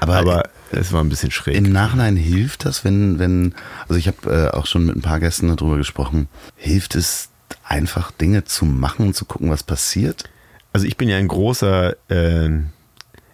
Aber- 0.00 0.16
aber, 0.16 0.42
es 0.72 0.92
war 0.92 1.02
ein 1.02 1.08
bisschen 1.08 1.30
schräg. 1.30 1.56
Im 1.56 1.72
Nachhinein 1.72 2.16
hilft 2.16 2.64
das, 2.64 2.84
wenn, 2.84 3.18
wenn, 3.18 3.54
also 3.82 3.94
ich 3.94 4.08
habe 4.08 4.50
äh, 4.52 4.56
auch 4.56 4.66
schon 4.66 4.86
mit 4.86 4.96
ein 4.96 5.02
paar 5.02 5.20
Gästen 5.20 5.48
darüber 5.54 5.76
gesprochen, 5.76 6.28
hilft 6.56 6.94
es 6.94 7.30
einfach 7.64 8.10
Dinge 8.10 8.44
zu 8.44 8.64
machen 8.64 9.06
und 9.06 9.14
zu 9.14 9.24
gucken, 9.24 9.50
was 9.50 9.62
passiert? 9.62 10.24
Also 10.72 10.86
ich 10.86 10.96
bin 10.96 11.08
ja 11.08 11.16
ein 11.16 11.28
großer, 11.28 11.96
äh, 12.10 12.50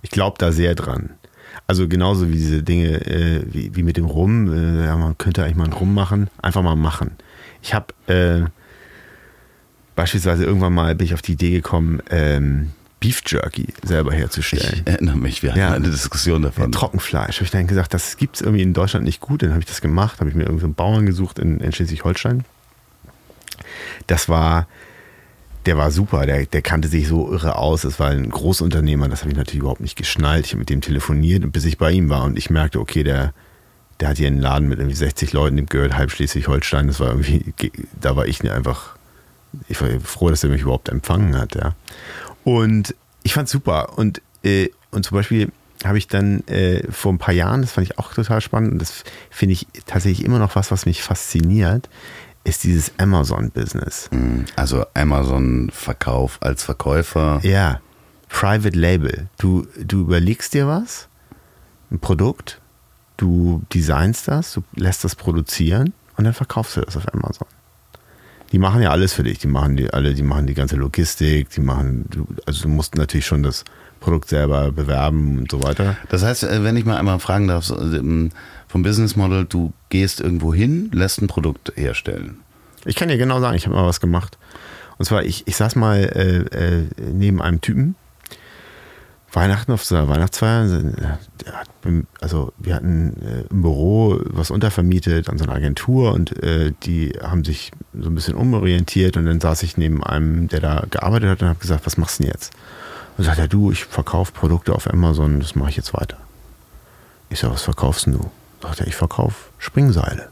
ich 0.03 0.11
glaube 0.11 0.37
da 0.39 0.53
sehr 0.53 0.74
dran. 0.74 1.11
Also 1.66 1.89
genauso 1.89 2.28
wie 2.28 2.35
diese 2.35 2.62
Dinge, 2.62 3.07
äh, 3.07 3.45
wie, 3.47 3.74
wie 3.74 3.83
mit 3.83 3.97
dem 3.97 4.05
Rum, 4.05 4.53
äh, 4.53 4.85
ja, 4.85 4.97
man 4.97 5.16
könnte 5.18 5.43
eigentlich 5.43 5.57
mal 5.57 5.64
einen 5.64 5.72
Rum 5.72 5.95
machen, 5.95 6.28
einfach 6.41 6.62
mal 6.62 6.76
machen. 6.76 7.12
Ich 7.62 7.74
habe 7.74 7.95
äh, 8.07 8.49
beispielsweise 9.95 10.45
irgendwann 10.45 10.74
mal 10.74 10.95
bin 10.95 11.07
ich 11.07 11.14
auf 11.14 11.22
die 11.22 11.33
Idee 11.33 11.51
gekommen, 11.51 12.03
ähm, 12.11 12.72
Beef 13.03 13.20
Jerky 13.26 13.66
selber 13.82 14.12
herzustellen. 14.12 14.82
Ich 14.86 14.90
erinnere 14.92 15.16
mich, 15.16 15.42
wir 15.42 15.50
hatten 15.50 15.59
Ja. 15.61 15.72
eine 15.72 15.90
Diskussion 15.90 16.42
Ja, 16.42 16.48
davon. 16.48 16.70
Trockenfleisch. 16.72 17.36
Habe 17.36 17.44
ich 17.44 17.50
dann 17.50 17.66
gesagt, 17.66 17.92
das 17.92 18.16
gibt 18.16 18.36
es 18.36 18.40
irgendwie 18.42 18.62
in 18.62 18.72
Deutschland 18.72 19.05
nicht 19.05 19.20
gut. 19.20 19.42
Dann 19.42 19.50
habe 19.50 19.61
ich 19.61 19.66
das 19.66 19.80
gemacht, 19.80 20.20
habe 20.20 20.30
ich 20.30 20.36
mir 20.36 20.44
irgendeinen 20.44 20.74
Bauern 20.74 21.05
gesucht 21.05 21.38
in, 21.38 21.59
in 21.61 21.72
Schleswig-Holstein. 21.72 22.44
Das 24.07 24.28
war, 24.28 24.66
der 25.66 25.76
war 25.76 25.90
super, 25.90 26.26
der, 26.26 26.46
der 26.46 26.62
kannte 26.62 26.88
sich 26.88 27.09
so 27.09 27.32
irre 27.32 27.57
aus. 27.57 27.84
Es 27.84 27.98
war 27.98 28.11
ein 28.11 28.30
Großunternehmer, 28.30 29.09
das 29.09 29.20
habe 29.22 29.30
ich 29.30 29.36
natürlich 29.36 29.61
überhaupt 29.61 29.80
nicht 29.80 29.96
geschnallt. 29.96 30.46
Ich 30.46 30.53
habe 30.53 30.61
mit 30.61 30.70
dem 30.70 30.80
telefoniert, 30.80 31.50
bis 31.53 31.64
ich 31.64 31.78
bei 31.78 31.90
ihm 31.92 32.09
war 32.09 32.24
und 32.24 32.38
ich 32.38 32.50
merkte, 32.50 32.80
okay, 32.80 33.03
der, 33.03 33.32
der 34.00 34.09
hat 34.11 34.18
hier 34.18 34.26
einen 34.28 34.40
Laden 34.40 34.68
mit 34.68 34.78
irgendwie 34.78 34.96
60 34.96 35.32
Leuten, 35.32 35.57
dem 35.57 35.66
gehört 35.66 35.96
halb 35.96 36.11
Schleswig-Holstein. 36.11 36.86
Das 36.88 37.00
war 37.00 37.09
irgendwie, 37.09 37.53
da 38.00 38.16
war 38.16 38.26
ich 38.26 38.48
einfach, 38.50 38.96
ich 39.68 39.80
war 39.80 39.88
froh, 40.00 40.30
dass 40.30 40.42
er 40.42 40.50
mich 40.50 40.62
überhaupt 40.62 40.88
empfangen 40.88 41.36
hat, 41.38 41.55
ja. 41.55 41.74
Und 42.45 42.95
ich 43.22 43.34
fand's 43.34 43.51
super. 43.53 43.97
Und, 43.97 44.20
äh, 44.43 44.68
und 44.90 45.05
zum 45.05 45.16
Beispiel 45.16 45.51
habe 45.84 45.99
ich 45.99 46.07
dann 46.09 46.47
äh, 46.47 46.90
vor 46.90 47.12
ein 47.12 47.18
paar 47.18 47.34
Jahren, 47.34 47.62
das 47.62 47.72
fand 47.72 47.86
ich 47.86 47.99
auch 47.99 48.12
total 48.14 48.40
spannend, 48.40 48.72
und 48.72 48.78
das 48.78 49.05
finde 49.30 49.55
ich 49.55 49.66
tatsächlich 49.86 50.24
immer 50.24 50.38
noch 50.38 50.55
was, 50.55 50.70
was 50.70 50.86
mich 50.86 51.03
fasziniert, 51.03 51.88
ist 52.45 52.64
dieses 52.64 52.93
Amazon-Business. 52.99 54.09
Hm, 54.12 54.45
Also 54.57 54.84
Amazon-Verkauf 54.95 56.38
als 56.40 56.64
Verkäufer. 56.64 57.40
Ja, 57.43 57.80
Private 58.28 58.76
Label. 58.76 59.28
Du, 59.38 59.66
du 59.78 60.01
überlegst 60.01 60.55
dir 60.55 60.66
was, 60.66 61.09
ein 61.90 61.99
Produkt, 61.99 62.61
du 63.16 63.62
designst 63.72 64.26
das, 64.28 64.53
du 64.55 64.62
lässt 64.74 65.05
das 65.05 65.14
produzieren 65.14 65.93
und 66.16 66.24
dann 66.24 66.34
verkaufst 66.34 66.76
du 66.76 66.80
das 66.80 66.97
auf 66.97 67.12
Amazon. 67.12 67.47
Die 68.53 68.59
machen 68.59 68.82
ja 68.82 68.90
alles 68.90 69.14
für 69.14 69.22
dich. 69.22 69.38
Die 69.38 69.48
machen 69.48 69.76
die 69.76 69.92
alle, 69.92 70.14
die 70.14 70.22
machen 70.22 70.46
die 70.46 70.55
ganze 70.55 70.76
Logistik, 70.76 71.50
die 71.50 71.61
machen, 71.61 72.07
du, 72.11 72.26
also 72.46 72.62
du 72.62 72.68
musst 72.68 72.94
natürlich 72.96 73.26
schon 73.26 73.42
das 73.42 73.64
Produkt 74.00 74.28
selber 74.28 74.72
bewerben 74.72 75.38
und 75.38 75.50
so 75.50 75.62
weiter. 75.62 75.96
Das 76.11 76.22
heißt, 76.22 76.44
äh, 76.44 76.62
wenn 76.62 76.76
ich 76.76 76.84
mal 76.84 76.98
einmal 76.98 77.18
fragen 77.18 77.48
darf, 77.48 77.70
ähm, 77.70 78.30
vom 78.68 78.82
Business 78.82 79.16
Model, 79.16 79.44
du 79.44 79.72
gehst 79.88 80.20
irgendwo 80.20 80.53
hin, 80.53 80.90
lässt 80.92 81.22
ein 81.22 81.28
Produkt 81.28 81.72
herstellen. 81.76 82.40
Ich 82.84 82.96
kann 82.96 83.09
dir 83.09 83.16
genau 83.16 83.40
sagen, 83.40 83.57
ich 83.57 83.66
habe 83.66 83.76
mal 83.76 83.86
was 83.86 84.00
gemacht. 84.00 84.38
Und 84.98 85.07
zwar, 85.07 85.24
ich, 85.24 85.46
ich 85.46 85.57
saß 85.57 85.76
mal 85.76 85.98
äh, 85.98 86.38
äh, 86.57 86.88
neben 87.12 87.40
einem 87.40 87.61
Typen, 87.61 87.94
Weihnachten 89.33 89.72
auf 89.72 89.85
so 89.85 89.97
einer 89.97 90.09
Weihnachtsfeier. 90.09 90.68
Hat, 91.53 91.68
also 92.20 92.53
wir 92.59 92.74
hatten 92.74 93.16
äh, 93.22 93.45
im 93.51 93.62
Büro 93.62 94.20
was 94.24 94.51
untervermietet 94.51 95.28
an 95.28 95.39
so 95.39 95.45
einer 95.45 95.55
Agentur 95.55 96.12
und 96.12 96.43
äh, 96.43 96.72
die 96.83 97.12
haben 97.22 97.45
sich 97.45 97.72
so 97.99 98.11
ein 98.11 98.14
bisschen 98.14 98.35
umorientiert 98.35 99.16
und 99.16 99.24
dann 99.24 99.41
saß 99.41 99.62
ich 99.62 99.76
neben 99.76 100.05
einem, 100.05 100.49
der 100.49 100.61
da 100.61 100.85
gearbeitet 100.91 101.30
hat 101.30 101.43
und 101.43 101.49
habe 101.49 101.59
gesagt, 101.59 101.87
was 101.87 101.97
machst 101.97 102.18
du 102.18 102.24
denn 102.24 102.33
jetzt? 102.33 102.53
Und 103.16 103.24
sagt 103.24 103.39
er, 103.39 103.49
du, 103.49 103.72
ich 103.72 103.85
verkaufe 103.85 104.33
Produkte 104.33 104.74
auf 104.74 104.91
Amazon, 104.91 105.41
das 105.41 105.55
mache 105.55 105.70
ich 105.70 105.76
jetzt 105.76 105.95
weiter. 105.95 106.18
Ich 107.30 107.41
sag, 107.41 107.51
was 107.51 107.62
verkaufst 107.62 108.07
du? 108.07 108.30
Sagt 108.61 108.80
er, 108.80 108.87
ich 108.87 108.97
verkaufe 108.97 109.51
Springseile. 109.59 110.28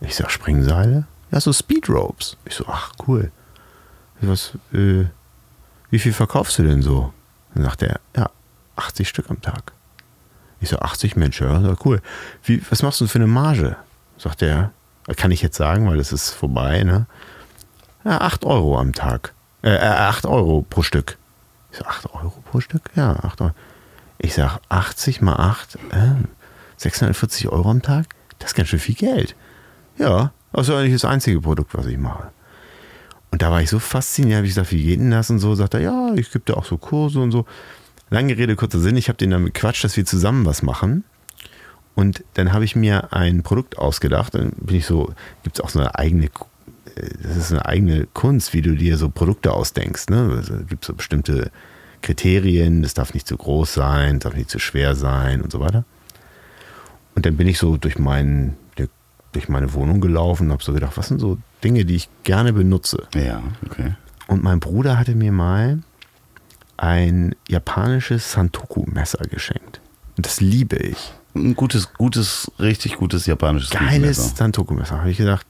Ich 0.00 0.14
sag, 0.14 0.30
Springseile? 0.30 1.06
Ja, 1.32 1.40
so 1.40 1.52
Speed 1.52 1.88
Ropes. 1.88 2.36
Ich 2.44 2.54
so, 2.54 2.64
ach, 2.68 2.92
cool. 3.06 3.30
Was, 4.20 4.52
äh, 4.72 5.04
wie 5.90 5.98
viel 5.98 6.12
verkaufst 6.12 6.58
du 6.58 6.62
denn 6.62 6.82
so? 6.82 7.12
Dann 7.56 7.64
sagt 7.64 7.82
er, 7.82 8.00
ja, 8.14 8.30
80 8.76 9.08
Stück 9.08 9.30
am 9.30 9.40
Tag. 9.40 9.72
Ich 10.60 10.68
so, 10.68 10.78
80 10.78 11.16
Mensch, 11.16 11.40
ja, 11.40 11.58
ja, 11.58 11.74
cool. 11.84 12.02
Wie, 12.44 12.62
was 12.70 12.82
machst 12.82 13.00
du 13.00 13.06
für 13.06 13.18
eine 13.18 13.26
Marge? 13.26 13.76
Sagt 14.18 14.42
er, 14.42 14.72
kann 15.16 15.30
ich 15.30 15.40
jetzt 15.40 15.56
sagen, 15.56 15.88
weil 15.88 15.98
es 15.98 16.12
ist 16.12 16.30
vorbei, 16.30 16.82
ne? 16.82 17.06
Ja, 18.04 18.20
8 18.20 18.44
Euro 18.44 18.78
am 18.78 18.92
Tag. 18.92 19.32
Äh, 19.62 19.74
äh, 19.74 19.78
8 19.80 20.26
Euro 20.26 20.66
pro 20.68 20.82
Stück. 20.82 21.16
Ich 21.72 21.78
so, 21.78 21.84
8 21.86 22.14
Euro 22.14 22.42
pro 22.50 22.60
Stück? 22.60 22.90
Ja, 22.94 23.16
8 23.16 23.40
Euro. 23.40 23.52
Ich 24.18 24.34
sag, 24.34 24.60
80 24.68 25.22
mal 25.22 25.36
8, 25.36 25.76
äh, 25.92 26.24
640 26.76 27.48
Euro 27.48 27.70
am 27.70 27.80
Tag? 27.80 28.06
Das 28.38 28.50
ist 28.50 28.54
ganz 28.54 28.68
schön 28.68 28.78
viel 28.78 28.94
Geld. 28.94 29.34
Ja, 29.96 30.32
das 30.52 30.68
ist 30.68 30.74
nicht 30.74 30.94
das 30.94 31.04
einzige 31.06 31.40
Produkt, 31.40 31.74
was 31.74 31.86
ich 31.86 31.96
mache. 31.96 32.30
Und 33.30 33.42
da 33.42 33.50
war 33.50 33.60
ich 33.60 33.70
so 33.70 33.78
fasziniert, 33.78 34.36
habe 34.36 34.46
ich 34.46 34.54
gesagt, 34.54 34.72
wie 34.72 34.82
geht 34.82 35.00
denn 35.00 35.10
das 35.10 35.30
und 35.30 35.38
so? 35.38 35.54
Sagt 35.54 35.74
er, 35.74 35.80
ja, 35.80 36.14
ich 36.14 36.30
gebe 36.30 36.44
da 36.46 36.54
auch 36.54 36.64
so 36.64 36.78
Kurse 36.78 37.20
und 37.20 37.32
so. 37.32 37.44
Lange 38.08 38.36
Rede, 38.36 38.54
kurzer 38.56 38.78
Sinn, 38.78 38.96
ich 38.96 39.08
habe 39.08 39.18
den 39.18 39.30
dann 39.30 39.44
gequatscht, 39.44 39.84
dass 39.84 39.96
wir 39.96 40.06
zusammen 40.06 40.46
was 40.46 40.62
machen. 40.62 41.04
Und 41.96 42.24
dann 42.34 42.52
habe 42.52 42.64
ich 42.64 42.76
mir 42.76 43.12
ein 43.12 43.42
Produkt 43.42 43.78
ausgedacht. 43.78 44.34
Dann 44.34 44.52
bin 44.52 44.76
ich 44.76 44.86
so, 44.86 45.12
gibt 45.42 45.58
es 45.58 45.64
auch 45.64 45.70
so 45.70 45.80
eine 45.80 45.98
eigene, 45.98 46.26
äh, 46.26 46.30
das 47.22 47.36
ist 47.36 47.50
eine 47.50 47.66
eigene 47.66 48.06
Kunst, 48.12 48.54
wie 48.54 48.62
du 48.62 48.76
dir 48.76 48.96
so 48.96 49.08
Produkte 49.08 49.52
ausdenkst. 49.52 50.10
Ne? 50.10 50.34
Also, 50.36 50.54
gibt 50.64 50.84
so 50.84 50.94
bestimmte 50.94 51.50
Kriterien, 52.02 52.82
das 52.82 52.94
darf 52.94 53.14
nicht 53.14 53.26
zu 53.26 53.36
groß 53.36 53.74
sein, 53.74 54.20
darf 54.20 54.34
nicht 54.34 54.50
zu 54.50 54.58
schwer 54.58 54.94
sein 54.94 55.40
und 55.40 55.50
so 55.50 55.58
weiter. 55.58 55.84
Und 57.14 57.24
dann 57.26 57.36
bin 57.36 57.48
ich 57.48 57.58
so 57.58 57.78
durch, 57.78 57.98
meinen, 57.98 58.56
durch 59.36 59.48
meine 59.50 59.74
Wohnung 59.74 60.00
gelaufen 60.00 60.46
und 60.46 60.52
habe 60.52 60.62
so 60.64 60.72
gedacht, 60.72 60.96
was 60.96 61.08
sind 61.08 61.20
so 61.20 61.36
Dinge, 61.62 61.84
die 61.84 61.96
ich 61.96 62.08
gerne 62.22 62.54
benutze. 62.54 63.06
Ja, 63.14 63.42
okay. 63.66 63.92
Und 64.26 64.42
mein 64.42 64.60
Bruder 64.60 64.98
hatte 64.98 65.14
mir 65.14 65.30
mal 65.30 65.80
ein 66.78 67.34
japanisches 67.48 68.32
Santoku-Messer 68.32 69.24
geschenkt. 69.28 69.80
Und 70.16 70.24
das 70.24 70.40
liebe 70.40 70.76
ich. 70.76 71.12
Ein 71.34 71.54
gutes, 71.54 71.92
gutes, 71.92 72.50
richtig 72.58 72.96
gutes 72.96 73.26
japanisches 73.26 73.70
Geiles. 73.70 74.36
Santoku-Messer. 74.36 75.00
Habe 75.00 75.10
ich 75.10 75.18
gedacht, 75.18 75.46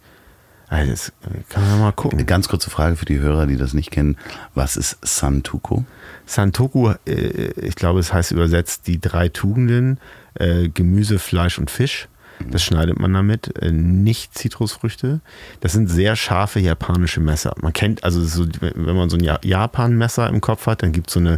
ey, 0.69 0.89
das 0.89 1.13
kann 1.49 1.63
man 1.63 1.79
mal 1.79 1.85
Eine 1.87 1.93
gucken. 1.93 2.27
ganz 2.27 2.49
kurze 2.49 2.71
Frage 2.71 2.97
für 2.97 3.05
die 3.07 3.21
Hörer, 3.21 3.47
die 3.47 3.57
das 3.57 3.73
nicht 3.73 3.93
kennen. 3.93 4.17
Was 4.55 4.77
ist 4.77 4.99
Santuko? 5.03 5.85
Santoku, 6.27 6.93
äh, 7.07 7.53
ich 7.61 7.77
glaube, 7.77 8.01
es 8.01 8.13
heißt 8.13 8.33
übersetzt 8.33 8.89
die 8.89 9.01
drei 9.01 9.29
Tugenden, 9.29 10.01
äh, 10.35 10.69
Gemüse, 10.69 11.21
Fleisch 11.21 11.59
und 11.61 11.71
Fisch. 11.71 12.09
Das 12.51 12.63
schneidet 12.63 12.99
man 12.99 13.13
damit. 13.13 13.57
Äh, 13.63 13.73
nicht 13.73 14.37
Zitrusfrüchte. 14.37 15.21
Das 15.61 15.73
sind 15.73 15.89
sehr 15.89 16.17
scharfe 16.17 16.61
japanische 16.61 17.21
Messer. 17.21 17.55
Man 17.61 17.73
kennt, 17.73 18.05
also 18.05 18.23
so, 18.25 18.47
wenn 18.61 18.97
man 18.97 19.09
so 19.09 19.17
ein 19.17 19.39
Japan-Messer 19.43 20.29
im 20.29 20.41
Kopf 20.41 20.67
hat, 20.67 20.83
dann 20.83 20.93
gibt 20.93 21.09
es 21.09 21.15
so 21.15 21.21
eine 21.21 21.35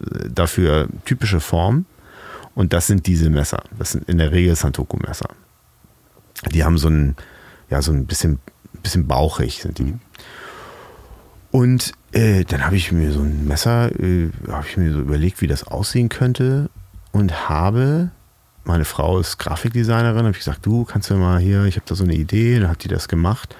äh, 0.00 0.28
dafür 0.28 0.88
typische 1.04 1.40
Form. 1.40 1.86
Und 2.54 2.72
das 2.72 2.86
sind 2.86 3.06
diese 3.06 3.30
Messer. 3.30 3.62
Das 3.78 3.92
sind 3.92 4.08
in 4.08 4.18
der 4.18 4.32
Regel 4.32 4.54
Santoku-Messer. 4.54 5.28
Die 6.52 6.64
haben 6.64 6.78
so 6.78 6.88
ein, 6.88 7.16
ja, 7.70 7.82
so 7.82 7.92
ein 7.92 8.06
bisschen, 8.06 8.38
bisschen 8.82 9.06
bauchig 9.06 9.62
sind 9.62 9.78
die. 9.78 9.94
Und 11.50 11.92
äh, 12.12 12.44
dann 12.44 12.64
habe 12.64 12.76
ich 12.76 12.90
mir 12.90 13.12
so 13.12 13.20
ein 13.20 13.46
Messer, 13.46 13.90
äh, 14.00 14.30
habe 14.48 14.66
ich 14.68 14.76
mir 14.76 14.92
so 14.92 15.00
überlegt, 15.00 15.40
wie 15.40 15.46
das 15.46 15.66
aussehen 15.66 16.08
könnte 16.08 16.70
und 17.12 17.48
habe, 17.48 18.10
meine 18.64 18.84
Frau 18.84 19.18
ist 19.18 19.38
Grafikdesignerin, 19.38 20.18
habe 20.18 20.30
ich 20.30 20.38
gesagt, 20.38 20.64
du 20.64 20.84
kannst 20.84 21.10
ja 21.10 21.16
mal 21.16 21.38
hier, 21.38 21.64
ich 21.64 21.76
habe 21.76 21.86
da 21.86 21.94
so 21.94 22.04
eine 22.04 22.14
Idee, 22.14 22.58
dann 22.58 22.70
hat 22.70 22.84
die 22.84 22.88
das 22.88 23.08
gemacht. 23.08 23.54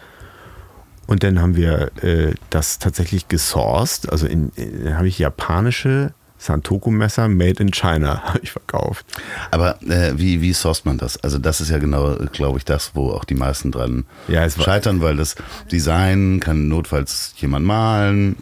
Und 1.06 1.22
dann 1.22 1.40
haben 1.40 1.56
wir 1.56 1.90
äh, 2.02 2.34
das 2.50 2.78
tatsächlich 2.78 3.28
gesourced, 3.28 4.10
also 4.10 4.26
in, 4.26 4.50
in, 4.56 4.84
dann 4.84 4.96
habe 4.96 5.08
ich 5.08 5.18
japanische 5.18 6.14
Santoku-Messer 6.38 7.28
made 7.28 7.62
in 7.62 7.70
China 7.70 8.22
habe 8.24 8.40
ich 8.42 8.52
verkauft. 8.52 9.06
Aber 9.50 9.80
äh, 9.82 10.12
wie, 10.16 10.40
wie 10.40 10.52
sourced 10.52 10.84
man 10.86 10.98
das? 10.98 11.22
Also 11.22 11.38
das 11.38 11.60
ist 11.60 11.70
ja 11.70 11.78
genau, 11.78 12.16
glaube 12.32 12.58
ich, 12.58 12.64
das, 12.64 12.92
wo 12.94 13.10
auch 13.10 13.24
die 13.24 13.34
meisten 13.34 13.72
dran 13.72 14.04
Ja, 14.28 14.48
scheitern, 14.48 15.00
weil 15.00 15.16
das 15.16 15.36
Design 15.70 16.40
kann 16.40 16.68
notfalls 16.68 17.34
jemand 17.36 17.66
malen, 17.66 18.36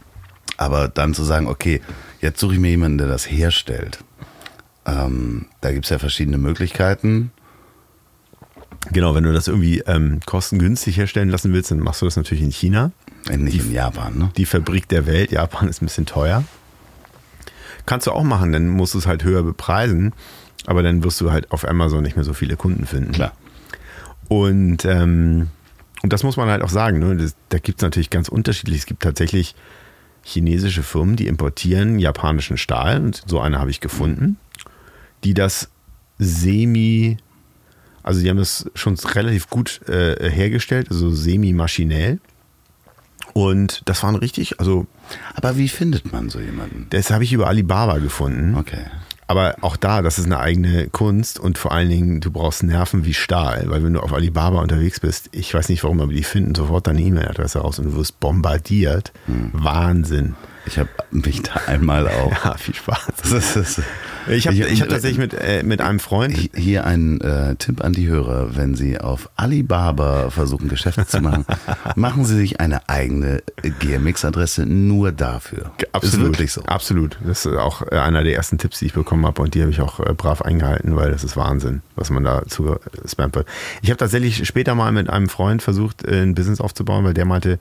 aber 0.56 0.88
dann 0.88 1.14
zu 1.14 1.24
sagen, 1.24 1.46
okay, 1.48 1.80
jetzt 2.20 2.40
suche 2.40 2.54
ich 2.54 2.60
mir 2.60 2.70
jemanden, 2.70 2.98
der 2.98 3.08
das 3.08 3.28
herstellt. 3.28 3.98
Ähm, 4.86 5.46
da 5.60 5.72
gibt 5.72 5.84
es 5.84 5.90
ja 5.90 5.98
verschiedene 5.98 6.38
Möglichkeiten. 6.38 7.30
Genau, 8.90 9.14
wenn 9.14 9.24
du 9.24 9.32
das 9.32 9.46
irgendwie 9.46 9.78
ähm, 9.86 10.20
kostengünstig 10.26 10.96
herstellen 10.96 11.28
lassen 11.28 11.52
willst, 11.52 11.70
dann 11.70 11.78
machst 11.78 12.02
du 12.02 12.06
das 12.06 12.16
natürlich 12.16 12.42
in 12.42 12.50
China. 12.50 12.90
Äh, 13.28 13.36
Nicht 13.36 13.60
in 13.60 13.72
Japan, 13.72 14.18
ne? 14.18 14.30
Die 14.36 14.46
Fabrik 14.46 14.88
der 14.88 15.06
Welt, 15.06 15.30
Japan 15.30 15.68
ist 15.68 15.82
ein 15.82 15.86
bisschen 15.86 16.06
teuer. 16.06 16.42
Kannst 17.86 18.06
du 18.06 18.12
auch 18.12 18.24
machen, 18.24 18.52
dann 18.52 18.68
musst 18.68 18.94
du 18.94 18.98
es 18.98 19.06
halt 19.06 19.24
höher 19.24 19.42
bepreisen, 19.42 20.12
aber 20.66 20.82
dann 20.82 21.04
wirst 21.04 21.20
du 21.20 21.30
halt 21.30 21.50
auf 21.52 21.66
Amazon 21.68 22.02
nicht 22.02 22.16
mehr 22.16 22.24
so 22.24 22.32
viele 22.32 22.56
Kunden 22.56 22.86
finden. 22.86 23.12
Klar. 23.12 23.32
Und, 24.28 24.84
ähm, 24.84 25.48
und 26.02 26.12
das 26.12 26.22
muss 26.22 26.36
man 26.36 26.48
halt 26.48 26.62
auch 26.62 26.70
sagen. 26.70 26.98
Ne? 26.98 27.16
Das, 27.16 27.36
da 27.50 27.58
gibt 27.58 27.80
es 27.80 27.82
natürlich 27.82 28.10
ganz 28.10 28.28
unterschiedlich. 28.28 28.78
Es 28.78 28.86
gibt 28.86 29.02
tatsächlich 29.02 29.54
chinesische 30.24 30.82
Firmen, 30.82 31.16
die 31.16 31.26
importieren 31.26 31.98
japanischen 31.98 32.56
Stahl. 32.56 33.00
Und 33.00 33.22
so 33.26 33.40
eine 33.40 33.58
habe 33.58 33.70
ich 33.70 33.80
gefunden, 33.80 34.36
die 35.24 35.34
das 35.34 35.68
semi, 36.18 37.16
also 38.02 38.20
die 38.20 38.28
haben 38.30 38.36
das 38.38 38.70
schon 38.74 38.94
relativ 38.96 39.48
gut 39.48 39.80
äh, 39.88 40.30
hergestellt, 40.30 40.88
also 40.90 41.10
semi-maschinell. 41.10 42.20
Und 43.34 43.82
das 43.86 44.02
waren 44.02 44.16
richtig, 44.16 44.60
also 44.60 44.86
Aber 45.34 45.56
wie 45.56 45.68
findet 45.68 46.12
man 46.12 46.28
so 46.28 46.38
jemanden? 46.40 46.86
das 46.90 47.10
habe 47.10 47.24
ich 47.24 47.32
über 47.32 47.46
Alibaba 47.46 47.98
gefunden. 47.98 48.56
Okay. 48.56 48.84
Aber 49.26 49.54
auch 49.62 49.76
da, 49.76 50.02
das 50.02 50.18
ist 50.18 50.26
eine 50.26 50.40
eigene 50.40 50.88
Kunst 50.88 51.38
und 51.38 51.56
vor 51.56 51.72
allen 51.72 51.88
Dingen, 51.88 52.20
du 52.20 52.30
brauchst 52.30 52.62
Nerven 52.64 53.06
wie 53.06 53.14
Stahl, 53.14 53.64
weil 53.68 53.82
wenn 53.82 53.94
du 53.94 54.00
auf 54.00 54.12
Alibaba 54.12 54.60
unterwegs 54.60 55.00
bist, 55.00 55.30
ich 55.32 55.54
weiß 55.54 55.70
nicht 55.70 55.82
warum, 55.84 56.02
aber 56.02 56.12
die 56.12 56.24
finden 56.24 56.54
sofort 56.54 56.86
deine 56.86 57.00
E-Mail-Adresse 57.00 57.60
raus 57.60 57.78
und 57.78 57.86
du 57.86 57.94
wirst 57.94 58.20
bombardiert. 58.20 59.12
Wahnsinn. 59.52 60.34
Ich 60.66 60.78
habe 60.78 60.88
mich 61.10 61.42
da 61.42 61.52
einmal 61.66 62.08
auch. 62.08 62.32
Ja, 62.44 62.56
viel 62.56 62.74
Spaß. 62.74 63.32
Ist, 63.32 63.82
Ich 64.28 64.46
habe 64.46 64.56
hab 64.56 64.88
tatsächlich 64.88 65.18
mit, 65.18 65.34
äh, 65.34 65.62
mit 65.62 65.80
einem 65.80 66.00
Freund, 66.00 66.36
Hier 66.54 66.84
ein 66.86 67.20
äh, 67.20 67.56
Tipp 67.56 67.84
an 67.84 67.92
die 67.92 68.08
Hörer, 68.08 68.56
wenn 68.56 68.74
Sie 68.74 68.98
auf 68.98 69.28
Alibaba 69.36 70.30
versuchen, 70.30 70.68
Geschäfte 70.68 71.06
zu 71.06 71.20
machen, 71.20 71.44
machen 71.96 72.24
Sie 72.24 72.36
sich 72.36 72.60
eine 72.60 72.88
eigene 72.88 73.42
GMX-Adresse 73.80 74.66
nur 74.66 75.12
dafür. 75.12 75.72
Absolut. 75.92 76.26
Ist 76.26 76.32
wirklich 76.32 76.52
so. 76.52 76.62
Absolut. 76.62 77.18
Das 77.24 77.44
ist 77.44 77.56
auch 77.56 77.82
äh, 77.90 77.98
einer 77.98 78.24
der 78.24 78.34
ersten 78.34 78.58
Tipps, 78.58 78.78
die 78.78 78.86
ich 78.86 78.92
bekommen 78.92 79.26
habe 79.26 79.42
und 79.42 79.54
die 79.54 79.62
habe 79.62 79.70
ich 79.70 79.80
auch 79.80 80.00
äh, 80.00 80.12
brav 80.14 80.42
eingehalten, 80.42 80.96
weil 80.96 81.10
das 81.10 81.24
ist 81.24 81.36
Wahnsinn, 81.36 81.82
was 81.96 82.10
man 82.10 82.24
da 82.24 82.44
zu 82.46 82.76
spammt 83.06 83.34
wird. 83.36 83.46
Ich 83.82 83.90
habe 83.90 83.98
tatsächlich 83.98 84.46
später 84.46 84.74
mal 84.74 84.92
mit 84.92 85.10
einem 85.10 85.28
Freund 85.28 85.62
versucht, 85.62 86.04
äh, 86.04 86.22
ein 86.22 86.34
Business 86.34 86.60
aufzubauen, 86.60 87.04
weil 87.04 87.14
der 87.14 87.24
meinte, 87.24 87.58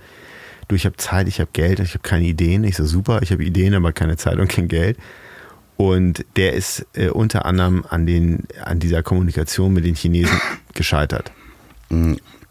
du, 0.71 0.75
ich 0.75 0.85
habe 0.85 0.97
Zeit, 0.97 1.27
ich 1.27 1.39
habe 1.39 1.49
Geld, 1.53 1.79
ich 1.79 1.91
habe 1.91 2.03
keine 2.03 2.25
Ideen. 2.25 2.63
Ich 2.63 2.77
so, 2.77 2.85
super, 2.85 3.21
ich 3.21 3.31
habe 3.31 3.43
Ideen, 3.43 3.75
aber 3.75 3.91
keine 3.91 4.17
Zeit 4.17 4.39
und 4.39 4.47
kein 4.47 4.67
Geld. 4.67 4.97
Und 5.77 6.25
der 6.35 6.53
ist 6.53 6.85
äh, 6.93 7.09
unter 7.09 7.45
anderem 7.45 7.83
an, 7.89 8.05
den, 8.05 8.47
an 8.63 8.79
dieser 8.79 9.03
Kommunikation 9.03 9.73
mit 9.73 9.85
den 9.85 9.95
Chinesen 9.95 10.39
gescheitert. 10.73 11.31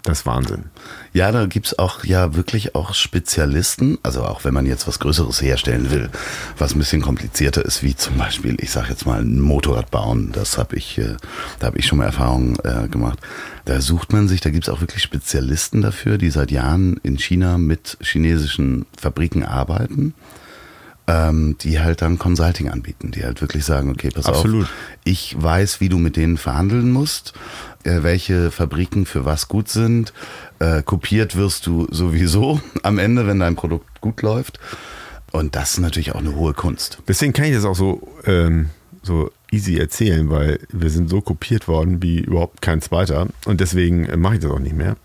Das 0.02 0.20
ist 0.20 0.26
Wahnsinn. 0.26 0.64
Ja, 1.12 1.30
da 1.30 1.44
gibt's 1.44 1.78
auch 1.78 2.04
ja 2.04 2.34
wirklich 2.34 2.74
auch 2.74 2.94
Spezialisten, 2.94 3.98
also 4.02 4.22
auch 4.22 4.44
wenn 4.44 4.54
man 4.54 4.64
jetzt 4.64 4.88
was 4.88 4.98
Größeres 4.98 5.42
herstellen 5.42 5.90
will, 5.90 6.08
was 6.56 6.74
ein 6.74 6.78
bisschen 6.78 7.02
komplizierter 7.02 7.64
ist, 7.64 7.82
wie 7.82 7.94
zum 7.94 8.16
Beispiel, 8.16 8.56
ich 8.60 8.70
sage 8.70 8.88
jetzt 8.90 9.04
mal, 9.04 9.20
ein 9.20 9.40
Motorrad 9.40 9.90
bauen, 9.90 10.32
das 10.32 10.56
habe 10.56 10.76
ich, 10.76 10.96
äh, 10.98 11.16
da 11.58 11.66
habe 11.66 11.78
ich 11.78 11.86
schon 11.86 11.98
mal 11.98 12.06
Erfahrungen 12.06 12.56
äh, 12.64 12.88
gemacht. 12.88 13.18
Da 13.66 13.80
sucht 13.82 14.12
man 14.12 14.26
sich, 14.26 14.40
da 14.40 14.48
gibt's 14.50 14.70
auch 14.70 14.80
wirklich 14.80 15.02
Spezialisten 15.02 15.82
dafür, 15.82 16.16
die 16.16 16.30
seit 16.30 16.50
Jahren 16.50 16.98
in 17.02 17.18
China 17.18 17.58
mit 17.58 17.98
chinesischen 18.00 18.86
Fabriken 18.96 19.44
arbeiten. 19.44 20.14
ähm, 21.10 21.56
die 21.60 21.80
halt 21.80 22.02
dann 22.02 22.18
Consulting 22.18 22.68
anbieten, 22.68 23.10
die 23.10 23.24
halt 23.24 23.40
wirklich 23.40 23.64
sagen, 23.64 23.90
okay, 23.90 24.10
pass 24.14 24.26
Absolut. 24.26 24.64
auf, 24.64 24.70
ich 25.02 25.34
weiß, 25.36 25.80
wie 25.80 25.88
du 25.88 25.98
mit 25.98 26.16
denen 26.16 26.36
verhandeln 26.36 26.92
musst, 26.92 27.32
welche 27.84 28.50
Fabriken 28.50 29.06
für 29.06 29.24
was 29.24 29.48
gut 29.48 29.68
sind. 29.68 30.12
Äh, 30.58 30.82
kopiert 30.82 31.36
wirst 31.36 31.66
du 31.66 31.86
sowieso 31.90 32.60
am 32.82 32.98
Ende, 32.98 33.26
wenn 33.26 33.40
dein 33.40 33.56
Produkt 33.56 34.00
gut 34.00 34.22
läuft. 34.22 34.58
Und 35.32 35.54
das 35.54 35.72
ist 35.72 35.80
natürlich 35.80 36.12
auch 36.12 36.20
eine 36.20 36.34
hohe 36.34 36.54
Kunst. 36.54 36.98
Deswegen 37.06 37.32
kann 37.32 37.44
ich 37.44 37.54
das 37.54 37.64
auch 37.64 37.76
so, 37.76 38.08
ähm, 38.26 38.70
so 39.02 39.30
easy 39.50 39.78
erzählen, 39.78 40.28
weil 40.28 40.60
wir 40.70 40.90
sind 40.90 41.08
so 41.08 41.20
kopiert 41.20 41.68
worden 41.68 42.02
wie 42.02 42.18
überhaupt 42.18 42.62
kein 42.62 42.80
zweiter. 42.82 43.28
Und 43.44 43.60
deswegen 43.60 44.06
äh, 44.06 44.16
mache 44.16 44.34
ich 44.34 44.40
das 44.40 44.50
auch 44.50 44.58
nicht 44.58 44.76
mehr. 44.76 44.96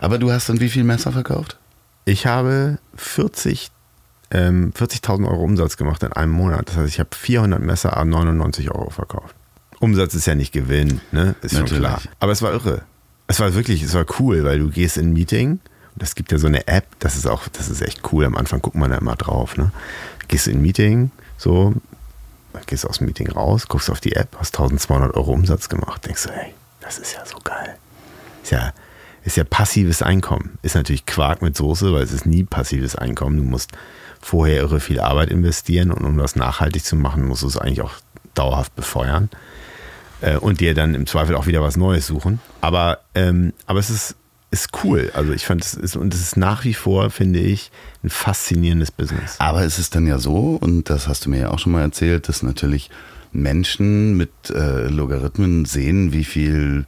Aber 0.00 0.18
du 0.18 0.30
hast 0.30 0.48
dann 0.48 0.60
wie 0.60 0.68
viel 0.68 0.84
Messer 0.84 1.12
verkauft? 1.12 1.58
Ich 2.04 2.26
habe 2.26 2.78
40 2.94 3.70
ähm, 4.30 4.72
40.000 4.76 5.28
Euro 5.28 5.42
Umsatz 5.42 5.76
gemacht 5.76 6.02
in 6.02 6.12
einem 6.12 6.32
Monat. 6.32 6.68
Das 6.68 6.76
heißt, 6.76 6.88
ich 6.88 6.98
habe 6.98 7.10
400 7.14 7.62
Messer 7.62 7.96
a 7.96 8.04
99 8.04 8.70
Euro 8.72 8.90
verkauft. 8.90 9.35
Umsatz 9.80 10.14
ist 10.14 10.26
ja 10.26 10.34
nicht 10.34 10.52
Gewinn, 10.52 11.00
ne? 11.12 11.34
Ist 11.42 11.52
schon 11.52 11.62
Natürlich. 11.62 11.82
klar. 11.82 12.00
Aber 12.20 12.32
es 12.32 12.42
war 12.42 12.52
irre. 12.52 12.82
Es 13.26 13.40
war 13.40 13.54
wirklich, 13.54 13.82
es 13.82 13.94
war 13.94 14.06
cool, 14.18 14.44
weil 14.44 14.58
du 14.58 14.68
gehst 14.68 14.96
in 14.96 15.10
ein 15.10 15.12
Meeting 15.12 15.60
und 15.94 16.02
es 16.02 16.14
gibt 16.14 16.30
ja 16.32 16.38
so 16.38 16.46
eine 16.46 16.68
App, 16.68 16.86
das 16.98 17.16
ist 17.16 17.26
auch, 17.26 17.48
das 17.48 17.68
ist 17.68 17.82
echt 17.82 18.12
cool. 18.12 18.24
Am 18.24 18.36
Anfang 18.36 18.60
guckt 18.60 18.76
man 18.76 18.90
da 18.90 18.98
immer 18.98 19.16
drauf, 19.16 19.56
ne? 19.56 19.72
Gehst 20.28 20.46
in 20.46 20.58
ein 20.58 20.62
Meeting, 20.62 21.10
so, 21.36 21.74
gehst 22.66 22.86
aus 22.86 22.98
dem 22.98 23.06
Meeting 23.06 23.28
raus, 23.30 23.68
guckst 23.68 23.90
auf 23.90 24.00
die 24.00 24.14
App, 24.14 24.36
hast 24.38 24.54
1200 24.54 25.14
Euro 25.14 25.32
Umsatz 25.32 25.68
gemacht, 25.68 26.06
denkst 26.06 26.24
du, 26.24 26.30
hey, 26.30 26.54
das 26.80 26.98
ist 26.98 27.14
ja 27.14 27.24
so 27.26 27.38
geil. 27.42 27.76
Ist 28.42 28.52
ja, 28.52 28.72
ist 29.24 29.36
ja 29.36 29.44
passives 29.44 30.02
Einkommen. 30.02 30.58
Ist 30.62 30.76
natürlich 30.76 31.04
Quark 31.04 31.42
mit 31.42 31.56
Soße, 31.56 31.92
weil 31.92 32.02
es 32.02 32.12
ist 32.12 32.26
nie 32.26 32.44
passives 32.44 32.94
Einkommen. 32.94 33.36
Du 33.36 33.42
musst 33.42 33.72
vorher 34.20 34.58
irre 34.58 34.80
viel 34.80 35.00
Arbeit 35.00 35.30
investieren 35.30 35.90
und 35.90 36.04
um 36.04 36.16
das 36.16 36.36
nachhaltig 36.36 36.84
zu 36.84 36.96
machen, 36.96 37.26
musst 37.26 37.42
du 37.42 37.48
es 37.48 37.56
eigentlich 37.56 37.82
auch 37.82 37.94
dauerhaft 38.34 38.74
befeuern 38.76 39.30
äh, 40.20 40.36
und 40.36 40.60
dir 40.60 40.74
dann 40.74 40.94
im 40.94 41.06
Zweifel 41.06 41.36
auch 41.36 41.46
wieder 41.46 41.62
was 41.62 41.76
Neues 41.76 42.06
suchen. 42.06 42.40
Aber, 42.60 43.00
ähm, 43.14 43.52
aber 43.66 43.78
es 43.78 43.90
ist, 43.90 44.16
ist 44.50 44.70
cool. 44.84 45.10
Also 45.14 45.32
ich 45.32 45.44
fand 45.44 45.64
es 45.64 45.74
ist, 45.74 45.96
und 45.96 46.14
es 46.14 46.20
ist 46.20 46.36
nach 46.36 46.64
wie 46.64 46.74
vor, 46.74 47.10
finde 47.10 47.40
ich, 47.40 47.70
ein 48.02 48.10
faszinierendes 48.10 48.90
Business. 48.90 49.36
Aber 49.38 49.62
es 49.62 49.78
ist 49.78 49.94
dann 49.94 50.06
ja 50.06 50.18
so, 50.18 50.58
und 50.60 50.88
das 50.88 51.08
hast 51.08 51.26
du 51.26 51.30
mir 51.30 51.40
ja 51.40 51.50
auch 51.50 51.58
schon 51.58 51.72
mal 51.72 51.82
erzählt, 51.82 52.28
dass 52.28 52.42
natürlich 52.42 52.90
Menschen 53.32 54.16
mit 54.16 54.30
äh, 54.50 54.88
Logarithmen 54.88 55.64
sehen, 55.64 56.12
wie 56.12 56.24
viel, 56.24 56.86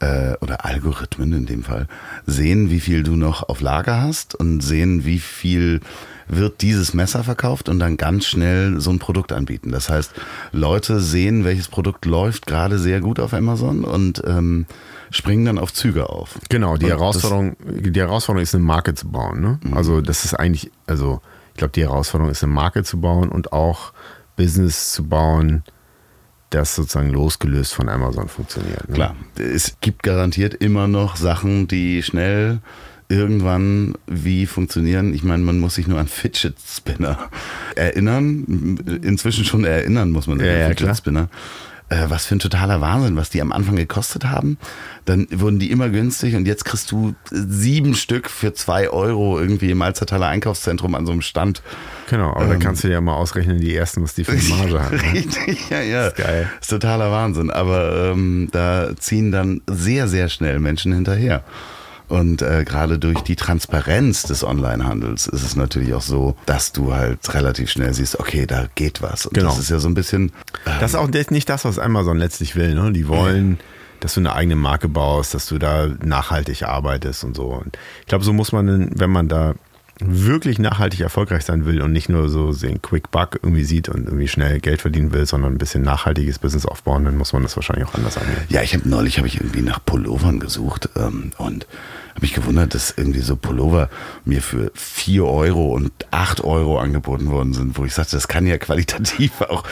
äh, 0.00 0.34
oder 0.40 0.64
Algorithmen 0.64 1.32
in 1.32 1.46
dem 1.46 1.62
Fall, 1.62 1.86
sehen, 2.26 2.70
wie 2.70 2.80
viel 2.80 3.02
du 3.02 3.16
noch 3.16 3.48
auf 3.48 3.60
Lager 3.60 4.02
hast 4.02 4.34
und 4.34 4.60
sehen, 4.60 5.04
wie 5.04 5.18
viel 5.18 5.80
wird 6.28 6.62
dieses 6.62 6.94
Messer 6.94 7.24
verkauft 7.24 7.68
und 7.68 7.78
dann 7.78 7.96
ganz 7.96 8.26
schnell 8.26 8.80
so 8.80 8.90
ein 8.90 8.98
Produkt 8.98 9.32
anbieten. 9.32 9.72
Das 9.72 9.88
heißt, 9.88 10.12
Leute 10.52 11.00
sehen, 11.00 11.44
welches 11.44 11.68
Produkt 11.68 12.04
läuft 12.04 12.46
gerade 12.46 12.78
sehr 12.78 13.00
gut 13.00 13.20
auf 13.20 13.32
Amazon 13.32 13.84
und 13.84 14.22
ähm, 14.26 14.66
springen 15.10 15.46
dann 15.46 15.58
auf 15.58 15.72
Züge 15.72 16.10
auf. 16.10 16.38
Genau, 16.48 16.76
die 16.76 16.84
Und 16.84 16.90
Herausforderung, 16.90 17.56
die 17.64 17.98
Herausforderung 17.98 18.42
ist, 18.42 18.54
eine 18.54 18.64
Marke 18.64 18.94
zu 18.94 19.08
bauen. 19.08 19.40
Ne? 19.40 19.58
Also 19.74 20.00
das 20.00 20.24
ist 20.24 20.34
eigentlich, 20.34 20.70
also 20.86 21.20
ich 21.52 21.58
glaube, 21.58 21.72
die 21.72 21.82
Herausforderung 21.82 22.30
ist, 22.30 22.42
eine 22.42 22.52
Marke 22.52 22.84
zu 22.84 23.00
bauen 23.00 23.30
und 23.30 23.52
auch 23.52 23.92
Business 24.36 24.92
zu 24.92 25.04
bauen, 25.04 25.64
das 26.50 26.74
sozusagen 26.74 27.10
losgelöst 27.10 27.74
von 27.74 27.88
Amazon 27.88 28.28
funktioniert. 28.28 28.88
Ne? 28.88 28.94
Klar, 28.94 29.16
es 29.36 29.76
gibt 29.80 30.02
garantiert 30.02 30.54
immer 30.54 30.88
noch 30.88 31.16
Sachen, 31.16 31.68
die 31.68 32.02
schnell 32.02 32.60
irgendwann 33.08 33.94
wie 34.06 34.46
funktionieren. 34.46 35.14
Ich 35.14 35.22
meine, 35.22 35.42
man 35.42 35.58
muss 35.58 35.76
sich 35.76 35.86
nur 35.86 35.98
an 35.98 36.08
Fidget 36.08 36.56
Spinner 36.66 37.18
erinnern. 37.74 38.78
Inzwischen 39.02 39.44
schon 39.44 39.64
erinnern 39.64 40.10
muss 40.10 40.26
man 40.26 40.38
sich 40.38 40.46
Ja, 40.46 40.52
an 40.54 40.60
ja, 40.60 40.66
Fidget 40.68 40.84
klar. 40.84 40.94
Spinner. 40.94 41.28
äh, 41.90 42.04
was 42.08 42.26
für 42.26 42.36
ein 42.36 42.38
totaler 42.38 42.82
Wahnsinn, 42.82 43.16
was 43.16 43.30
die 43.30 43.40
am 43.40 43.50
Anfang 43.50 43.76
gekostet 43.76 44.26
haben. 44.26 44.58
Dann 45.06 45.26
wurden 45.30 45.58
die 45.58 45.70
immer 45.70 45.88
günstig 45.88 46.36
und 46.36 46.46
jetzt 46.46 46.66
kriegst 46.66 46.90
du 46.92 47.14
sieben 47.30 47.94
Stück 47.94 48.28
für 48.28 48.52
zwei 48.52 48.90
Euro 48.90 49.40
irgendwie 49.40 49.70
im 49.70 49.80
Alzertaler 49.80 50.26
Einkaufszentrum 50.26 50.94
an 50.94 51.06
so 51.06 51.12
einem 51.12 51.22
Stand. 51.22 51.62
Genau, 52.10 52.32
aber 52.32 52.42
ähm, 52.42 52.50
dann 52.50 52.58
kannst 52.58 52.84
du 52.84 52.88
ja 52.90 53.00
mal 53.00 53.14
ausrechnen, 53.14 53.58
die 53.58 53.74
ersten, 53.74 54.02
was 54.02 54.14
die 54.14 54.24
für 54.24 54.32
eine 54.32 54.42
Marge 54.50 54.82
haben. 54.82 54.96
Ne? 54.98 55.12
Richtig, 55.14 55.70
ja, 55.70 55.80
ja. 55.80 56.04
Das 56.04 56.12
ist 56.12 56.18
geil. 56.24 56.50
Ist 56.60 56.68
totaler 56.68 57.10
Wahnsinn. 57.10 57.50
Aber 57.50 58.10
ähm, 58.12 58.48
da 58.52 58.90
ziehen 58.98 59.32
dann 59.32 59.62
sehr, 59.66 60.08
sehr 60.08 60.28
schnell 60.28 60.60
Menschen 60.60 60.92
hinterher. 60.92 61.42
Und 62.08 62.40
äh, 62.40 62.64
gerade 62.64 62.98
durch 62.98 63.20
die 63.20 63.36
Transparenz 63.36 64.22
des 64.22 64.42
Onlinehandels 64.42 65.26
ist 65.26 65.42
es 65.42 65.56
natürlich 65.56 65.92
auch 65.92 66.02
so, 66.02 66.36
dass 66.46 66.72
du 66.72 66.94
halt 66.94 67.34
relativ 67.34 67.70
schnell 67.70 67.92
siehst, 67.92 68.18
okay, 68.18 68.46
da 68.46 68.66
geht 68.74 69.02
was. 69.02 69.26
Und 69.26 69.34
genau. 69.34 69.50
das 69.50 69.58
ist 69.58 69.70
ja 69.70 69.78
so 69.78 69.88
ein 69.88 69.94
bisschen. 69.94 70.32
Ähm, 70.66 70.72
das 70.80 70.92
ist 70.92 70.96
auch 70.96 71.08
nicht 71.08 71.48
das, 71.48 71.64
was 71.64 71.78
Amazon 71.78 72.16
letztlich 72.16 72.56
will. 72.56 72.74
Ne? 72.74 72.92
Die 72.92 73.08
wollen. 73.08 73.58
dass 74.00 74.14
du 74.14 74.20
eine 74.20 74.32
eigene 74.32 74.54
Marke 74.54 74.88
baust, 74.88 75.34
dass 75.34 75.46
du 75.46 75.58
da 75.58 75.88
nachhaltig 76.04 76.62
arbeitest 76.62 77.24
und 77.24 77.34
so. 77.34 77.46
Und 77.46 77.76
ich 78.00 78.06
glaube, 78.06 78.24
so 78.24 78.32
muss 78.32 78.52
man, 78.52 78.92
wenn 78.94 79.10
man 79.10 79.26
da 79.26 79.54
wirklich 80.00 80.58
nachhaltig 80.58 81.00
erfolgreich 81.00 81.44
sein 81.44 81.64
will 81.64 81.82
und 81.82 81.92
nicht 81.92 82.08
nur 82.08 82.28
so 82.28 82.52
den 82.52 82.80
Quick 82.82 83.10
Buck 83.10 83.40
irgendwie 83.42 83.64
sieht 83.64 83.88
und 83.88 84.06
irgendwie 84.06 84.28
schnell 84.28 84.60
Geld 84.60 84.80
verdienen 84.80 85.12
will, 85.12 85.26
sondern 85.26 85.52
ein 85.52 85.58
bisschen 85.58 85.82
nachhaltiges 85.82 86.38
Business 86.38 86.66
aufbauen, 86.66 87.04
dann 87.04 87.16
muss 87.16 87.32
man 87.32 87.42
das 87.42 87.56
wahrscheinlich 87.56 87.86
auch 87.86 87.94
anders 87.94 88.16
angehen. 88.16 88.36
Ja, 88.48 88.62
ich 88.62 88.74
habe 88.74 88.88
neulich 88.88 89.18
habe 89.18 89.26
ich 89.26 89.40
irgendwie 89.40 89.62
nach 89.62 89.84
Pullovern 89.84 90.38
gesucht 90.38 90.88
ähm, 90.96 91.32
und 91.38 91.66
habe 92.10 92.20
mich 92.20 92.34
gewundert, 92.34 92.74
dass 92.74 92.94
irgendwie 92.96 93.20
so 93.20 93.36
Pullover 93.36 93.90
mir 94.24 94.42
für 94.42 94.70
4 94.74 95.24
Euro 95.24 95.72
und 95.72 95.92
8 96.10 96.42
Euro 96.42 96.78
angeboten 96.78 97.30
worden 97.30 97.52
sind, 97.52 97.78
wo 97.78 97.84
ich 97.84 97.94
sagte, 97.94 98.16
das 98.16 98.28
kann 98.28 98.46
ja 98.46 98.58
qualitativ 98.58 99.40
auch 99.48 99.64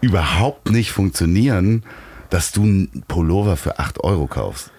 überhaupt 0.00 0.70
nicht 0.70 0.92
funktionieren, 0.92 1.82
dass 2.30 2.52
du 2.52 2.62
einen 2.62 3.04
Pullover 3.06 3.56
für 3.56 3.78
8 3.78 4.02
Euro 4.02 4.26
kaufst. 4.26 4.70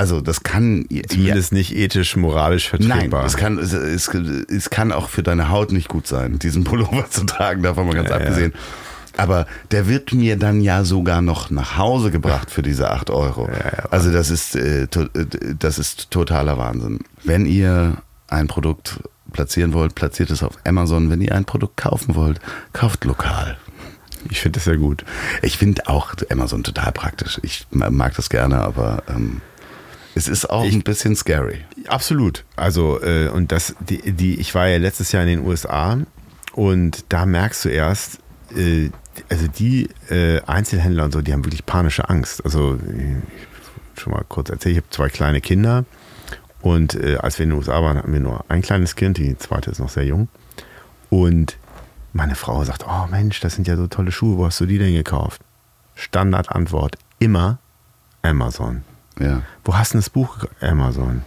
Also 0.00 0.22
das 0.22 0.42
kann 0.42 0.86
zumindest 1.10 1.52
ja, 1.52 1.58
nicht 1.58 1.76
ethisch, 1.76 2.16
moralisch 2.16 2.70
vertretbar. 2.70 3.20
Nein, 3.20 3.26
es 3.26 3.36
kann, 3.36 3.58
es, 3.58 3.74
es, 3.74 4.08
es, 4.08 4.70
kann 4.70 4.92
auch 4.92 5.10
für 5.10 5.22
deine 5.22 5.50
Haut 5.50 5.72
nicht 5.72 5.88
gut 5.90 6.06
sein, 6.06 6.38
diesen 6.38 6.64
Pullover 6.64 7.10
zu 7.10 7.26
tragen, 7.26 7.62
davon 7.62 7.86
mal 7.86 7.94
ganz 7.94 8.08
ja, 8.08 8.16
abgesehen. 8.16 8.54
Ja. 8.54 9.22
Aber 9.22 9.46
der 9.72 9.88
wird 9.88 10.14
mir 10.14 10.38
dann 10.38 10.62
ja 10.62 10.84
sogar 10.84 11.20
noch 11.20 11.50
nach 11.50 11.76
Hause 11.76 12.10
gebracht 12.10 12.50
für 12.50 12.62
diese 12.62 12.90
8 12.90 13.10
Euro. 13.10 13.50
also 13.90 14.10
das 14.10 14.30
ist, 14.30 14.56
äh, 14.56 14.84
äh, 14.84 14.88
das 15.58 15.78
ist 15.78 16.10
totaler 16.10 16.56
Wahnsinn. 16.56 17.00
Wenn 17.24 17.44
ihr 17.44 17.98
ein 18.28 18.46
Produkt 18.46 19.00
platzieren 19.32 19.74
wollt, 19.74 19.94
platziert 19.94 20.30
es 20.30 20.42
auf 20.42 20.56
Amazon. 20.64 21.10
Wenn 21.10 21.20
ihr 21.20 21.34
ein 21.34 21.44
Produkt 21.44 21.76
kaufen 21.76 22.14
wollt, 22.14 22.40
kauft 22.72 23.04
lokal. 23.04 23.58
Ich 24.30 24.40
finde 24.40 24.56
das 24.56 24.64
sehr 24.64 24.78
gut. 24.78 25.04
Ich 25.42 25.58
finde 25.58 25.88
auch 25.88 26.14
Amazon 26.30 26.62
total 26.62 26.92
praktisch. 26.92 27.38
Ich 27.42 27.66
mag 27.70 28.14
das 28.16 28.30
gerne, 28.30 28.60
aber 28.60 29.02
ähm, 29.06 29.42
es 30.14 30.28
ist 30.28 30.48
auch 30.50 30.64
ich, 30.64 30.74
ein 30.74 30.82
bisschen 30.82 31.14
scary. 31.16 31.64
Absolut. 31.86 32.44
Also, 32.56 33.02
äh, 33.02 33.28
und 33.28 33.52
das, 33.52 33.74
die, 33.80 34.12
die, 34.12 34.40
ich 34.40 34.54
war 34.54 34.68
ja 34.68 34.78
letztes 34.78 35.12
Jahr 35.12 35.22
in 35.22 35.28
den 35.28 35.46
USA 35.46 35.98
und 36.52 37.04
da 37.08 37.26
merkst 37.26 37.64
du 37.64 37.68
erst, 37.68 38.18
äh, 38.56 38.90
also 39.28 39.46
die 39.46 39.88
äh, 40.10 40.40
Einzelhändler 40.42 41.04
und 41.04 41.12
so, 41.12 41.20
die 41.20 41.32
haben 41.32 41.44
wirklich 41.44 41.66
panische 41.66 42.08
Angst. 42.08 42.44
Also, 42.44 42.78
schon 43.96 44.12
mal 44.12 44.24
kurz 44.28 44.50
erzählen, 44.50 44.76
ich 44.76 44.82
habe 44.82 44.90
zwei 44.90 45.08
kleine 45.08 45.40
Kinder 45.40 45.84
und 46.62 46.94
äh, 46.94 47.16
als 47.16 47.38
wir 47.38 47.44
in 47.44 47.50
den 47.50 47.58
USA 47.58 47.82
waren, 47.82 47.98
hatten 47.98 48.12
wir 48.12 48.20
nur 48.20 48.44
ein 48.48 48.62
kleines 48.62 48.96
Kind, 48.96 49.18
die 49.18 49.36
zweite 49.38 49.70
ist 49.70 49.78
noch 49.78 49.88
sehr 49.88 50.04
jung. 50.04 50.28
Und 51.08 51.56
meine 52.12 52.34
Frau 52.34 52.62
sagt, 52.64 52.86
oh 52.86 53.06
Mensch, 53.10 53.40
das 53.40 53.54
sind 53.54 53.66
ja 53.66 53.76
so 53.76 53.86
tolle 53.86 54.12
Schuhe, 54.12 54.36
wo 54.36 54.46
hast 54.46 54.60
du 54.60 54.66
die 54.66 54.78
denn 54.78 54.92
gekauft? 54.92 55.42
Standardantwort, 55.94 56.96
immer 57.18 57.58
Amazon. 58.22 58.82
Ja. 59.20 59.42
Wo 59.64 59.76
hast 59.76 59.94
du 59.94 59.98
das 59.98 60.10
Buch? 60.10 60.38
Amazon. 60.60 61.22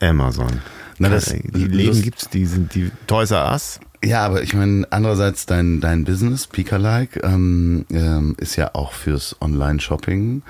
Amazon. 0.00 0.60
Na, 0.98 1.08
das, 1.08 1.26
die 1.26 1.64
Läden 1.64 2.02
gibt 2.02 2.22
es, 2.22 2.28
die 2.28 2.46
sind 2.46 2.74
die 2.74 2.90
Toys 3.06 3.32
R 3.32 3.50
Us. 3.50 3.80
Ja, 4.04 4.24
aber 4.24 4.42
ich 4.42 4.54
meine, 4.54 4.86
andererseits 4.90 5.46
dein, 5.46 5.80
dein 5.80 6.04
Business, 6.04 6.46
Pika-like, 6.46 7.20
ähm, 7.24 7.86
ähm, 7.90 8.36
ist 8.38 8.56
ja 8.56 8.74
auch 8.74 8.92
fürs 8.92 9.36
Online-Shopping, 9.40 10.42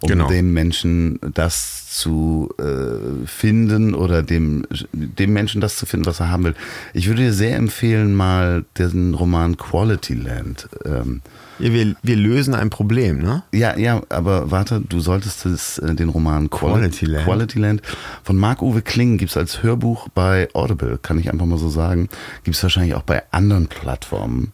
um 0.00 0.08
genau. 0.08 0.28
den 0.28 0.52
Menschen 0.52 1.18
das 1.34 1.90
zu 1.90 2.54
äh, 2.58 3.26
finden 3.26 3.94
oder 3.94 4.22
dem, 4.22 4.64
dem 4.92 5.32
Menschen 5.32 5.60
das 5.60 5.76
zu 5.76 5.86
finden, 5.86 6.06
was 6.06 6.20
er 6.20 6.30
haben 6.30 6.44
will. 6.44 6.54
Ich 6.94 7.08
würde 7.08 7.22
dir 7.22 7.32
sehr 7.32 7.56
empfehlen, 7.56 8.14
mal 8.14 8.64
den 8.78 9.14
Roman 9.14 9.56
Quality 9.56 10.14
Land 10.14 10.68
ähm, 10.84 11.20
ja, 11.60 11.72
wir, 11.72 11.94
wir 12.02 12.16
lösen 12.16 12.54
ein 12.54 12.70
Problem, 12.70 13.18
ne? 13.18 13.42
Ja, 13.52 13.76
ja, 13.76 14.02
aber 14.08 14.50
warte, 14.50 14.80
du 14.80 15.00
solltest 15.00 15.44
das, 15.44 15.78
äh, 15.78 15.94
den 15.94 16.08
Roman 16.08 16.50
Quality, 16.50 16.78
Quality, 16.80 17.06
Land. 17.06 17.24
Quality 17.24 17.58
Land 17.58 17.82
von 18.22 18.36
Marc-Uwe 18.36 18.82
Kling 18.82 19.18
gibt 19.18 19.30
es 19.30 19.36
als 19.36 19.62
Hörbuch 19.62 20.08
bei 20.08 20.48
Audible, 20.54 20.98
kann 21.00 21.18
ich 21.18 21.32
einfach 21.32 21.46
mal 21.46 21.58
so 21.58 21.68
sagen. 21.68 22.08
Gibt 22.44 22.56
es 22.56 22.62
wahrscheinlich 22.62 22.94
auch 22.94 23.02
bei 23.02 23.22
anderen 23.30 23.68
Plattformen. 23.68 24.52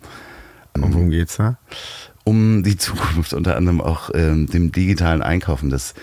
Und 0.75 0.95
worum 0.95 1.11
geht's 1.11 1.37
da? 1.37 1.57
Um 2.25 2.63
die 2.63 2.77
Zukunft, 2.77 3.33
unter 3.33 3.57
anderem 3.57 3.81
auch 3.81 4.11
ähm, 4.15 4.47
dem 4.47 4.73
digitalen 4.73 5.23
Einkaufen. 5.23 5.71
Das 5.71 5.95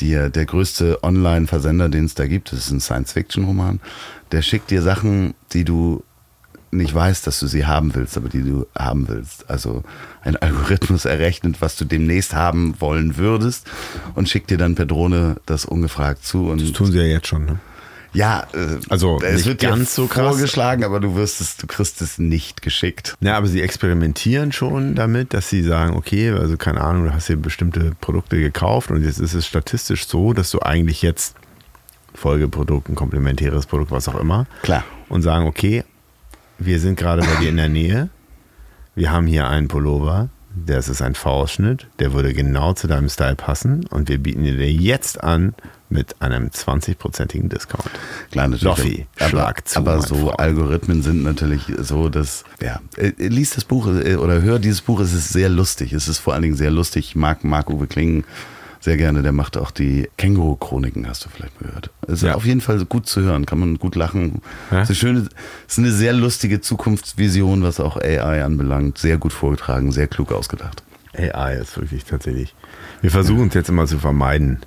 die, 0.00 0.12
der 0.12 0.46
größte 0.46 1.02
Online-Versender, 1.02 1.88
den 1.88 2.04
es 2.04 2.14
da 2.14 2.26
gibt, 2.26 2.52
das 2.52 2.60
ist 2.60 2.70
ein 2.70 2.80
Science-Fiction-Roman. 2.80 3.80
Der 4.32 4.42
schickt 4.42 4.70
dir 4.70 4.82
Sachen, 4.82 5.34
die 5.52 5.64
du 5.64 6.04
nicht 6.70 6.94
weißt, 6.94 7.26
dass 7.26 7.40
du 7.40 7.46
sie 7.46 7.66
haben 7.66 7.94
willst, 7.94 8.16
aber 8.16 8.28
die 8.28 8.42
du 8.42 8.66
haben 8.76 9.08
willst. 9.08 9.48
Also 9.48 9.82
ein 10.22 10.36
Algorithmus 10.36 11.04
errechnet, 11.04 11.60
was 11.60 11.76
du 11.76 11.84
demnächst 11.84 12.34
haben 12.34 12.74
wollen 12.80 13.16
würdest 13.16 13.66
und 14.14 14.28
schickt 14.28 14.50
dir 14.50 14.58
dann 14.58 14.74
per 14.74 14.86
Drohne 14.86 15.36
das 15.46 15.64
ungefragt 15.64 16.24
zu. 16.24 16.48
Und 16.48 16.60
das 16.60 16.72
tun 16.72 16.90
sie 16.90 16.98
ja 16.98 17.04
jetzt 17.04 17.28
schon, 17.28 17.44
ne? 17.44 17.58
Ja, 18.14 18.46
äh, 18.54 18.78
also 18.88 19.20
es 19.20 19.44
wird 19.44 19.60
ganz 19.60 19.94
so 19.94 20.06
krass. 20.06 20.26
vorgeschlagen, 20.26 20.82
aber 20.82 20.98
du 20.98 21.14
wirst 21.14 21.40
es, 21.40 21.56
du 21.56 21.66
kriegst 21.66 22.00
es 22.00 22.18
nicht 22.18 22.62
geschickt. 22.62 23.14
Ja, 23.20 23.36
aber 23.36 23.46
sie 23.46 23.60
experimentieren 23.60 24.50
schon 24.50 24.94
damit, 24.94 25.34
dass 25.34 25.50
sie 25.50 25.62
sagen, 25.62 25.94
okay, 25.94 26.30
also 26.30 26.56
keine 26.56 26.80
Ahnung, 26.80 27.04
du 27.04 27.12
hast 27.12 27.26
hier 27.26 27.36
bestimmte 27.36 27.92
Produkte 28.00 28.40
gekauft 28.40 28.90
und 28.90 29.04
jetzt 29.04 29.20
ist 29.20 29.34
es 29.34 29.46
statistisch 29.46 30.06
so, 30.06 30.32
dass 30.32 30.50
du 30.50 30.60
eigentlich 30.60 31.02
jetzt 31.02 31.34
Folgeprodukt, 32.14 32.88
ein 32.88 32.94
komplementäres 32.94 33.66
Produkt, 33.66 33.90
was 33.90 34.08
auch 34.08 34.18
immer. 34.18 34.46
Klar. 34.62 34.84
Und 35.08 35.22
sagen, 35.22 35.46
okay, 35.46 35.84
wir 36.58 36.80
sind 36.80 36.98
gerade 36.98 37.22
bei 37.22 37.40
dir 37.40 37.50
in 37.50 37.56
der 37.56 37.68
Nähe. 37.68 38.08
Wir 38.94 39.12
haben 39.12 39.26
hier 39.26 39.48
einen 39.48 39.68
Pullover. 39.68 40.28
Das 40.66 40.88
ist 40.88 41.02
ein 41.02 41.14
V-Ausschnitt. 41.14 41.86
Der 42.00 42.12
würde 42.12 42.32
genau 42.34 42.72
zu 42.72 42.88
deinem 42.88 43.08
Style 43.08 43.36
passen. 43.36 43.86
Und 43.86 44.08
wir 44.08 44.18
bieten 44.18 44.42
dir 44.42 44.72
jetzt 44.72 45.22
an 45.22 45.54
mit 45.88 46.20
einem 46.20 46.48
20-prozentigen 46.48 47.48
Discount. 47.48 47.88
Klar, 48.32 48.48
natürlich. 48.48 48.64
Loffi, 48.64 49.06
Schlag 49.16 49.58
aber, 49.58 49.64
zu. 49.64 49.78
Aber 49.78 50.02
so 50.02 50.16
Freund. 50.16 50.40
Algorithmen 50.40 51.02
sind 51.02 51.22
natürlich 51.22 51.62
so, 51.78 52.08
dass, 52.08 52.44
ja, 52.60 52.80
äh, 52.96 53.12
lies 53.18 53.50
das 53.50 53.64
Buch 53.64 53.86
äh, 53.86 54.16
oder 54.16 54.42
hör 54.42 54.58
dieses 54.58 54.80
Buch. 54.80 55.00
Es 55.00 55.12
ist 55.12 55.28
sehr 55.28 55.48
lustig. 55.48 55.92
Es 55.92 56.08
ist 56.08 56.18
vor 56.18 56.34
allen 56.34 56.42
Dingen 56.42 56.56
sehr 56.56 56.70
lustig. 56.70 57.10
Ich 57.10 57.16
mag 57.16 57.44
Marc-Uwe 57.44 57.86
Klingen 57.86 58.24
sehr 58.80 58.96
gerne. 58.96 59.22
Der 59.22 59.32
macht 59.32 59.56
auch 59.56 59.70
die 59.70 60.08
Känguru-Chroniken, 60.16 61.08
hast 61.08 61.24
du 61.24 61.28
vielleicht 61.28 61.60
mal 61.60 61.68
gehört. 61.68 61.90
Ist 62.06 62.22
ja. 62.22 62.34
auf 62.34 62.44
jeden 62.44 62.60
Fall 62.60 62.84
gut 62.84 63.06
zu 63.06 63.20
hören, 63.22 63.46
kann 63.46 63.58
man 63.58 63.78
gut 63.78 63.96
lachen. 63.96 64.42
Ja? 64.70 64.82
Ist, 64.82 64.88
eine 64.88 64.96
schöne, 64.96 65.28
ist 65.66 65.78
eine 65.78 65.90
sehr 65.90 66.12
lustige 66.12 66.60
Zukunftsvision, 66.60 67.62
was 67.62 67.80
auch 67.80 67.96
AI 67.96 68.44
anbelangt. 68.44 68.98
Sehr 68.98 69.18
gut 69.18 69.32
vorgetragen, 69.32 69.92
sehr 69.92 70.06
klug 70.06 70.32
ausgedacht. 70.32 70.82
AI 71.16 71.56
ist 71.56 71.76
wirklich 71.76 72.04
tatsächlich. 72.04 72.54
Wir 73.00 73.10
versuchen 73.10 73.48
es 73.48 73.54
jetzt 73.54 73.68
immer 73.68 73.86
zu 73.86 73.98
vermeiden 73.98 74.60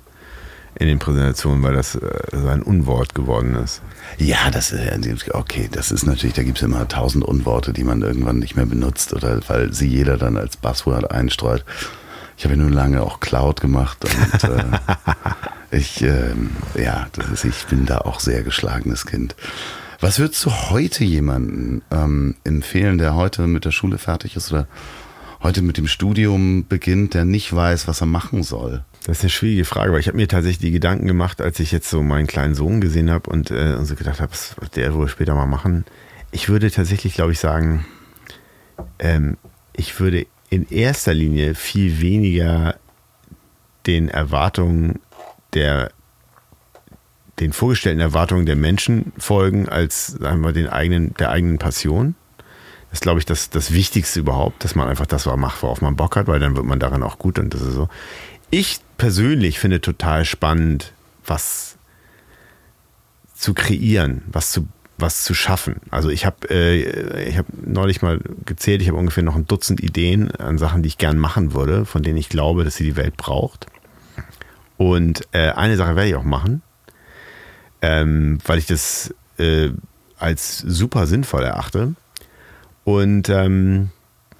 in 0.74 0.86
den 0.86 0.98
Präsentationen, 0.98 1.62
weil 1.62 1.74
das 1.74 1.94
äh, 1.94 2.00
so 2.32 2.48
ein 2.48 2.62
Unwort 2.62 3.14
geworden 3.14 3.54
ist. 3.54 3.82
Ja, 4.18 4.50
das 4.50 4.72
ist 4.72 5.34
okay, 5.34 5.68
das 5.70 5.90
ist 5.90 6.04
natürlich, 6.04 6.34
da 6.34 6.42
gibt 6.42 6.58
es 6.58 6.62
immer 6.62 6.86
tausend 6.88 7.24
Unworte, 7.24 7.72
die 7.72 7.84
man 7.84 8.02
irgendwann 8.02 8.38
nicht 8.38 8.56
mehr 8.56 8.66
benutzt 8.66 9.12
oder 9.12 9.40
weil 9.48 9.72
sie 9.72 9.86
jeder 9.86 10.16
dann 10.16 10.36
als 10.36 10.56
Buzzword 10.56 11.10
einstreut. 11.10 11.64
Ich 12.36 12.44
habe 12.44 12.54
ja 12.54 12.62
nun 12.62 12.72
lange 12.72 13.02
auch 13.02 13.20
Cloud 13.20 13.60
gemacht 13.60 14.04
und 14.04 14.44
äh, 14.44 14.64
ich, 15.70 16.02
äh, 16.02 16.34
ja, 16.76 17.06
ist, 17.32 17.44
ich 17.44 17.66
bin 17.66 17.86
da 17.86 17.98
auch 17.98 18.20
sehr 18.20 18.42
geschlagenes 18.42 19.06
Kind. 19.06 19.36
Was 20.00 20.18
würdest 20.18 20.44
du 20.44 20.50
heute 20.50 21.04
jemanden 21.04 21.82
ähm, 21.92 22.34
empfehlen, 22.44 22.98
der 22.98 23.14
heute 23.14 23.46
mit 23.46 23.64
der 23.64 23.70
Schule 23.70 23.98
fertig 23.98 24.34
ist 24.34 24.50
oder 24.50 24.66
heute 25.42 25.62
mit 25.62 25.76
dem 25.76 25.86
Studium 25.86 26.66
beginnt, 26.68 27.14
der 27.14 27.24
nicht 27.24 27.54
weiß, 27.54 27.86
was 27.86 28.00
er 28.00 28.08
machen 28.08 28.42
soll? 28.42 28.84
Das 29.06 29.18
ist 29.18 29.24
eine 29.24 29.30
schwierige 29.30 29.64
Frage, 29.64 29.92
weil 29.92 30.00
ich 30.00 30.08
habe 30.08 30.16
mir 30.16 30.28
tatsächlich 30.28 30.58
die 30.58 30.70
Gedanken 30.70 31.06
gemacht, 31.06 31.40
als 31.40 31.58
ich 31.60 31.72
jetzt 31.72 31.90
so 31.90 32.02
meinen 32.02 32.26
kleinen 32.26 32.54
Sohn 32.54 32.80
gesehen 32.80 33.10
habe 33.10 33.30
und, 33.30 33.50
äh, 33.50 33.74
und 33.78 33.84
so 33.84 33.94
gedacht 33.94 34.20
habe, 34.20 34.32
was 34.32 34.56
wird 34.60 34.76
der 34.76 34.94
wohl 34.94 35.08
später 35.08 35.34
mal 35.34 35.46
machen. 35.46 35.84
Ich 36.30 36.48
würde 36.48 36.70
tatsächlich, 36.70 37.14
glaube 37.14 37.32
ich, 37.32 37.38
sagen, 37.38 37.84
ähm, 38.98 39.36
ich 39.74 39.98
würde 40.00 40.26
in 40.52 40.68
erster 40.68 41.14
Linie 41.14 41.54
viel 41.54 42.02
weniger 42.02 42.76
den 43.86 44.10
Erwartungen 44.10 45.00
der 45.54 45.90
den 47.40 47.54
vorgestellten 47.54 48.00
Erwartungen 48.00 48.44
der 48.44 48.56
Menschen 48.56 49.14
folgen 49.16 49.66
als 49.70 50.08
sagen 50.08 50.42
wir 50.42 50.52
den 50.52 50.68
eigenen 50.68 51.14
der 51.14 51.30
eigenen 51.30 51.56
Passion. 51.56 52.16
Das 52.90 52.98
ist, 52.98 53.02
glaube 53.02 53.18
ich, 53.18 53.24
das, 53.24 53.48
das 53.48 53.72
Wichtigste 53.72 54.20
überhaupt, 54.20 54.62
dass 54.62 54.74
man 54.74 54.88
einfach 54.88 55.06
das 55.06 55.24
macht, 55.24 55.62
worauf 55.62 55.80
man 55.80 55.96
Bock 55.96 56.16
hat, 56.16 56.26
weil 56.26 56.38
dann 56.38 56.54
wird 56.54 56.66
man 56.66 56.78
daran 56.78 57.02
auch 57.02 57.18
gut 57.18 57.38
und 57.38 57.54
das 57.54 57.62
ist 57.62 57.72
so. 57.72 57.88
Ich 58.50 58.80
persönlich 58.98 59.58
finde 59.58 59.80
total 59.80 60.26
spannend, 60.26 60.92
was 61.24 61.78
zu 63.34 63.54
kreieren, 63.54 64.20
was 64.26 64.52
zu 64.52 64.68
was 64.98 65.24
zu 65.24 65.34
schaffen. 65.34 65.76
Also 65.90 66.10
ich 66.10 66.26
habe 66.26 66.48
äh, 66.50 67.32
habe 67.36 67.48
neulich 67.64 68.02
mal 68.02 68.20
gezählt, 68.44 68.82
ich 68.82 68.88
habe 68.88 68.98
ungefähr 68.98 69.22
noch 69.22 69.36
ein 69.36 69.46
Dutzend 69.46 69.82
Ideen 69.82 70.30
an 70.32 70.58
Sachen, 70.58 70.82
die 70.82 70.88
ich 70.88 70.98
gern 70.98 71.18
machen 71.18 71.54
würde, 71.54 71.84
von 71.84 72.02
denen 72.02 72.18
ich 72.18 72.28
glaube, 72.28 72.64
dass 72.64 72.76
sie 72.76 72.84
die 72.84 72.96
Welt 72.96 73.16
braucht. 73.16 73.66
Und 74.76 75.22
äh, 75.32 75.50
eine 75.50 75.76
Sache 75.76 75.96
werde 75.96 76.08
ich 76.08 76.16
auch 76.16 76.24
machen, 76.24 76.62
ähm, 77.82 78.38
weil 78.44 78.58
ich 78.58 78.66
das 78.66 79.14
äh, 79.38 79.70
als 80.18 80.58
super 80.58 81.06
sinnvoll 81.06 81.42
erachte. 81.42 81.94
Und 82.84 83.28
ähm, 83.28 83.90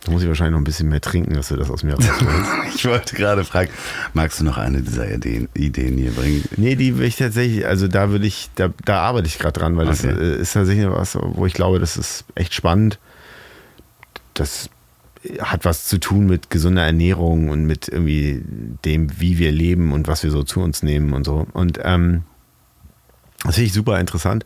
da 0.04 0.10
muss 0.10 0.22
ich 0.22 0.28
wahrscheinlich 0.28 0.52
noch 0.52 0.60
ein 0.60 0.64
bisschen 0.64 0.88
mehr 0.88 1.00
trinken, 1.00 1.34
dass 1.34 1.48
du 1.48 1.56
das 1.56 1.70
aus 1.70 1.84
mir 1.84 1.94
rausholst. 1.94 2.24
ich 2.74 2.84
wollte 2.86 3.14
gerade 3.14 3.44
fragen, 3.44 3.70
magst 4.14 4.40
du 4.40 4.44
noch 4.44 4.58
eine 4.58 4.82
dieser 4.82 5.08
Ideen, 5.08 5.48
Ideen 5.54 5.96
hier 5.96 6.10
bringen? 6.10 6.44
Nee, 6.56 6.74
die 6.74 6.98
will 6.98 7.06
ich 7.06 7.16
tatsächlich, 7.16 7.66
also 7.66 7.86
da 7.86 8.10
will 8.10 8.24
ich, 8.24 8.50
da, 8.56 8.70
da 8.84 9.00
arbeite 9.00 9.28
ich 9.28 9.38
gerade 9.38 9.60
dran, 9.60 9.76
weil 9.76 9.88
okay. 9.88 10.08
das 10.08 10.18
äh, 10.18 10.36
ist 10.36 10.52
tatsächlich 10.54 10.88
was, 10.88 11.16
wo 11.20 11.46
ich 11.46 11.54
glaube, 11.54 11.78
das 11.78 11.96
ist 11.96 12.24
echt 12.34 12.52
spannend. 12.52 12.98
Das 14.34 14.70
hat 15.40 15.64
was 15.64 15.86
zu 15.86 15.98
tun 15.98 16.26
mit 16.26 16.50
gesunder 16.50 16.82
Ernährung 16.82 17.48
und 17.48 17.64
mit 17.64 17.86
irgendwie 17.86 18.42
dem, 18.84 19.20
wie 19.20 19.38
wir 19.38 19.52
leben 19.52 19.92
und 19.92 20.08
was 20.08 20.24
wir 20.24 20.32
so 20.32 20.42
zu 20.42 20.60
uns 20.60 20.82
nehmen 20.82 21.12
und 21.12 21.24
so. 21.24 21.46
Und 21.52 21.78
ähm, 21.82 22.22
das 23.44 23.54
finde 23.54 23.66
ich 23.66 23.72
super 23.72 24.00
interessant. 24.00 24.44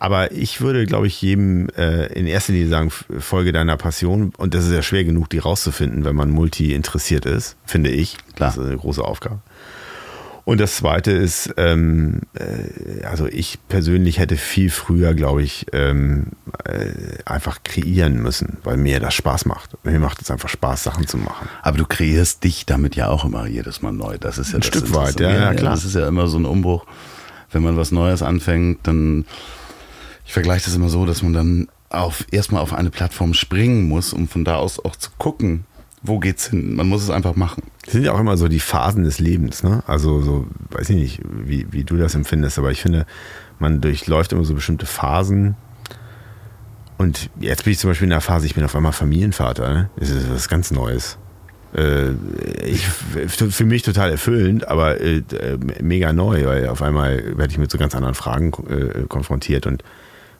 Aber 0.00 0.32
ich 0.32 0.62
würde, 0.62 0.86
glaube 0.86 1.06
ich, 1.06 1.20
jedem 1.20 1.68
äh, 1.76 2.06
in 2.06 2.26
erster 2.26 2.54
Linie 2.54 2.68
sagen, 2.68 2.90
Folge 2.90 3.52
deiner 3.52 3.76
Passion. 3.76 4.32
Und 4.38 4.54
das 4.54 4.64
ist 4.64 4.72
ja 4.72 4.80
schwer 4.80 5.04
genug, 5.04 5.28
die 5.28 5.38
rauszufinden, 5.38 6.06
wenn 6.06 6.16
man 6.16 6.30
multi 6.30 6.72
interessiert 6.74 7.26
ist, 7.26 7.56
finde 7.66 7.90
ich. 7.90 8.16
Klar. 8.34 8.48
Das 8.48 8.56
ist 8.56 8.66
eine 8.66 8.78
große 8.78 9.04
Aufgabe. 9.04 9.40
Und 10.44 10.58
das 10.58 10.76
Zweite 10.76 11.10
ist, 11.12 11.52
ähm, 11.58 12.22
äh, 12.32 13.04
also 13.04 13.26
ich 13.26 13.58
persönlich 13.68 14.18
hätte 14.18 14.38
viel 14.38 14.70
früher, 14.70 15.12
glaube 15.12 15.42
ich, 15.42 15.66
ähm, 15.74 16.28
äh, 16.64 16.88
einfach 17.26 17.62
kreieren 17.62 18.22
müssen, 18.22 18.56
weil 18.64 18.78
mir 18.78 19.00
das 19.00 19.12
Spaß 19.12 19.44
macht. 19.44 19.76
Mir 19.84 20.00
macht 20.00 20.22
es 20.22 20.30
einfach 20.30 20.48
Spaß, 20.48 20.82
Sachen 20.82 21.06
zu 21.06 21.18
machen. 21.18 21.46
Aber 21.60 21.76
du 21.76 21.84
kreierst 21.84 22.42
dich 22.42 22.64
damit 22.64 22.96
ja 22.96 23.08
auch 23.08 23.26
immer 23.26 23.46
jedes 23.46 23.82
Mal 23.82 23.92
neu. 23.92 24.16
Das 24.16 24.38
ist 24.38 24.52
ja 24.52 24.58
ein 24.58 24.60
das 24.62 24.68
Stück 24.68 24.94
weit, 24.94 25.20
ja, 25.20 25.30
ja, 25.30 25.54
klar. 25.54 25.72
Das 25.74 25.84
ist 25.84 25.94
ja 25.94 26.08
immer 26.08 26.26
so 26.26 26.38
ein 26.38 26.46
Umbruch. 26.46 26.86
Wenn 27.52 27.62
man 27.62 27.76
was 27.76 27.92
Neues 27.92 28.22
anfängt, 28.22 28.86
dann 28.86 29.26
ich 30.30 30.34
vergleiche 30.34 30.66
das 30.66 30.76
immer 30.76 30.88
so, 30.88 31.06
dass 31.06 31.24
man 31.24 31.32
dann 31.32 31.68
auf, 31.88 32.24
erstmal 32.30 32.62
auf 32.62 32.72
eine 32.72 32.90
Plattform 32.90 33.34
springen 33.34 33.88
muss, 33.88 34.12
um 34.12 34.28
von 34.28 34.44
da 34.44 34.54
aus 34.58 34.78
auch 34.78 34.94
zu 34.94 35.10
gucken, 35.18 35.64
wo 36.02 36.20
geht's 36.20 36.50
hin. 36.50 36.76
Man 36.76 36.86
muss 36.86 37.02
es 37.02 37.10
einfach 37.10 37.34
machen. 37.34 37.64
Das 37.84 37.94
sind 37.94 38.04
ja 38.04 38.12
auch 38.12 38.20
immer 38.20 38.36
so 38.36 38.46
die 38.46 38.60
Phasen 38.60 39.02
des 39.02 39.18
Lebens, 39.18 39.64
ne? 39.64 39.82
Also 39.88 40.22
so, 40.22 40.46
weiß 40.70 40.90
ich 40.90 40.96
nicht, 40.96 41.20
wie, 41.28 41.66
wie 41.72 41.82
du 41.82 41.96
das 41.96 42.14
empfindest, 42.14 42.60
aber 42.60 42.70
ich 42.70 42.80
finde, 42.80 43.06
man 43.58 43.80
durchläuft 43.80 44.32
immer 44.32 44.44
so 44.44 44.54
bestimmte 44.54 44.86
Phasen. 44.86 45.56
Und 46.96 47.28
jetzt 47.40 47.64
bin 47.64 47.72
ich 47.72 47.80
zum 47.80 47.90
Beispiel 47.90 48.06
in 48.06 48.10
der 48.10 48.20
Phase, 48.20 48.46
ich 48.46 48.54
bin 48.54 48.62
auf 48.62 48.76
einmal 48.76 48.92
Familienvater. 48.92 49.74
Ne? 49.74 49.90
Das 49.96 50.10
ist 50.10 50.30
was 50.32 50.48
ganz 50.48 50.70
Neues. 50.70 51.18
Äh, 51.74 52.10
ich, 52.64 52.86
für 52.86 53.64
mich 53.64 53.82
total 53.82 54.12
erfüllend, 54.12 54.68
aber 54.68 55.00
äh, 55.00 55.24
mega 55.80 56.12
neu, 56.12 56.44
weil 56.44 56.68
auf 56.68 56.82
einmal 56.82 57.36
werde 57.36 57.50
ich 57.50 57.58
mit 57.58 57.72
so 57.72 57.78
ganz 57.78 57.96
anderen 57.96 58.14
Fragen 58.14 58.52
äh, 58.68 59.08
konfrontiert 59.08 59.66
und 59.66 59.82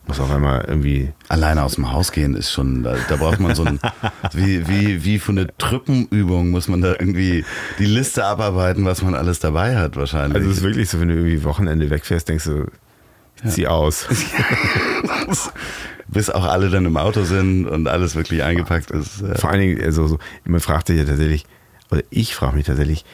muss 0.06 0.20
auf 0.20 0.30
einmal 0.30 0.64
irgendwie. 0.66 1.12
Alleine 1.28 1.62
aus 1.62 1.74
dem 1.76 1.92
Haus 1.92 2.12
gehen 2.12 2.34
ist 2.34 2.50
schon, 2.50 2.82
da, 2.82 2.96
da 3.08 3.16
braucht 3.16 3.40
man 3.40 3.54
so 3.54 3.64
ein, 3.64 3.78
wie, 4.32 4.66
wie, 4.68 5.04
wie 5.04 5.18
für 5.18 5.32
eine 5.32 5.56
Truppenübung 5.56 6.50
muss 6.50 6.68
man 6.68 6.80
da 6.80 6.92
irgendwie 6.92 7.44
die 7.78 7.86
Liste 7.86 8.24
abarbeiten, 8.24 8.84
was 8.84 9.02
man 9.02 9.14
alles 9.14 9.40
dabei 9.40 9.76
hat, 9.76 9.96
wahrscheinlich. 9.96 10.36
Also 10.36 10.50
es 10.50 10.58
ist 10.58 10.62
wirklich 10.62 10.88
so, 10.88 11.00
wenn 11.00 11.08
du 11.08 11.14
irgendwie 11.14 11.44
Wochenende 11.44 11.90
wegfährst, 11.90 12.28
denkst 12.28 12.44
du, 12.44 12.66
ja. 13.44 13.50
zieh 13.50 13.66
aus. 13.66 14.06
Bis 16.08 16.28
auch 16.28 16.44
alle 16.44 16.70
dann 16.70 16.86
im 16.86 16.96
Auto 16.96 17.22
sind 17.22 17.66
und 17.66 17.86
alles 17.86 18.16
wirklich 18.16 18.42
eingepackt 18.42 18.90
ist. 18.90 19.22
Vor 19.36 19.50
allen 19.50 19.60
Dingen, 19.60 19.82
also, 19.82 20.08
so, 20.08 20.18
man 20.44 20.60
fragt 20.60 20.88
sich 20.88 20.98
ja 20.98 21.04
tatsächlich, 21.04 21.46
oder 21.90 22.02
ich 22.10 22.34
frage 22.34 22.56
mich 22.56 22.66
tatsächlich, 22.66 23.04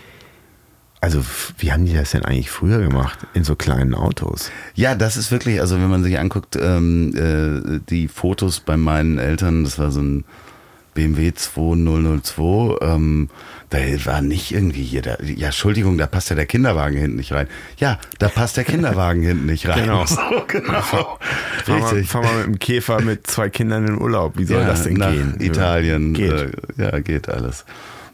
also, 1.01 1.23
wie 1.59 1.73
haben 1.73 1.85
die 1.85 1.95
das 1.95 2.13
denn 2.13 2.25
eigentlich 2.25 2.51
früher 2.51 2.79
gemacht 2.79 3.19
in 3.35 3.45
so 3.45 3.55
kleinen 3.55 3.95
Autos? 3.95 4.51
Ja, 4.75 4.95
das 4.95 5.17
ist 5.17 5.31
wirklich, 5.31 5.61
also 5.61 5.77
wenn 5.77 5.91
man 5.91 6.03
sich 6.03 6.19
anguckt, 6.19 6.57
ähm, 6.57 7.15
äh, 7.15 7.81
die 7.91 8.09
Fotos 8.09 8.61
bei 8.61 8.77
meinen 8.77 9.19
Eltern, 9.19 9.65
das 9.65 9.79
war 9.79 9.91
so 9.91 10.01
ein 10.01 10.25
BMW 10.95 11.35
2002, 11.35 12.79
ähm, 12.81 13.29
da 13.69 13.79
war 14.07 14.23
nicht 14.23 14.53
irgendwie 14.53 14.83
hier, 14.83 15.03
da, 15.03 15.19
ja, 15.23 15.47
Entschuldigung, 15.47 15.99
da 15.99 16.07
passt 16.07 16.31
ja 16.31 16.37
der 16.37 16.47
Kinderwagen 16.47 16.97
hinten 16.97 17.17
nicht 17.17 17.33
rein. 17.33 17.49
Ja, 17.77 17.99
da 18.19 18.29
passt 18.29 18.57
der 18.57 18.65
Kinderwagen 18.65 19.23
hinten 19.23 19.47
nicht 19.47 19.69
rein. 19.69 19.83
Genau. 19.83 20.05
So, 20.17 20.21
genau. 20.49 20.81
Fahr, 20.81 21.19
mal, 21.67 22.05
fahr 22.05 22.23
mal 22.23 22.37
mit 22.39 22.47
dem 22.47 22.59
Käfer 22.59 23.03
mit 23.03 23.27
zwei 23.27 23.51
Kindern 23.51 23.87
in 23.87 24.01
Urlaub. 24.01 24.39
Wie 24.39 24.45
soll 24.45 24.61
ja, 24.61 24.67
das 24.67 24.85
denn 24.85 24.95
nach 24.95 25.13
gehen? 25.13 25.37
Italien. 25.41 26.15
Geht. 26.15 26.33
Äh, 26.33 26.51
ja, 26.79 26.99
geht 27.01 27.29
alles. 27.29 27.65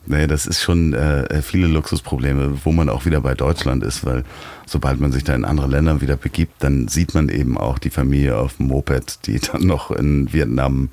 Nee, 0.07 0.26
das 0.26 0.46
ist 0.46 0.61
schon 0.61 0.94
äh, 0.94 1.42
viele 1.42 1.68
Luxusprobleme, 1.68 2.64
wo 2.64 2.72
man 2.72 2.88
auch 2.88 3.07
wieder 3.07 3.20
bei 3.20 3.34
Deutschland 3.34 3.84
ist, 3.84 4.05
weil 4.05 4.24
sobald 4.66 5.00
man 5.00 5.12
sich 5.12 5.22
da 5.22 5.34
in 5.34 5.44
andere 5.44 5.68
Länder 5.68 6.00
wieder 6.00 6.16
begibt, 6.16 6.62
dann 6.62 6.88
sieht 6.88 7.14
man 7.14 7.28
eben 7.28 7.57
auch 7.57 7.78
die 7.78 7.90
Familie 7.90 8.36
auf 8.36 8.57
dem 8.57 8.66
Moped, 8.66 9.26
die 9.26 9.38
dann 9.53 9.62
noch 9.62 9.90
in 9.90 10.32
Vietnam 10.32 10.88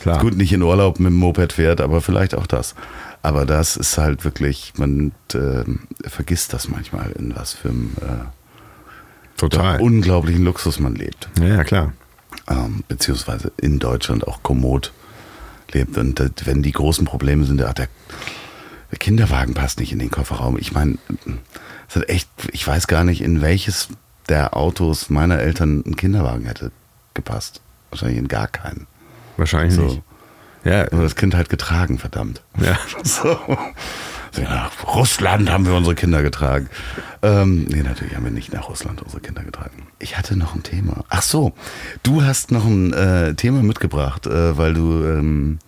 Klar. 0.00 0.20
gut 0.20 0.36
nicht 0.36 0.52
in 0.52 0.62
Urlaub 0.62 0.98
mit 0.98 1.10
dem 1.10 1.16
Moped 1.16 1.52
fährt, 1.52 1.82
aber 1.82 2.00
vielleicht 2.00 2.34
auch 2.34 2.46
das. 2.46 2.74
Aber 3.22 3.44
das 3.44 3.76
ist 3.76 3.98
halt 3.98 4.24
wirklich, 4.24 4.72
man 4.78 5.12
äh, 5.34 5.64
vergisst 6.08 6.54
das 6.54 6.68
manchmal, 6.68 7.12
in 7.18 7.36
was 7.36 7.52
für 7.52 7.68
einem 7.68 7.92
äh, 8.00 9.36
Total. 9.36 9.78
unglaublichen 9.80 10.44
Luxus 10.44 10.80
man 10.80 10.94
lebt. 10.94 11.28
Ja, 11.38 11.46
ja 11.46 11.64
klar. 11.64 11.92
Ähm, 12.48 12.84
beziehungsweise 12.88 13.52
in 13.58 13.78
Deutschland 13.78 14.26
auch 14.26 14.42
kommod 14.42 14.92
lebt. 15.74 15.96
Und 15.96 16.20
wenn 16.44 16.62
die 16.62 16.72
großen 16.72 17.04
Probleme 17.04 17.44
sind, 17.44 17.58
der, 17.58 17.72
der 17.74 17.88
Kinderwagen 18.98 19.54
passt 19.54 19.80
nicht 19.80 19.92
in 19.92 19.98
den 19.98 20.10
Kofferraum. 20.10 20.58
Ich 20.58 20.72
meine, 20.72 20.98
es 21.88 21.96
hat 21.96 22.08
echt, 22.08 22.28
ich 22.52 22.66
weiß 22.66 22.86
gar 22.86 23.04
nicht, 23.04 23.20
in 23.20 23.40
welches 23.40 23.88
der 24.28 24.56
Autos 24.56 25.10
meiner 25.10 25.38
Eltern 25.38 25.82
ein 25.86 25.96
Kinderwagen 25.96 26.46
hätte 26.46 26.70
gepasst. 27.14 27.60
Wahrscheinlich 27.90 28.18
in 28.18 28.28
gar 28.28 28.48
keinen. 28.48 28.86
Wahrscheinlich 29.36 29.74
so. 29.74 29.82
nicht. 29.82 30.02
Ja. 30.64 30.82
Aber 30.92 31.02
das 31.02 31.16
Kind 31.16 31.34
halt 31.34 31.48
getragen, 31.48 31.98
verdammt. 31.98 32.42
Ja. 32.60 32.78
So. 33.04 33.38
Also 34.30 34.42
nach 34.42 34.94
Russland 34.94 35.50
haben 35.50 35.66
wir 35.66 35.74
unsere 35.74 35.94
Kinder 35.94 36.22
getragen. 36.22 36.68
Ähm, 37.22 37.64
nee, 37.68 37.82
natürlich 37.82 38.14
haben 38.14 38.24
wir 38.24 38.30
nicht 38.30 38.52
nach 38.52 38.68
Russland 38.68 39.02
unsere 39.02 39.20
Kinder 39.20 39.42
getragen. 39.42 39.88
Ich 39.98 40.16
hatte 40.16 40.36
noch 40.36 40.54
ein 40.54 40.62
Thema. 40.62 41.04
Ach 41.08 41.22
so, 41.22 41.52
du 42.02 42.22
hast 42.22 42.52
noch 42.52 42.64
ein 42.64 42.92
äh, 42.92 43.34
Thema 43.34 43.62
mitgebracht, 43.62 44.26
äh, 44.26 44.56
weil 44.56 44.74
du 44.74 45.04
ähm, 45.04 45.58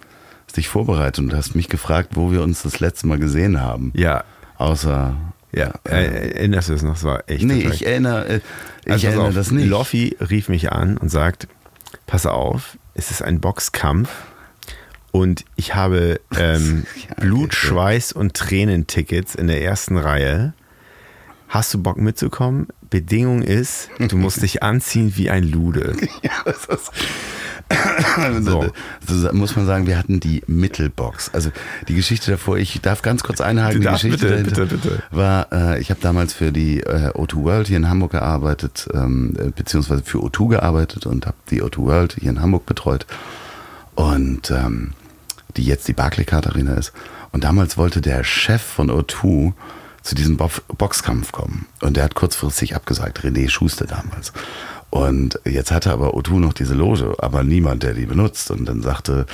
dich 0.57 0.69
vorbereitet 0.69 1.19
und 1.19 1.35
hast 1.35 1.55
mich 1.55 1.69
gefragt, 1.69 2.11
wo 2.15 2.31
wir 2.31 2.43
uns 2.43 2.63
das 2.63 2.79
letzte 2.81 3.07
Mal 3.07 3.19
gesehen 3.19 3.61
haben. 3.61 3.93
Ja. 3.95 4.25
Außer. 4.59 5.17
Ja, 5.55 5.73
äh, 5.85 6.31
erinnerst 6.35 6.71
du 6.71 6.75
es 6.75 6.83
noch? 6.83 6.95
Das 6.95 7.05
war 7.05 7.25
echt. 7.27 7.45
Nee, 7.45 7.69
ich 7.71 7.85
erinnere, 7.85 8.27
äh, 8.27 8.41
ich 8.87 8.93
also 8.93 9.07
erinnere 9.09 9.33
das 9.33 9.51
nicht. 9.51 9.67
Loffi 9.67 10.17
rief 10.19 10.49
mich 10.49 10.73
an 10.73 10.97
und 10.97 11.11
sagt: 11.11 11.47
Pass 12.07 12.25
auf, 12.25 12.79
es 12.95 13.11
ist 13.11 13.23
ein 13.23 13.41
Boxkampf 13.41 14.09
und 15.13 15.45
ich 15.57 15.75
habe 15.75 16.21
ähm, 16.37 16.85
ja, 17.09 17.15
Blut, 17.21 17.55
Schweiß 17.55 18.13
und 18.13 18.35
Tränentickets 18.35 19.35
in 19.35 19.47
der 19.47 19.63
ersten 19.63 19.97
Reihe. 19.99 20.55
Hast 21.49 21.73
du 21.75 21.83
Bock 21.83 21.99
mitzukommen? 21.99 22.69
Bedingung 22.89 23.43
ist, 23.43 23.91
du 23.99 24.17
musst 24.17 24.43
dich 24.43 24.63
anziehen 24.63 25.13
wie 25.17 25.31
ein 25.31 25.45
Lude. 25.45 25.95
Ja, 26.23 26.31
das 26.45 26.65
ist. 26.65 26.91
so. 28.45 28.71
so. 29.07 29.33
muss 29.33 29.57
man 29.57 29.67
sagen, 29.67 29.87
wir 29.87 29.99
hatten 29.99 30.21
die 30.21 30.43
Mittelbox. 30.47 31.31
Also 31.35 31.51
die 31.89 31.95
Geschichte 31.95 32.31
davor, 32.31 32.59
ich 32.59 32.81
darf 32.81 33.03
ganz 33.03 33.23
kurz 33.23 33.41
einhaken, 33.41 33.81
die 33.81 33.87
Geschichte 33.87 34.29
bitte, 34.29 34.67
bitte, 34.67 34.67
bitte. 34.67 35.03
war, 35.11 35.53
äh, 35.53 35.81
ich 35.81 35.91
habe 35.91 36.01
damals 36.01 36.33
für 36.33 36.53
die 36.53 36.81
äh, 36.81 37.11
O2 37.11 37.45
World 37.45 37.69
hier 37.69 37.79
in 37.79 37.89
Hamburg 37.89 38.13
gearbeitet, 38.13 38.89
ähm, 38.95 39.35
äh, 39.39 39.51
beziehungsweise 39.51 40.03
für 40.03 40.19
O2 40.19 40.51
gearbeitet 40.51 41.07
und 41.07 41.27
habe 41.27 41.37
die 41.51 41.63
O2 41.63 41.79
World 41.79 42.17
hier 42.19 42.31
in 42.31 42.41
Hamburg 42.41 42.67
betreut. 42.67 43.07
Und 43.95 44.51
ähm, 44.51 44.93
die 45.57 45.64
jetzt 45.64 45.88
die 45.88 45.92
Barclaycard 45.92 46.46
Arena 46.46 46.74
ist. 46.74 46.92
Und 47.32 47.44
damals 47.44 47.76
wollte 47.76 48.00
der 48.00 48.24
Chef 48.24 48.62
von 48.62 48.90
O2 48.90 49.53
zu 50.03 50.14
diesem 50.14 50.36
Bo 50.36 50.50
Boxkampf 50.76 51.32
kommen. 51.32 51.66
Und 51.80 51.96
der 51.96 52.05
hat 52.05 52.14
kurzfristig 52.14 52.74
abgesagt, 52.74 53.20
René 53.20 53.48
Schuster 53.48 53.86
damals. 53.86 54.32
Und 54.90 55.40
jetzt 55.44 55.70
hatte 55.70 55.92
aber 55.92 56.14
O2 56.14 56.38
noch 56.38 56.53
diese 56.53 56.74
Loge, 56.74 57.14
aber 57.18 57.42
niemand, 57.44 57.82
der 57.82 57.94
die 57.94 58.07
benutzt. 58.07 58.50
Und 58.50 58.66
dann 58.66 58.82
sagte 58.82 59.26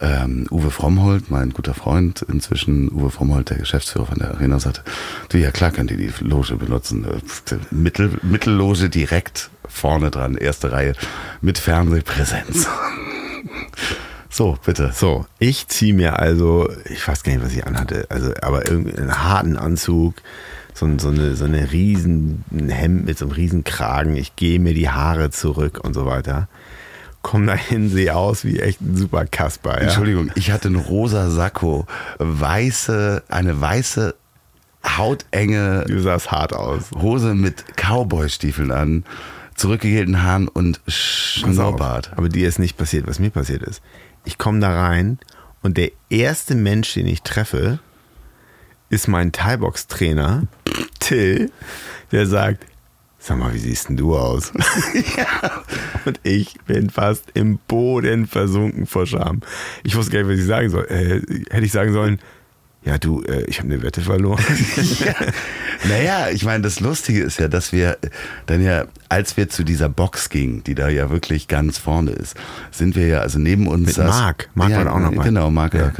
ähm, 0.00 0.46
Uwe 0.50 0.70
Frommholt, 0.70 1.30
mein 1.30 1.50
guter 1.50 1.74
Freund, 1.74 2.22
inzwischen 2.22 2.90
Uwe 2.90 3.10
Frommholt, 3.10 3.50
der 3.50 3.58
Geschäftsführer 3.58 4.06
von 4.06 4.18
der 4.18 4.30
Arena, 4.30 4.58
sagte, 4.58 4.82
du, 5.28 5.38
ja 5.38 5.50
klar 5.50 5.70
könnt 5.70 5.90
ihr 5.90 5.96
die 5.96 6.12
Loge 6.20 6.56
benutzen. 6.56 7.06
Mittel, 7.70 8.18
Mittelloge 8.22 8.88
direkt 8.88 9.50
vorne 9.68 10.10
dran, 10.10 10.36
erste 10.36 10.72
Reihe, 10.72 10.94
mit 11.40 11.58
Fernsehpräsenz. 11.58 12.68
So, 14.34 14.58
bitte. 14.64 14.90
So, 14.92 15.26
ich 15.38 15.68
ziehe 15.68 15.94
mir 15.94 16.18
also, 16.18 16.68
ich 16.86 17.06
weiß 17.06 17.22
gar 17.22 17.32
nicht, 17.32 17.44
was 17.44 17.52
ich 17.52 17.68
anhatte, 17.68 18.06
also, 18.08 18.32
aber 18.42 18.68
irgendeinen 18.68 19.22
harten 19.22 19.56
Anzug, 19.56 20.16
so, 20.74 20.88
so, 20.98 21.10
eine, 21.10 21.36
so 21.36 21.44
eine 21.44 21.70
riesen 21.70 22.42
Hemd 22.50 23.06
mit 23.06 23.16
so 23.16 23.26
einem 23.26 23.32
riesen 23.34 23.62
Kragen. 23.62 24.16
Ich 24.16 24.34
gehe 24.34 24.58
mir 24.58 24.74
die 24.74 24.88
Haare 24.88 25.30
zurück 25.30 25.78
und 25.84 25.94
so 25.94 26.04
weiter. 26.04 26.48
Komm 27.22 27.46
dahin, 27.46 27.88
sehe 27.88 28.16
aus 28.16 28.44
wie 28.44 28.58
echt 28.58 28.80
ein 28.80 28.96
super 28.96 29.24
Kasper. 29.24 29.74
Ja? 29.74 29.84
Entschuldigung, 29.84 30.32
ich 30.34 30.50
hatte 30.50 30.66
einen 30.66 30.80
rosa 30.80 31.30
Sakko, 31.30 31.86
weiße, 32.18 33.22
eine 33.28 33.60
weiße 33.60 34.16
hautenge 34.84 35.84
Du 35.86 36.00
sahst 36.00 36.32
hart 36.32 36.54
aus. 36.54 36.90
Hose 37.00 37.36
mit 37.36 37.76
Cowboy-Stiefeln 37.76 38.72
an, 38.72 39.04
zurückgegelten 39.54 40.24
Haaren 40.24 40.48
und. 40.48 40.80
Schnurrbart. 40.88 42.10
Aber 42.16 42.28
dir 42.28 42.48
ist 42.48 42.58
nicht 42.58 42.76
passiert, 42.76 43.06
was 43.06 43.20
mir 43.20 43.30
passiert 43.30 43.62
ist. 43.62 43.80
Ich 44.24 44.38
komme 44.38 44.60
da 44.60 44.70
rein 44.70 45.18
und 45.62 45.76
der 45.76 45.90
erste 46.10 46.54
Mensch, 46.54 46.94
den 46.94 47.06
ich 47.06 47.22
treffe, 47.22 47.78
ist 48.90 49.08
mein 49.08 49.32
Thai-Box-Trainer, 49.32 50.46
Till, 51.00 51.50
der 52.12 52.26
sagt, 52.26 52.66
sag 53.18 53.38
mal, 53.38 53.54
wie 53.54 53.58
siehst 53.58 53.88
denn 53.88 53.96
du 53.96 54.16
aus? 54.16 54.52
Und 56.04 56.20
ich 56.22 56.56
bin 56.66 56.90
fast 56.90 57.24
im 57.32 57.58
Boden 57.66 58.26
versunken 58.26 58.86
vor 58.86 59.06
Scham. 59.06 59.40
Ich 59.82 59.96
wusste 59.96 60.12
gar 60.12 60.20
nicht, 60.20 60.32
was 60.32 60.38
ich 60.40 60.46
sagen 60.46 60.68
soll. 60.68 60.84
Äh, 60.84 61.20
hätte 61.50 61.64
ich 61.64 61.72
sagen 61.72 61.92
sollen, 61.92 62.18
ja 62.84 62.98
du, 62.98 63.22
äh, 63.22 63.44
ich 63.44 63.58
habe 63.58 63.72
eine 63.72 63.82
Wette 63.82 64.00
verloren. 64.00 64.42
Naja, 65.86 66.28
ich 66.30 66.44
meine, 66.44 66.62
das 66.62 66.80
Lustige 66.80 67.22
ist 67.22 67.38
ja, 67.38 67.46
dass 67.48 67.72
wir 67.72 67.98
dann 68.46 68.62
ja, 68.62 68.86
als 69.10 69.36
wir 69.36 69.50
zu 69.50 69.64
dieser 69.64 69.90
Box 69.90 70.30
gingen, 70.30 70.64
die 70.64 70.74
da 70.74 70.88
ja 70.88 71.10
wirklich 71.10 71.46
ganz 71.46 71.76
vorne 71.76 72.12
ist, 72.12 72.36
sind 72.70 72.96
wir 72.96 73.06
ja, 73.06 73.18
also 73.20 73.38
neben 73.38 73.66
uns. 73.66 73.86
Mit 73.88 73.96
saß- 73.96 74.06
Marc. 74.06 74.48
Marc 74.54 74.70
ja, 74.70 74.84
war 74.84 74.94
auch 74.94 75.00
noch 75.00 75.12
mal. 75.12 75.24
Genau, 75.24 75.50
Marc 75.50 75.74
Ja. 75.74 75.92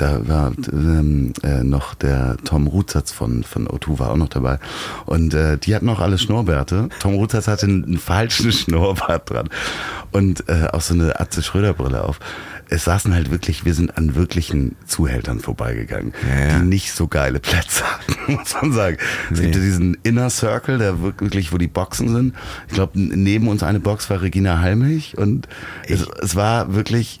Da 0.00 0.26
war 0.26 0.52
ähm, 0.72 1.34
äh, 1.42 1.62
noch 1.62 1.92
der 1.94 2.38
Tom 2.44 2.66
Rutsatz 2.66 3.12
von, 3.12 3.44
von 3.44 3.68
O2 3.68 3.98
war 3.98 4.10
auch 4.12 4.16
noch 4.16 4.30
dabei. 4.30 4.58
Und 5.04 5.34
äh, 5.34 5.58
die 5.58 5.74
hatten 5.74 5.90
auch 5.90 6.00
alle 6.00 6.16
Schnurrbärte. 6.16 6.88
Tom 7.00 7.12
Rutsatz 7.16 7.48
hatte 7.48 7.66
einen, 7.66 7.84
einen 7.84 7.98
falschen 7.98 8.50
Schnurrbart 8.60 9.28
dran. 9.28 9.50
Und 10.10 10.48
äh, 10.48 10.68
auch 10.72 10.80
so 10.80 10.94
eine 10.94 11.20
Atze 11.20 11.42
Schröder-Brille 11.42 12.02
auf. 12.02 12.18
Es 12.70 12.84
saßen 12.84 13.12
halt 13.12 13.30
wirklich, 13.30 13.66
wir 13.66 13.74
sind 13.74 13.98
an 13.98 14.14
wirklichen 14.14 14.74
Zuhältern 14.86 15.40
vorbeigegangen, 15.40 16.14
Ja, 16.26 16.46
ja. 16.48 16.58
die 16.60 16.64
nicht 16.64 16.92
so 16.92 17.06
geile 17.06 17.38
Plätze 17.40 17.84
hatten, 17.84 18.32
muss 18.32 18.54
man 18.62 18.72
sagen. 18.72 18.96
Es 19.30 19.36
Nee. 19.38 19.42
gibt 19.44 19.56
ja 19.56 19.60
diesen 19.60 19.98
Inner 20.02 20.30
Circle, 20.30 20.78
der 20.78 21.02
wirklich, 21.02 21.52
wo 21.52 21.58
die 21.58 21.68
Boxen 21.68 22.08
sind. 22.08 22.34
Ich 22.68 22.74
glaube, 22.74 22.98
neben 22.98 23.48
uns 23.48 23.62
eine 23.62 23.80
Box 23.80 24.08
war 24.08 24.22
Regina 24.22 24.60
Halmich 24.60 25.18
und 25.18 25.46
es, 25.88 26.06
es 26.22 26.36
war 26.36 26.72
wirklich 26.74 27.20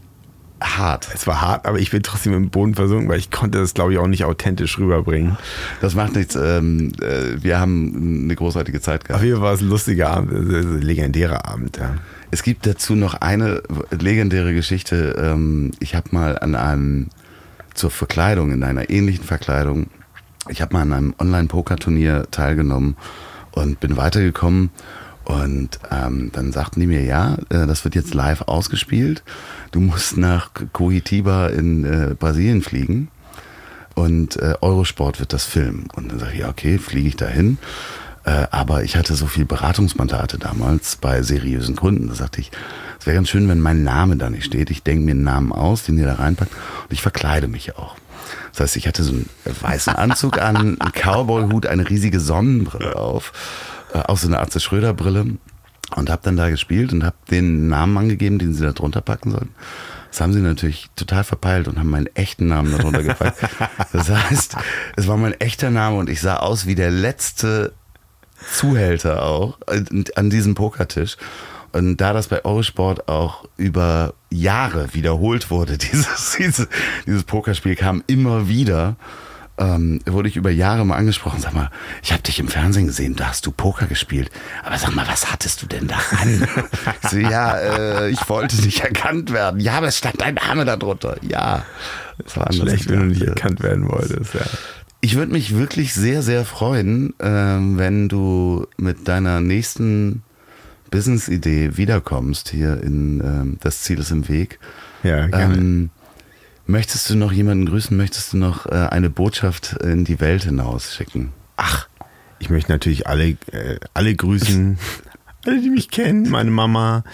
hart. 0.62 1.08
es 1.14 1.26
war 1.26 1.40
hart, 1.40 1.66
aber 1.66 1.78
ich 1.78 1.90
bin 1.90 2.02
trotzdem 2.02 2.34
im 2.34 2.50
Boden 2.50 2.74
versunken, 2.74 3.08
weil 3.08 3.18
ich 3.18 3.30
konnte 3.30 3.58
das, 3.58 3.74
glaube 3.74 3.92
ich, 3.92 3.98
auch 3.98 4.06
nicht 4.06 4.24
authentisch 4.24 4.78
rüberbringen. 4.78 5.36
Das 5.80 5.94
macht 5.94 6.14
nichts. 6.14 6.36
Ähm, 6.36 6.92
äh, 7.00 7.42
wir 7.42 7.58
haben 7.58 8.24
eine 8.24 8.36
großartige 8.36 8.80
Zeit 8.80 9.02
Auf 9.02 9.06
gehabt. 9.08 9.24
jeden 9.24 9.36
Fall 9.36 9.44
war 9.44 9.54
es 9.54 9.60
ein 9.60 9.68
lustiger 9.68 10.10
Abend, 10.10 10.32
also 10.32 10.68
ein 10.68 10.82
legendärer 10.82 11.48
Abend. 11.48 11.78
Ja. 11.78 11.94
Es 12.30 12.42
gibt 12.42 12.66
dazu 12.66 12.94
noch 12.94 13.14
eine 13.14 13.62
legendäre 13.90 14.54
Geschichte. 14.54 15.16
Ähm, 15.18 15.72
ich 15.80 15.94
habe 15.94 16.08
mal 16.12 16.38
an 16.38 16.54
einem 16.54 17.08
zur 17.74 17.90
Verkleidung, 17.90 18.52
in 18.52 18.62
einer 18.62 18.90
ähnlichen 18.90 19.24
Verkleidung, 19.24 19.86
ich 20.48 20.62
habe 20.62 20.72
mal 20.74 20.82
an 20.82 20.92
einem 20.92 21.14
Online-Poker-Turnier 21.18 22.26
teilgenommen 22.30 22.96
und 23.52 23.80
bin 23.80 23.96
weitergekommen. 23.96 24.70
Und 25.24 25.78
ähm, 25.90 26.30
dann 26.32 26.52
sagten 26.52 26.80
die 26.80 26.86
mir, 26.86 27.04
ja, 27.04 27.34
äh, 27.50 27.66
das 27.66 27.84
wird 27.84 27.94
jetzt 27.94 28.14
live 28.14 28.42
ausgespielt. 28.42 29.22
Du 29.70 29.80
musst 29.80 30.16
nach 30.16 30.50
Curitiba 30.72 31.48
in 31.48 31.84
äh, 31.84 32.14
Brasilien 32.18 32.62
fliegen 32.62 33.08
und 33.94 34.36
äh, 34.36 34.54
Eurosport 34.60 35.20
wird 35.20 35.32
das 35.32 35.44
filmen. 35.44 35.88
Und 35.94 36.10
dann 36.10 36.18
sage 36.18 36.32
ich, 36.32 36.40
ja, 36.40 36.48
okay, 36.48 36.78
fliege 36.78 37.08
ich 37.08 37.16
dahin. 37.16 37.58
Äh, 38.24 38.46
aber 38.50 38.82
ich 38.82 38.96
hatte 38.96 39.14
so 39.14 39.26
viel 39.26 39.44
Beratungsmandate 39.44 40.38
damals 40.38 40.96
bei 40.96 41.22
seriösen 41.22 41.76
Kunden. 41.76 42.08
Da 42.08 42.14
sagte 42.14 42.40
ich, 42.40 42.50
es 42.98 43.06
wäre 43.06 43.16
ganz 43.16 43.28
schön, 43.28 43.48
wenn 43.48 43.60
mein 43.60 43.82
Name 43.82 44.16
da 44.16 44.28
nicht 44.30 44.44
steht. 44.44 44.70
Ich 44.70 44.82
denke 44.82 45.04
mir 45.04 45.12
einen 45.12 45.22
Namen 45.22 45.52
aus, 45.52 45.84
den 45.84 45.98
ihr 45.98 46.06
da 46.06 46.14
reinpackt 46.14 46.52
und 46.52 46.92
ich 46.92 47.02
verkleide 47.02 47.48
mich 47.48 47.76
auch. 47.76 47.96
Das 48.52 48.60
heißt, 48.60 48.76
ich 48.76 48.86
hatte 48.86 49.02
so 49.02 49.12
einen 49.12 49.28
weißen 49.44 49.94
Anzug 49.94 50.40
an, 50.40 50.56
einen 50.56 50.92
Cowboy-Hut, 50.92 51.66
eine 51.66 51.88
riesige 51.88 52.20
Sonnenbrille 52.20 52.96
auf, 52.96 53.32
auch 53.94 54.16
so 54.18 54.26
eine 54.28 54.38
Atze 54.40 54.60
Schröder-Brille 54.60 55.26
und 55.96 56.10
habe 56.10 56.22
dann 56.24 56.36
da 56.36 56.48
gespielt 56.50 56.92
und 56.92 57.04
habe 57.04 57.16
den 57.30 57.68
Namen 57.68 57.96
angegeben, 57.98 58.38
den 58.38 58.54
sie 58.54 58.62
da 58.64 58.72
drunter 58.72 59.00
packen 59.00 59.30
sollten. 59.32 59.54
Das 60.10 60.20
haben 60.20 60.32
sie 60.32 60.40
natürlich 60.40 60.88
total 60.96 61.22
verpeilt 61.24 61.68
und 61.68 61.78
haben 61.78 61.90
meinen 61.90 62.08
echten 62.14 62.48
Namen 62.48 62.76
darunter 62.76 63.02
gepackt. 63.02 63.38
Das 63.92 64.08
heißt, 64.08 64.56
es 64.96 65.06
war 65.08 65.16
mein 65.16 65.34
echter 65.40 65.70
Name 65.70 65.96
und 65.98 66.08
ich 66.10 66.20
sah 66.20 66.36
aus 66.36 66.66
wie 66.66 66.74
der 66.74 66.90
letzte 66.90 67.72
Zuhälter 68.52 69.22
auch 69.24 69.58
an- 69.66 70.04
an 70.16 70.30
diesem 70.30 70.54
Pokertisch. 70.54 71.16
Und 71.72 71.98
da 71.98 72.12
das 72.12 72.26
bei 72.28 72.44
Eurosport 72.44 73.08
auch 73.08 73.44
über 73.56 74.14
Jahre 74.30 74.92
wiederholt 74.94 75.50
wurde, 75.50 75.78
dieses, 75.78 76.36
dieses, 76.38 76.68
dieses 77.06 77.22
Pokerspiel 77.24 77.76
kam 77.76 78.02
immer 78.08 78.48
wieder, 78.48 78.96
ähm, 79.60 80.00
wurde 80.06 80.28
ich 80.28 80.36
über 80.36 80.50
Jahre 80.50 80.84
mal 80.84 80.96
angesprochen. 80.96 81.40
Sag 81.40 81.54
mal, 81.54 81.70
ich 82.02 82.12
habe 82.12 82.22
dich 82.22 82.40
im 82.40 82.48
Fernsehen 82.48 82.86
gesehen, 82.86 83.14
da 83.14 83.28
hast 83.28 83.46
du 83.46 83.52
Poker 83.52 83.86
gespielt. 83.86 84.30
Aber 84.64 84.78
sag 84.78 84.94
mal, 84.94 85.06
was 85.06 85.30
hattest 85.30 85.62
du 85.62 85.66
denn 85.66 85.86
da 85.86 85.96
an? 86.20 86.48
Ich 87.02 87.10
so, 87.10 87.18
ja, 87.18 87.56
äh, 87.58 88.10
ich 88.10 88.28
wollte 88.28 88.56
nicht 88.62 88.80
erkannt 88.80 89.32
werden. 89.32 89.60
Ja, 89.60 89.74
aber 89.74 89.88
es 89.88 89.98
stand 89.98 90.20
dein 90.20 90.34
Name 90.34 90.64
da 90.64 90.76
drunter. 90.76 91.16
Ja. 91.22 91.64
Das 92.18 92.36
war 92.36 92.46
anders 92.46 92.68
Schlecht, 92.68 92.88
wenn 92.88 93.00
du 93.00 93.06
nicht 93.06 93.22
erkannt 93.22 93.62
werden 93.62 93.88
wolltest. 93.88 94.34
Ja. 94.34 94.40
Ich 95.00 95.16
würde 95.16 95.32
mich 95.32 95.56
wirklich 95.56 95.94
sehr, 95.94 96.22
sehr 96.22 96.44
freuen, 96.44 97.14
ähm, 97.20 97.78
wenn 97.78 98.08
du 98.08 98.66
mit 98.76 99.08
deiner 99.08 99.40
nächsten 99.40 100.22
Business-Idee 100.90 101.76
wiederkommst 101.76 102.50
hier 102.50 102.82
in 102.82 103.20
ähm, 103.20 103.56
Das 103.60 103.82
Ziel 103.82 103.98
ist 103.98 104.10
im 104.10 104.28
Weg. 104.28 104.58
Ja, 105.02 105.26
gerne. 105.26 105.56
Ähm, 105.56 105.90
möchtest 106.70 107.10
du 107.10 107.16
noch 107.16 107.32
jemanden 107.32 107.66
grüßen? 107.66 107.96
Möchtest 107.96 108.32
du 108.32 108.36
noch 108.36 108.66
äh, 108.66 108.70
eine 108.70 109.10
Botschaft 109.10 109.76
in 109.82 110.04
die 110.04 110.20
Welt 110.20 110.44
hinaus 110.44 110.94
schicken? 110.94 111.32
Ach, 111.56 111.88
ich 112.38 112.50
möchte 112.50 112.72
natürlich 112.72 113.06
alle, 113.06 113.36
äh, 113.52 113.78
alle 113.92 114.14
grüßen, 114.14 114.78
alle, 115.46 115.60
die 115.60 115.70
mich 115.70 115.90
kennen, 115.90 116.30
meine 116.30 116.50
Mama. 116.50 117.04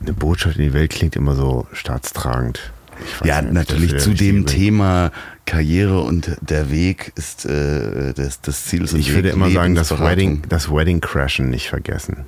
Eine 0.00 0.12
Botschaft 0.12 0.56
in 0.56 0.64
die 0.64 0.72
Welt 0.72 0.92
klingt 0.92 1.16
immer 1.16 1.34
so 1.34 1.66
staatstragend. 1.72 2.72
Ja, 3.24 3.42
nicht, 3.42 3.52
natürlich 3.52 3.98
zu 3.98 4.14
dem 4.14 4.46
Thema 4.46 5.10
Karriere 5.44 6.00
und 6.00 6.36
der 6.40 6.70
Weg 6.70 7.12
ist 7.14 7.44
äh, 7.44 8.14
das, 8.14 8.40
das 8.40 8.64
Ziel 8.64 8.84
Ich 8.84 9.14
würde 9.14 9.30
immer 9.30 9.50
sagen, 9.50 9.74
das. 9.74 9.90
Wedding, 10.00 10.42
das 10.48 10.70
Wedding 10.70 11.00
Crashen 11.00 11.50
nicht 11.50 11.68
vergessen. 11.68 12.24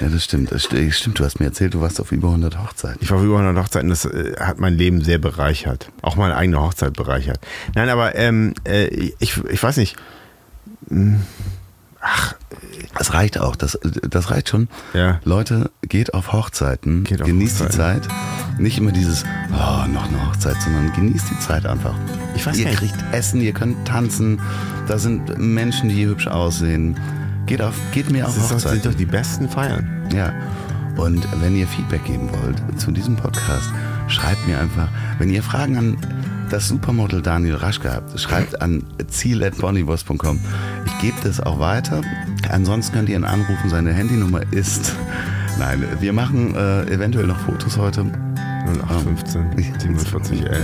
Ja, 0.00 0.08
das 0.08 0.24
stimmt. 0.24 0.50
Das 0.50 0.64
st- 0.64 0.92
stimmt, 0.92 1.18
du 1.18 1.24
hast 1.24 1.40
mir 1.40 1.46
erzählt, 1.46 1.74
du 1.74 1.80
warst 1.80 2.00
auf 2.00 2.10
über 2.12 2.28
100 2.28 2.58
Hochzeiten. 2.58 2.98
Ich 3.02 3.10
war 3.10 3.18
auf 3.18 3.24
über 3.24 3.38
100 3.38 3.62
Hochzeiten, 3.64 3.88
das 3.90 4.06
äh, 4.06 4.34
hat 4.40 4.58
mein 4.58 4.74
Leben 4.74 5.02
sehr 5.04 5.18
bereichert. 5.18 5.90
Auch 6.02 6.16
meine 6.16 6.36
eigene 6.36 6.60
Hochzeit 6.60 6.94
bereichert. 6.94 7.38
Nein, 7.74 7.88
aber 7.90 8.14
ähm, 8.16 8.54
äh, 8.66 8.86
ich, 9.18 9.36
ich 9.50 9.62
weiß 9.62 9.76
nicht. 9.76 9.96
Das 12.98 13.12
reicht 13.14 13.38
auch, 13.38 13.56
das, 13.56 13.78
das 13.82 14.30
reicht 14.30 14.48
schon. 14.48 14.68
Ja. 14.94 15.20
Leute, 15.24 15.70
geht 15.82 16.14
auf 16.14 16.32
Hochzeiten, 16.32 17.04
Geht 17.04 17.20
auf 17.22 17.26
genießt 17.28 17.60
die 17.60 17.64
Hochzeiten. 17.64 18.02
Zeit. 18.10 18.58
Nicht 18.58 18.78
immer 18.78 18.92
dieses, 18.92 19.24
oh, 19.52 19.86
noch 19.86 20.08
eine 20.08 20.26
Hochzeit, 20.28 20.56
sondern 20.62 20.92
genießt 20.94 21.26
die 21.30 21.38
Zeit 21.38 21.66
einfach. 21.66 21.94
Ich 22.34 22.46
weiß 22.46 22.56
ihr 22.58 22.66
nicht. 22.66 22.78
kriegt 22.78 22.96
Essen, 23.12 23.40
ihr 23.40 23.52
könnt 23.52 23.86
tanzen, 23.86 24.40
da 24.88 24.98
sind 24.98 25.38
Menschen, 25.38 25.88
die 25.90 26.06
hübsch 26.06 26.26
aussehen. 26.26 26.98
Geht, 27.50 27.62
auf, 27.62 27.74
geht 27.90 28.08
mir 28.12 28.28
auf 28.28 28.36
Das 28.36 28.44
ist 28.44 28.64
doch, 28.64 28.70
sind 28.70 28.86
doch 28.86 28.94
die 28.94 29.04
besten 29.04 29.48
Feiern. 29.48 30.08
Ja. 30.14 30.32
Und 30.96 31.26
wenn 31.42 31.56
ihr 31.56 31.66
Feedback 31.66 32.04
geben 32.04 32.30
wollt 32.30 32.80
zu 32.80 32.92
diesem 32.92 33.16
Podcast, 33.16 33.68
schreibt 34.06 34.46
mir 34.46 34.60
einfach, 34.60 34.86
wenn 35.18 35.30
ihr 35.30 35.42
Fragen 35.42 35.76
an 35.76 35.96
das 36.48 36.68
Supermodel 36.68 37.22
Daniel 37.22 37.56
Raschke 37.56 37.92
habt, 37.92 38.20
schreibt 38.20 38.62
an 38.62 38.84
ziel.bonnywurst.com. 39.08 40.38
Ich 40.86 40.98
gebe 41.00 41.16
das 41.24 41.40
auch 41.40 41.58
weiter. 41.58 42.02
Ansonsten 42.48 42.94
könnt 42.94 43.08
ihr 43.08 43.16
ihn 43.16 43.24
anrufen. 43.24 43.68
Seine 43.68 43.92
Handynummer 43.92 44.42
ist. 44.52 44.94
Nein, 45.58 45.82
wir 45.98 46.12
machen 46.12 46.54
äh, 46.54 46.82
eventuell 46.82 47.26
noch 47.26 47.40
Fotos 47.40 47.76
heute. 47.76 48.02
0815 48.64 49.80
47 49.80 50.42
11 50.46 50.62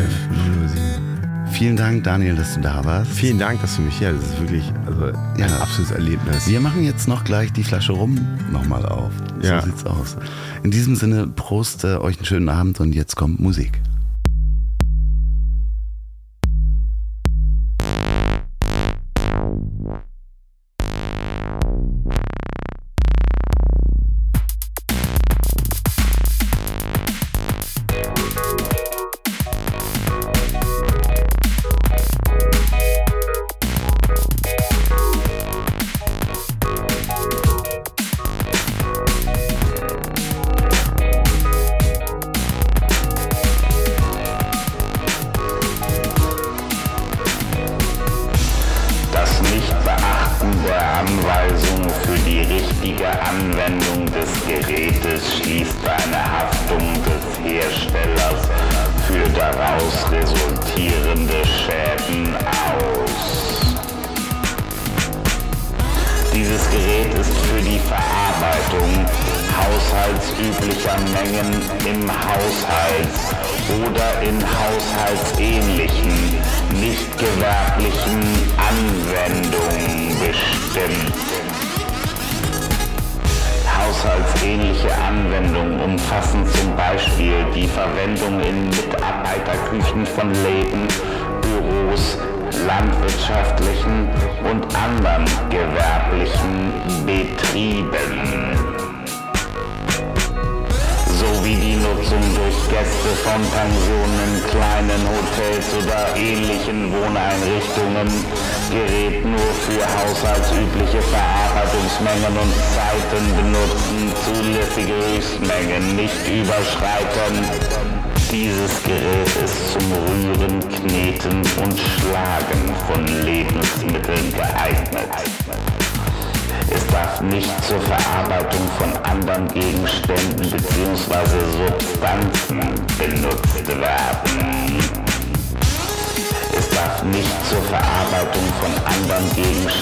07. 0.72 1.16
Vielen 1.57 1.76
Dank, 1.76 2.04
Daniel, 2.04 2.34
dass 2.36 2.54
du 2.54 2.61
da 2.61 2.84
warst. 2.84 3.11
Vielen 3.12 3.38
Dank, 3.38 3.62
dass 3.62 3.76
du 3.76 3.82
mich 3.82 3.96
hier. 3.98 4.12
Das 4.12 4.22
ist 4.24 4.38
wirklich 4.40 4.64
also 4.86 5.07
ein 5.07 5.38
Ja. 5.38 5.46
absolutes 5.59 5.90
Erlebnis. 5.90 6.46
Wir 6.46 6.61
machen 6.61 6.84
jetzt 6.84 7.09
noch 7.09 7.24
gleich 7.24 7.50
die 7.50 7.64
Flasche 7.64 7.92
rum 7.92 8.18
nochmal 8.52 8.84
auf. 8.84 9.11
So 9.40 9.48
Ja. 9.48 9.62
sieht's 9.62 9.84
aus. 9.86 10.18
In 10.62 10.70
diesem 10.70 10.96
Sinne, 10.96 11.26
Prost, 11.28 11.84
äh, 11.84 11.96
euch 11.96 12.18
einen 12.18 12.26
schönen 12.26 12.48
Abend 12.50 12.78
und 12.80 12.94
jetzt 12.94 13.16
kommt 13.16 13.40
Musik. 13.40 13.80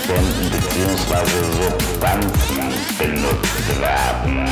Gegenständen 0.07 0.51
bzw. 0.51 1.25
Substanzen 1.63 2.65
benutzt 2.99 3.81
werden. 3.81 4.49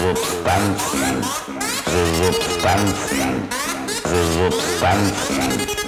Substanzen, 0.00 1.24
Substanzen, 2.16 3.48
Substanzen. 4.36 5.81